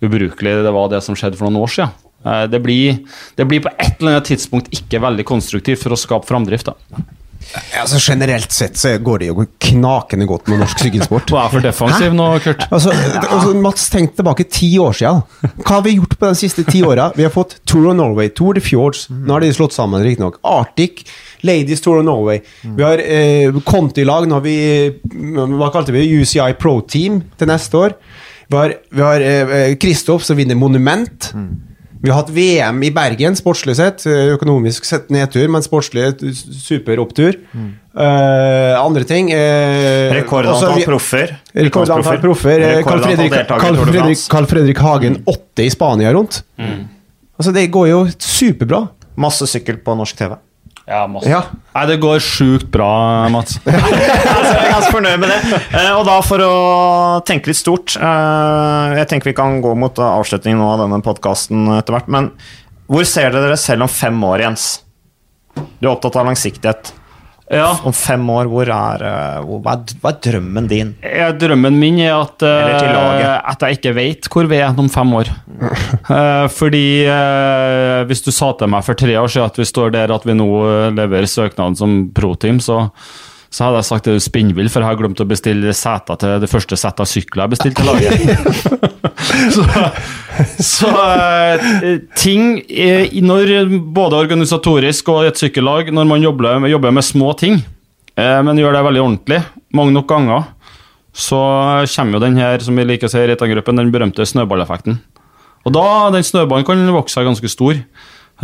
ubrukelig 0.05 0.57
det 0.65 0.73
var 0.75 0.89
det 0.91 1.01
som 1.05 1.17
skjedde 1.17 1.39
for 1.39 1.49
noen 1.49 1.65
år 1.65 1.75
siden. 1.77 2.01
Uh, 2.25 2.45
Det 2.49 2.61
blir, 2.61 3.03
det 3.37 3.45
blir 3.45 3.61
på 3.61 3.73
et 3.77 3.99
eller 3.99 4.15
annet 4.17 4.31
tidspunkt 4.31 4.71
ikke 4.73 5.01
veldig 5.03 5.25
konstruktivt 5.29 5.83
for 5.83 5.93
å 5.93 5.99
skape 5.99 6.29
framdrift. 6.29 6.71
da. 6.71 7.05
Altså, 7.77 7.99
generelt 8.01 8.51
sett 8.51 8.77
så 8.79 8.95
går 8.97 9.21
det 9.21 9.27
jo 9.29 9.45
knakende 9.67 10.25
godt 10.29 10.49
med 10.49 10.63
norsk 10.63 10.81
sykkelsport. 10.81 11.29
Hva 11.33 11.45
er 11.45 11.53
for 11.53 11.65
defensiv 11.65 12.15
nå, 12.17 12.27
Kurt? 12.43 12.65
Altså, 12.73 12.93
altså, 13.21 13.53
Mats, 13.61 13.85
tenk 13.93 14.15
tilbake 14.17 14.47
ti 14.49 14.71
år 14.81 14.97
siden. 14.97 15.21
Hva 15.61 15.77
har 15.77 15.85
vi 15.85 15.95
gjort 15.99 16.17
på 16.17 16.31
de 16.31 16.39
siste 16.39 16.65
ti 16.67 16.81
åra? 16.85 17.11
Vi 17.15 17.25
har 17.27 17.33
fått 17.33 17.59
Tour 17.69 17.91
of 17.91 17.97
Norway, 17.99 18.31
Tour 18.33 18.57
de 18.57 18.63
Fjords. 18.65 19.05
Nå 19.13 19.37
har 19.37 19.45
de 19.45 19.53
slått 19.55 19.77
sammen, 19.77 20.03
riktignok. 20.05 20.41
Arctic, 20.41 21.05
Ladies 21.45 21.81
Tour 21.85 21.99
of 22.01 22.05
Norway. 22.07 22.41
Vi 22.65 22.83
har 22.83 23.01
eh, 23.03 23.59
Conti-lag. 23.65 24.27
Nå 24.29 24.39
har 24.39 24.45
vi 24.45 24.57
Hva 25.55 25.71
kalte 25.73 25.93
vi 25.95 26.03
det? 26.05 26.23
UCI 26.25 26.53
Pro 26.59 26.79
Team 26.81 27.21
til 27.37 27.47
neste 27.51 27.77
år. 27.85 27.95
Vi 28.49 28.57
har, 28.59 28.75
vi 28.93 29.01
har 29.01 29.21
eh, 29.25 29.75
Kristoff 29.81 30.25
som 30.27 30.37
vinner 30.37 30.57
Monument. 30.59 31.31
Vi 32.05 32.11
har 32.11 32.19
hatt 32.19 32.29
VM 32.29 32.83
i 32.85 32.91
Bergen, 32.93 33.33
sportslig 33.39 33.73
sett. 33.79 34.03
eh, 34.05 34.33
Økonomisk 34.35 34.85
sett 34.85 35.07
nedtur, 35.09 35.47
men 35.49 35.63
sportslig 35.65 36.11
super 36.53 36.99
opptur. 37.01 37.39
Eh, 37.55 38.73
andre 38.77 39.03
ting 39.07 39.31
eh, 39.33 40.11
Rekordantall 40.13 40.83
proffer. 40.85 41.31
Rekordantall 41.55 42.19
proffer. 42.21 42.59
eh, 42.61 42.83
Carl 42.83 43.01
Fredrik, 43.07 43.33
Fredrik. 43.87 44.49
Fredrik 44.51 44.83
Hagen, 44.85 45.17
åtte 45.25 45.65
i 45.65 45.69
Spania 45.73 46.13
rundt. 46.13 46.43
Altså, 46.59 47.51
det 47.55 47.65
går 47.73 47.87
jo 47.89 48.03
superbra. 48.19 48.83
Masse 49.17 49.47
sykkel 49.49 49.77
på 49.83 49.95
norsk 49.97 50.17
TV. 50.21 50.35
Ja, 50.85 51.07
masse. 51.09 51.29
Ja. 51.29 51.39
Nei, 51.73 51.83
det 51.89 51.95
går 52.03 52.19
sjukt 52.21 52.67
bra, 52.73 52.89
Mats. 53.33 53.57
jeg 53.65 53.73
er 53.73 54.69
ganske 54.69 54.91
fornøyd 54.93 55.21
med 55.23 55.31
det. 55.33 55.61
Eh, 55.73 55.91
og 55.97 56.03
da 56.05 56.19
for 56.25 56.43
å 56.45 56.51
tenke 57.25 57.49
litt 57.49 57.57
stort 57.57 57.95
eh, 57.97 58.93
Jeg 58.99 59.09
tenker 59.09 59.31
vi 59.31 59.37
kan 59.37 59.57
gå 59.65 59.73
mot 59.81 59.97
avslutningen 59.97 60.61
nå 60.61 60.67
av 60.75 60.83
denne 60.83 61.01
podkasten 61.05 61.71
etter 61.79 61.97
hvert. 61.97 62.11
Men 62.13 62.29
hvor 62.85 63.07
ser 63.09 63.33
dere 63.33 63.47
dere 63.47 63.57
selv 63.57 63.87
om 63.87 63.91
fem 63.91 64.19
år, 64.29 64.45
Jens? 64.45 64.67
Du 65.55 65.87
er 65.87 65.95
opptatt 65.95 66.19
av 66.21 66.29
langsiktighet. 66.29 66.93
Ja, 67.51 67.75
Om 67.85 67.93
fem 67.93 68.23
år, 68.33 68.47
hvor 68.49 68.69
er, 68.73 69.03
eh, 69.05 69.43
hva, 69.45 69.75
er 69.75 69.99
hva 70.01 70.09
er 70.09 70.21
drømmen 70.25 70.69
din? 70.69 70.95
Drømmen 71.37 71.77
min 71.77 71.99
er 72.01 72.15
at, 72.17 72.41
eh, 72.41 73.25
at 73.37 73.61
jeg 73.61 73.77
ikke 73.77 73.93
vet 73.93 74.29
hvor 74.33 74.49
vi 74.49 74.57
er 74.57 74.73
om 74.73 74.89
fem 74.89 75.13
år. 75.21 75.31
Eh, 76.05 76.47
fordi 76.53 77.07
hvis 78.05 78.21
du 78.21 78.29
sa 78.33 78.51
til 78.57 78.69
meg 78.69 78.83
for 78.85 78.97
tre 78.97 79.15
år 79.17 79.29
siden 79.31 79.49
at 79.49 79.55
vi 79.57 79.65
står 79.65 79.93
der 79.95 80.11
at 80.13 80.25
vi 80.27 80.35
nå 80.37 80.45
leverer 80.93 81.25
søknaden 81.25 81.77
som 81.79 81.95
pro-team, 82.13 82.59
så, 82.61 82.83
så 83.49 83.65
hadde 83.65 83.79
jeg 83.81 83.87
sagt 83.89 84.09
det 84.09 84.13
er 84.13 84.23
spinnvill, 84.23 84.69
for 84.69 84.83
jeg 84.83 84.91
har 84.91 84.99
glemt 84.99 85.23
å 85.23 85.27
bestille 85.27 85.73
seter 85.73 86.19
til 86.21 86.43
det 86.43 86.51
første 86.51 86.77
settet 86.77 87.05
av 87.05 87.09
sykler 87.09 87.45
jeg 87.45 87.55
bestilte 87.55 87.81
til 87.81 87.89
laget. 87.89 88.85
så 89.55 89.65
så 90.75 90.89
eh, 90.91 91.99
ting 92.17 92.59
eh, 92.69 93.13
når 93.23 93.69
både 93.95 94.19
organisatorisk 94.19 95.09
og 95.13 95.29
et 95.29 95.39
sykkellag, 95.39 95.91
når 95.93 96.09
man 96.09 96.23
jobber, 96.23 96.67
jobber 96.69 96.95
med 96.95 97.05
små 97.05 97.33
ting, 97.39 97.61
eh, 98.15 98.39
men 98.45 98.59
gjør 98.59 98.75
det 98.75 98.83
veldig 98.89 99.03
ordentlig, 99.03 99.41
mange 99.75 99.95
nok 99.95 100.09
ganger, 100.11 100.49
så 101.15 101.39
kommer 101.95 102.17
jo 102.17 102.25
den 102.25 102.39
her, 102.41 102.59
som 102.59 102.75
vi 102.75 102.87
liker 102.87 103.07
å 103.07 103.13
si 103.13 103.21
i 103.21 103.27
Reitan-gruppen, 103.29 103.79
den 103.79 103.93
berømte 103.93 104.27
snøballeffekten. 104.27 104.99
Og 105.65 105.73
da, 105.73 105.85
den 106.13 106.25
snøballen 106.25 106.67
kan 106.67 106.83
vokse 106.93 107.17
seg 107.17 107.25
ganske 107.29 107.49
stor. 107.49 107.79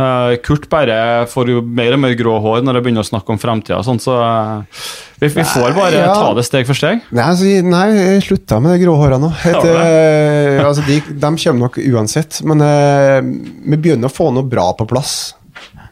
Eh, 0.00 0.36
Kurt 0.40 0.68
bare 0.72 1.26
får 1.28 1.50
jo 1.52 1.60
mer 1.62 1.92
og 1.92 2.00
mer 2.00 2.14
grå 2.16 2.38
hår 2.40 2.62
når 2.64 2.78
jeg 2.78 2.84
begynner 2.86 3.04
å 3.04 3.08
snakke 3.10 3.34
om 3.34 3.38
framtida. 3.38 3.82
sånn, 3.84 3.98
så 4.00 4.14
eh, 4.24 4.78
vi, 5.20 5.28
vi 5.28 5.44
får 5.44 5.74
bare 5.76 5.98
Ja. 6.00 6.14
ta 6.16 6.30
det 6.38 6.46
steg 6.48 6.64
for 6.66 6.74
steg. 6.78 7.02
Nei, 7.12 7.26
altså, 7.28 7.50
nei, 7.68 7.82
jeg 7.98 8.22
slutta 8.24 8.60
med 8.64 8.72
de 8.72 8.84
grå 8.86 8.94
håra 8.96 9.18
nå. 9.20 9.28
Et, 9.44 9.52
ja, 9.52 9.84
eh, 9.84 10.62
altså, 10.64 10.86
de, 10.88 10.96
de 11.12 11.32
kommer 11.44 11.60
nok 11.66 11.76
uansett. 11.92 12.40
Men 12.48 12.64
eh, 12.64 13.20
vi 13.68 13.76
begynner 13.76 14.08
å 14.08 14.14
få 14.16 14.30
noe 14.32 14.48
bra 14.48 14.70
på 14.78 14.88
plass. 14.88 15.34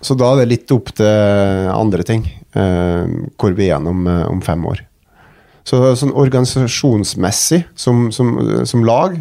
Så 0.01 0.17
da 0.17 0.31
er 0.33 0.41
det 0.47 0.49
litt 0.55 0.73
opp 0.73 0.95
til 0.97 1.69
andre 1.75 2.03
ting. 2.09 2.25
eh, 2.57 3.05
hvor 3.39 3.53
vi 3.55 3.69
er 3.69 3.75
igjen 3.77 3.87
om, 3.93 4.07
eh, 4.09 4.25
om 4.33 4.41
fem 4.43 4.65
år. 4.67 4.81
Så 5.63 5.77
sånn 6.01 6.15
organisasjonsmessig, 6.17 7.61
som, 7.77 8.09
som, 8.11 8.33
som 8.67 8.83
lag, 8.83 9.21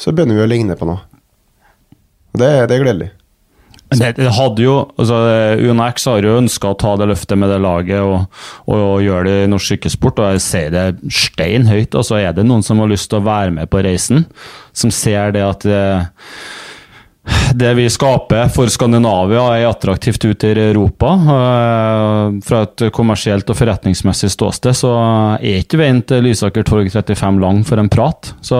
så 0.00 0.10
begynner 0.16 0.40
vi 0.40 0.42
å 0.46 0.48
ligne 0.48 0.74
på 0.80 0.88
noe. 0.88 1.04
Og 2.32 2.40
det, 2.40 2.48
det 2.70 2.78
er 2.78 2.82
gledelig. 2.82 3.10
Det, 3.88 4.12
det 4.18 4.32
hadde 4.36 4.60
jo, 4.60 4.74
altså 5.00 5.18
UNX 5.64 6.04
har 6.10 6.26
jo 6.26 6.36
ønska 6.42 6.74
å 6.74 6.76
ta 6.76 6.92
det 7.00 7.08
løftet 7.08 7.40
med 7.40 7.48
det 7.48 7.60
laget 7.64 8.04
og, 8.04 8.26
og, 8.68 8.98
gjøre 9.00 9.24
det 9.24 9.36
i 9.46 9.48
norsk 9.48 9.72
sykkelsport, 9.72 10.20
og 10.20 10.36
jeg 10.36 10.44
sier 10.44 10.74
det 10.74 10.86
stein 11.08 11.68
høyt. 11.70 11.96
Og 11.96 12.04
så 12.04 12.20
er 12.20 12.36
det 12.36 12.44
noen 12.44 12.64
som 12.66 12.82
har 12.82 12.90
lyst 12.92 13.08
til 13.08 13.22
å 13.22 13.26
være 13.28 13.54
med 13.56 13.70
på 13.72 13.80
reisen, 13.86 14.26
som 14.76 14.92
ser 14.92 15.32
det 15.36 15.44
at 15.46 15.64
det, 15.64 15.84
det 17.56 17.72
vi 17.74 17.88
skaper 17.90 18.48
for 18.52 18.70
Skandinavia, 18.72 19.42
er 19.56 19.66
attraktivt 19.68 20.24
ut 20.24 20.44
i 20.44 20.52
Europa. 20.52 21.14
Eh, 21.16 22.38
Fra 22.44 22.62
et 22.66 22.88
kommersielt 22.94 23.48
og 23.48 23.58
forretningsmessig 23.58 24.30
ståsted 24.36 24.76
så 24.76 24.92
er 25.38 25.62
ikke 25.62 25.80
veien 25.80 26.02
til 26.04 26.28
Lysaker 26.28 26.66
torg 26.68 26.90
35 26.92 27.40
lang 27.42 27.64
for 27.68 27.80
en 27.80 27.88
prat. 27.92 28.34
Så 28.44 28.58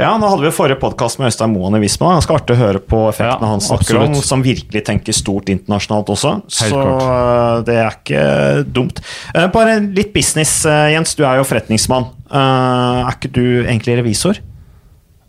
Ja, 0.00 0.14
nå 0.16 0.30
hadde 0.32 0.46
vi 0.46 0.50
forrige 0.56 0.78
podkast 0.80 1.18
med 1.20 1.28
Øystein 1.28 1.52
Moen 1.52 1.76
i 1.76 1.80
Visma. 1.82 2.14
Ganske 2.16 2.32
artig 2.32 2.54
å 2.54 2.60
høre 2.62 2.80
på 2.80 3.02
effektene 3.10 3.44
Ja, 3.44 3.50
han 3.52 3.60
snakker 3.60 3.98
om, 4.00 4.14
som 4.24 4.40
virkelig 4.40 4.80
tenker 4.86 5.12
stort 5.12 5.50
internasjonalt 5.52 6.08
også. 6.14 6.32
Så 6.48 6.70
klart. 6.72 7.02
eh, 7.04 7.56
det 7.68 7.76
er 7.82 7.98
ikke 7.98 8.22
dumt. 8.64 9.02
Eh, 9.34 9.50
Bare 9.52 9.76
litt 9.84 10.14
business, 10.16 10.62
Jens. 10.64 11.12
Du 11.18 11.26
er 11.28 11.42
jo 11.42 11.44
forretningsmann. 11.48 12.08
Er 12.32 13.12
ikke 13.12 13.28
du 13.36 13.44
egentlig 13.66 13.98
revisor? 14.00 14.40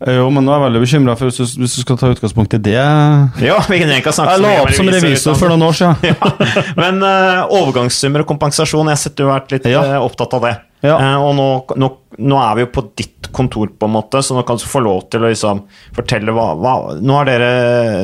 Eh, 0.02 0.16
Jo, 0.18 0.30
men 0.34 0.46
nå 0.46 0.50
er 0.54 0.58
jeg 0.58 0.66
veldig 0.66 0.82
bekymra 0.82 1.14
for 1.20 1.30
hvis 1.30 1.38
du, 1.38 1.62
hvis 1.62 1.76
du 1.78 1.82
skal 1.84 1.98
ta 2.02 2.10
utgangspunkt 2.10 2.56
i 2.58 2.62
det 2.66 2.74
Ja, 2.76 3.60
vi 3.70 3.78
kan 3.82 3.92
ikke 3.94 4.14
snakke 4.16 4.34
Jeg 4.38 4.42
la 4.42 4.54
opp 4.64 4.74
som 4.74 4.90
revisor 4.90 5.38
for 5.38 5.54
noen 5.54 5.66
år 5.68 5.78
siden. 5.78 5.96
ja. 6.10 6.32
Men 6.80 7.02
uh, 7.06 7.46
overgangssummer 7.62 8.24
og 8.26 8.30
kompensasjon, 8.34 8.90
jeg 8.90 8.98
har 8.98 9.04
sett 9.04 9.18
du 9.20 9.28
har 9.28 9.36
vært 9.40 9.54
litt 9.58 9.70
Ja. 9.70 9.84
uh, 9.86 9.98
opptatt 10.08 10.34
av 10.40 10.48
det. 10.48 10.56
Ja. 10.82 10.98
Uh, 10.98 11.18
og 11.28 11.36
nå, 11.38 11.48
nå, 11.78 11.92
nå 12.20 12.38
er 12.42 12.58
vi 12.58 12.66
jo 12.66 12.72
på 12.76 12.84
ditt 13.00 13.30
kontor, 13.32 13.70
på 13.80 13.88
en 13.88 13.94
måte, 13.94 14.20
så 14.24 14.36
nå 14.36 14.44
kan 14.48 14.60
du 14.60 14.66
få 14.68 14.82
lov 14.84 15.06
til 15.12 15.24
å 15.24 15.30
liksom 15.30 15.64
fortelle 15.96 16.34
hva, 16.36 16.52
hva 16.60 16.74
Nå 17.02 17.16
har 17.16 17.28
dere, 17.30 17.52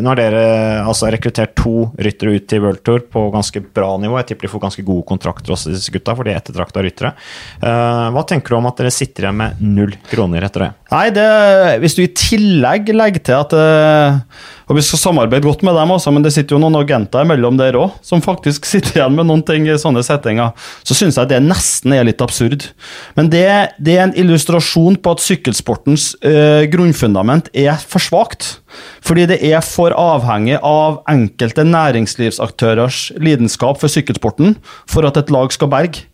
nå 0.03 0.11
har 0.11 0.19
dere 0.19 0.43
altså 0.83 1.09
rekruttert 1.11 1.55
to 1.57 1.89
ryttere 1.99 2.37
ut 2.37 2.47
til 2.49 2.63
World 2.63 2.83
Tour 2.87 3.03
på 3.11 3.27
ganske 3.33 3.61
bra 3.75 3.89
nivå. 4.01 4.17
Jeg 4.21 4.31
tipper 4.31 4.47
de 4.47 4.53
får 4.53 4.63
ganske 4.67 4.85
gode 4.87 5.05
kontrakter 5.09 5.55
også, 5.55 5.73
disse 5.73 5.93
gutta, 5.93 6.15
for 6.15 6.27
de 6.27 6.33
er 6.33 6.41
ettertrakta 6.41 6.83
ryttere. 6.85 7.13
Uh, 7.61 8.07
hva 8.15 8.23
tenker 8.27 8.53
du 8.53 8.59
om 8.59 8.69
at 8.69 8.79
dere 8.79 8.93
sitter 8.93 9.27
igjen 9.27 9.39
med 9.41 9.63
null 9.63 9.95
kroner 10.11 10.47
etter 10.47 10.67
det? 10.67 10.69
Nei, 10.93 11.07
det, 11.15 11.27
hvis 11.83 11.97
du 11.97 12.03
i 12.05 12.11
tillegg 12.15 12.93
legger 12.95 13.23
til 13.27 13.35
at 13.35 13.55
uh, 13.59 14.19
Og 14.71 14.77
vi 14.77 14.83
skal 14.87 15.01
samarbeide 15.01 15.43
godt 15.43 15.65
med 15.67 15.75
dem 15.75 15.91
også, 15.91 16.13
men 16.15 16.23
det 16.23 16.31
sitter 16.35 16.55
jo 16.55 16.61
noen 16.63 16.79
agenter 16.79 17.27
imellom 17.27 17.59
der 17.59 17.75
òg, 17.79 17.97
som 18.05 18.23
faktisk 18.23 18.67
sitter 18.71 19.01
igjen 19.01 19.17
med 19.17 19.27
noen 19.27 19.43
ting 19.47 19.67
i 19.67 19.75
sånne 19.79 20.05
settinger, 20.05 20.55
så 20.87 20.95
syns 20.97 21.19
jeg 21.19 21.31
det 21.33 21.43
nesten 21.43 21.95
er 21.95 22.07
litt 22.07 22.23
absurd. 22.23 22.69
Men 23.19 23.31
det, 23.33 23.47
det 23.83 23.96
er 23.97 24.05
en 24.05 24.15
illustrasjon 24.17 24.99
på 25.01 25.13
at 25.15 25.23
sykkelsportens 25.23 26.11
eh, 26.25 26.63
grunnfundament 26.71 27.49
er 27.57 27.75
for 27.81 28.03
svakt. 28.03 28.57
Fordi 29.05 29.27
det 29.29 29.39
er 29.45 29.61
for 29.65 29.95
avhengig 29.97 30.59
av 30.61 31.01
enkelte 31.09 31.65
næringslivsaktørers 31.67 33.11
lidenskap 33.21 33.81
for 33.81 33.91
sykkelsporten 33.91 34.57
for 34.89 35.07
at 35.07 35.17
et 35.19 35.33
lag 35.33 35.53
skal 35.55 35.71
berge. 35.73 36.05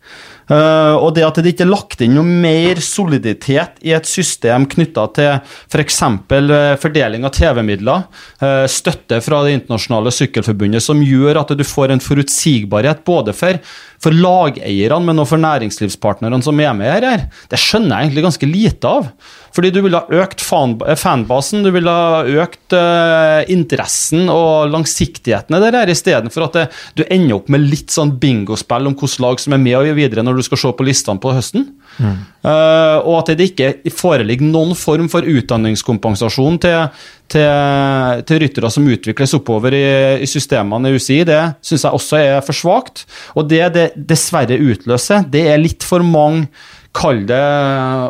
Uh, 0.51 0.99
og 0.99 1.13
det 1.15 1.23
at 1.23 1.37
det 1.39 1.53
ikke 1.53 1.63
er 1.63 1.71
lagt 1.71 2.01
inn 2.03 2.17
noe 2.17 2.27
mer 2.27 2.81
soliditet 2.83 3.77
i 3.85 3.93
et 3.95 4.07
system 4.07 4.65
knytta 4.67 5.05
til 5.15 5.29
f.eks. 5.71 6.01
Uh, 6.03 6.73
fordeling 6.81 7.23
av 7.23 7.31
TV-midler, 7.37 8.03
uh, 8.43 8.65
støtte 8.67 9.21
fra 9.23 9.39
det 9.45 9.55
internasjonale 9.55 10.11
sykkelforbundet, 10.11 10.83
som 10.83 10.99
gjør 10.99 11.39
at 11.45 11.55
du 11.55 11.63
får 11.63 11.95
en 11.95 12.03
forutsigbarhet 12.03 13.05
både 13.07 13.35
for, 13.37 13.61
for 14.03 14.15
lageierne, 14.15 14.99
men 15.07 15.21
også 15.21 15.35
for 15.35 15.43
næringslivspartnerne 15.43 16.41
som 16.43 16.59
er 16.59 16.75
med 16.75 16.91
her, 16.91 17.25
det 17.49 17.59
skjønner 17.61 17.95
jeg 17.95 18.09
egentlig 18.09 18.25
ganske 18.27 18.49
lite 18.49 18.91
av. 18.99 19.07
Fordi 19.53 19.69
du 19.69 19.79
ville 19.85 19.99
ha 20.01 20.21
økt 20.23 20.41
eh, 20.41 20.95
fanbasen, 20.97 21.63
du 21.65 21.69
ville 21.75 21.93
ha 21.93 22.23
økt 22.43 22.73
uh, 22.73 23.43
interessen 23.53 24.25
og 24.33 24.71
langsiktigheten 24.73 25.55
i 25.55 25.61
det 25.61 25.73
der, 25.75 25.91
istedenfor 25.93 26.47
at 26.47 26.57
det, 26.57 26.65
du 26.97 27.03
ender 27.05 27.37
opp 27.37 27.51
med 27.53 27.67
litt 27.69 27.93
sånn 27.93 28.15
bingospill 28.19 28.89
om 28.89 28.97
hvilke 28.97 29.21
lag 29.23 29.41
som 29.43 29.55
er 29.55 29.61
med 29.61 29.77
og 29.79 29.93
videre 29.99 30.25
når 30.25 30.39
du 30.39 30.47
skal 30.47 30.63
se 30.63 30.73
på 30.73 30.87
listene 30.87 31.21
på 31.21 31.35
høsten. 31.37 31.69
Eh, 31.99 32.97
og 33.05 33.15
at 33.21 33.33
det 33.37 33.49
ikke 33.51 33.93
foreligger 33.93 34.47
noen 34.49 34.73
form 34.77 35.09
for 35.11 35.25
utdanningskompensasjon 35.27 36.59
til, 36.63 37.01
til, 37.31 38.23
til 38.27 38.41
ryttere 38.43 38.71
som 38.73 38.89
utvikles 38.89 39.35
oppover 39.37 39.77
i, 39.77 39.85
i 40.25 40.29
systemene 40.29 40.91
i 40.91 40.97
UCI, 40.99 41.21
det 41.29 41.41
syns 41.63 41.85
jeg 41.87 41.99
også 41.99 42.21
er 42.21 42.39
for 42.45 42.57
svakt. 42.57 43.05
Og 43.37 43.47
det 43.51 43.65
det 43.77 43.89
dessverre 43.95 44.59
utløser, 44.59 45.27
det 45.31 45.45
er 45.53 45.61
litt 45.61 45.85
for 45.87 46.05
mange, 46.05 46.47
kall 46.93 47.23
det 47.25 47.43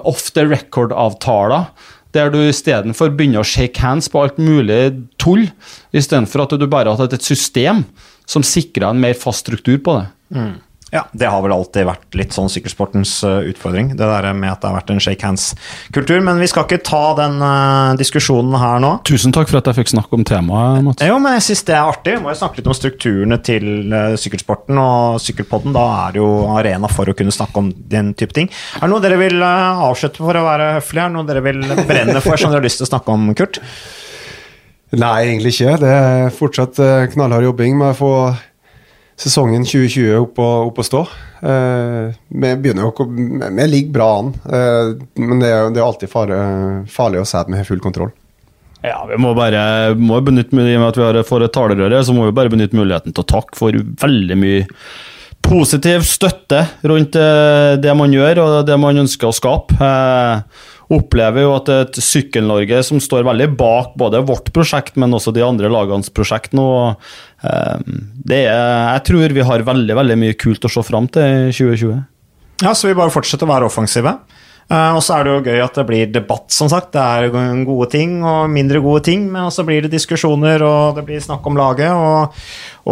off 0.09 0.31
the 0.36 0.43
record-avtaler. 0.49 1.69
Der 2.13 2.29
du 2.29 2.41
istedenfor 2.43 3.13
begynner 3.15 3.41
å 3.41 3.47
shake 3.47 3.81
hands 3.81 4.09
på 4.11 4.21
alt 4.21 4.41
mulig 4.41 5.07
tull, 5.21 5.47
istedenfor 5.95 6.43
at 6.43 6.57
du 6.59 6.67
bare 6.69 6.91
har 6.91 6.99
hatt 6.99 7.15
et 7.15 7.25
system 7.25 7.86
som 8.29 8.45
sikrer 8.45 8.91
en 8.91 9.01
mer 9.01 9.15
fast 9.17 9.47
struktur 9.47 9.79
på 9.81 9.95
det. 9.97 10.05
Ja, 10.93 11.07
det 11.11 11.25
har 11.25 11.41
vel 11.41 11.55
alltid 11.55 11.87
vært 11.87 12.13
litt 12.13 12.35
sånn 12.35 12.51
sykkelsportens 12.53 13.15
eh, 13.25 13.47
utfordring. 13.49 13.95
Det 13.97 14.05
der 14.05 14.27
med 14.37 14.51
at 14.51 14.59
det 14.61 14.69
har 14.69 14.75
vært 14.77 14.91
en 14.93 15.01
shake 15.01 15.25
hands-kultur. 15.25 16.19
Men 16.21 16.37
vi 16.37 16.49
skal 16.51 16.67
ikke 16.67 16.83
ta 16.85 17.01
den 17.17 17.39
eh, 17.41 17.95
diskusjonen 17.97 18.53
her 18.61 18.83
nå. 18.83 18.91
Tusen 19.09 19.33
takk 19.33 19.49
for 19.49 19.57
at 19.57 19.71
jeg 19.71 19.79
fikk 19.79 19.89
snakke 19.95 20.13
om 20.19 20.25
temaet, 20.29 20.85
Mats. 20.85 21.01
Jo, 21.09 21.17
men 21.23 21.33
jeg 21.39 21.47
syns 21.47 21.65
det 21.65 21.75
er 21.79 21.89
artig. 21.95 22.13
Vi 22.19 22.21
må 22.21 22.29
jo 22.29 22.39
snakke 22.43 22.61
litt 22.61 22.69
om 22.69 22.77
strukturene 22.77 23.39
til 23.41 23.65
eh, 23.89 24.13
sykkelsporten 24.21 24.83
og 24.83 25.17
sykkelpodden. 25.25 25.73
Da 25.73 25.87
er 26.03 26.13
det 26.13 26.21
jo 26.21 26.29
arena 26.53 26.93
for 26.93 27.09
å 27.09 27.17
kunne 27.17 27.33
snakke 27.33 27.65
om 27.65 27.73
den 27.89 28.13
type 28.19 28.37
ting. 28.37 28.53
Er 28.77 28.85
det 28.85 28.93
noe 28.93 29.01
dere 29.01 29.17
vil 29.23 29.41
avslutte 29.41 30.21
for 30.21 30.37
å 30.37 30.45
være 30.45 30.71
høflige? 30.77 31.07
Er 31.07 31.09
det 31.09 31.17
noe 31.17 31.29
dere 31.33 31.45
vil 31.49 31.67
brenne 31.89 32.21
for 32.21 32.37
som 32.37 32.53
dere 32.53 32.61
har 32.61 32.69
lyst 32.69 32.83
til 32.83 32.85
å 32.85 32.93
snakke 32.93 33.17
om, 33.17 33.33
Kurt? 33.33 33.63
Nei, 34.93 35.15
egentlig 35.25 35.57
ikke. 35.57 35.77
Det 35.81 35.89
er 35.89 36.33
fortsatt 36.37 36.77
knallhard 37.15 37.49
jobbing 37.49 37.79
med 37.81 37.95
å 37.95 37.97
få 37.97 38.15
sesongen 39.24 39.63
2020 39.65 40.17
opp 40.19 40.41
og, 40.43 40.71
opp 40.71 40.82
og 40.84 40.88
stå. 40.88 41.03
Eh, 41.43 42.17
vi 42.28 42.51
begynner 42.59 42.88
jo 42.88 42.91
å 42.91 43.07
Vi 43.07 43.69
ligger 43.69 43.95
bra 43.95 44.09
an, 44.19 44.34
eh, 44.47 44.91
men 45.21 45.43
det 45.43 45.51
er, 45.51 45.69
er 45.71 45.86
alltid 45.86 46.11
fare, 46.11 46.41
farlig 46.91 47.24
å 47.24 47.28
si 47.28 47.39
at 47.39 47.49
vi 47.51 47.59
har 47.59 47.67
full 47.67 47.84
kontroll. 47.84 48.11
Ja, 48.84 48.97
vi 49.07 49.15
må 49.21 49.32
bare 49.38 49.95
må 49.95 50.19
benytte 50.26 50.59
I 50.59 50.76
og 50.76 50.82
med 50.82 50.89
at 50.89 50.99
vi 50.99 51.05
har 51.07 51.24
får 51.24 51.47
et 51.47 51.55
talerøre, 51.55 52.03
så 52.03 52.15
må 52.15 52.28
vi 52.28 52.36
bare 52.36 52.51
benytte 52.51 52.76
muligheten 52.76 53.15
til 53.15 53.24
å 53.24 53.32
takke 53.38 53.55
for 53.55 53.84
veldig 54.03 54.39
mye 54.39 54.65
positiv 55.43 56.05
støtte 56.07 56.61
rundt 56.88 57.17
eh, 57.19 57.74
det 57.80 57.95
man 57.99 58.13
gjør 58.15 58.43
og 58.43 58.53
det 58.67 58.78
man 58.80 59.03
ønsker 59.03 59.30
å 59.30 59.36
skape. 59.36 59.78
Eh, 59.80 60.69
opplever 60.93 61.45
jo 61.45 61.53
at 61.55 61.69
et 61.74 61.99
Sykkel-Norge 62.03 62.82
som 62.86 62.99
står 63.01 63.26
veldig 63.28 63.49
bak 63.57 63.95
både 63.99 64.21
vårt 64.28 64.51
prosjekt, 64.55 64.97
men 64.99 65.15
også 65.15 65.34
de 65.36 65.43
andre 65.45 65.71
lagenes 65.71 66.11
prosjekt 66.13 66.55
nå. 66.57 66.67
Eh, 67.43 67.99
Det 68.23 68.41
er, 68.47 68.95
jeg 68.95 69.03
tror 69.09 69.35
vi 69.35 69.47
har 69.49 69.67
veldig 69.67 69.99
veldig 69.99 70.17
mye 70.23 70.39
kult 70.39 70.65
å 70.65 70.71
se 70.71 70.83
fram 70.87 71.09
til 71.11 71.49
i 71.49 71.53
2020. 71.53 72.01
Ja, 72.63 72.73
så 72.77 72.87
vi 72.87 72.95
bare 72.97 73.13
fortsetter 73.13 73.47
å 73.47 73.53
være 73.53 73.67
offensive. 73.67 74.15
Eh, 74.71 74.95
og 74.95 75.01
så 75.03 75.17
er 75.17 75.25
det 75.25 75.33
jo 75.33 75.43
gøy 75.43 75.61
at 75.63 75.77
det 75.79 75.85
blir 75.89 76.11
debatt, 76.13 76.47
som 76.55 76.69
sagt. 76.71 76.93
Det 76.95 77.03
er 77.03 77.63
gode 77.67 77.89
ting 77.93 78.19
og 78.23 78.51
mindre 78.53 78.81
gode 78.83 79.03
ting, 79.09 79.27
men 79.31 79.51
så 79.53 79.65
blir 79.67 79.83
det 79.85 79.93
diskusjoner, 79.93 80.63
og 80.65 80.99
det 80.99 81.05
blir 81.07 81.23
snakk 81.23 81.45
om 81.49 81.59
laget. 81.59 81.91
Og, 81.91 82.43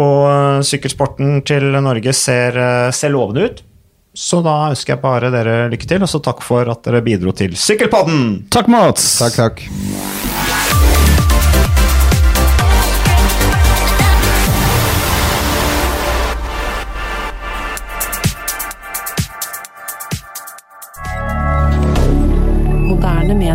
og 0.02 0.16
eh, 0.28 0.62
sykkelsporten 0.68 1.40
til 1.48 1.70
Norge 1.80 2.16
ser, 2.16 2.58
eh, 2.58 2.88
ser 2.94 3.14
lovende 3.14 3.48
ut. 3.48 3.62
Så 4.12 4.42
da 4.44 4.68
ønsker 4.68 4.92
jeg 4.92 5.00
bare 5.00 5.30
dere 5.32 5.70
lykke 5.72 5.88
til, 5.88 6.04
og 6.04 6.10
så 6.10 6.20
takk 6.20 6.44
for 6.44 6.68
at 6.68 6.84
dere 6.84 7.00
bidro 7.04 7.32
til 7.32 7.56
Sykkelpodden! 7.56 8.42
Takk, 8.52 8.68
Mats! 8.68 9.14
Takk, 9.22 9.38
takk. 9.40 10.21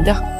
Moderne 0.07 0.23
media. 0.23 0.36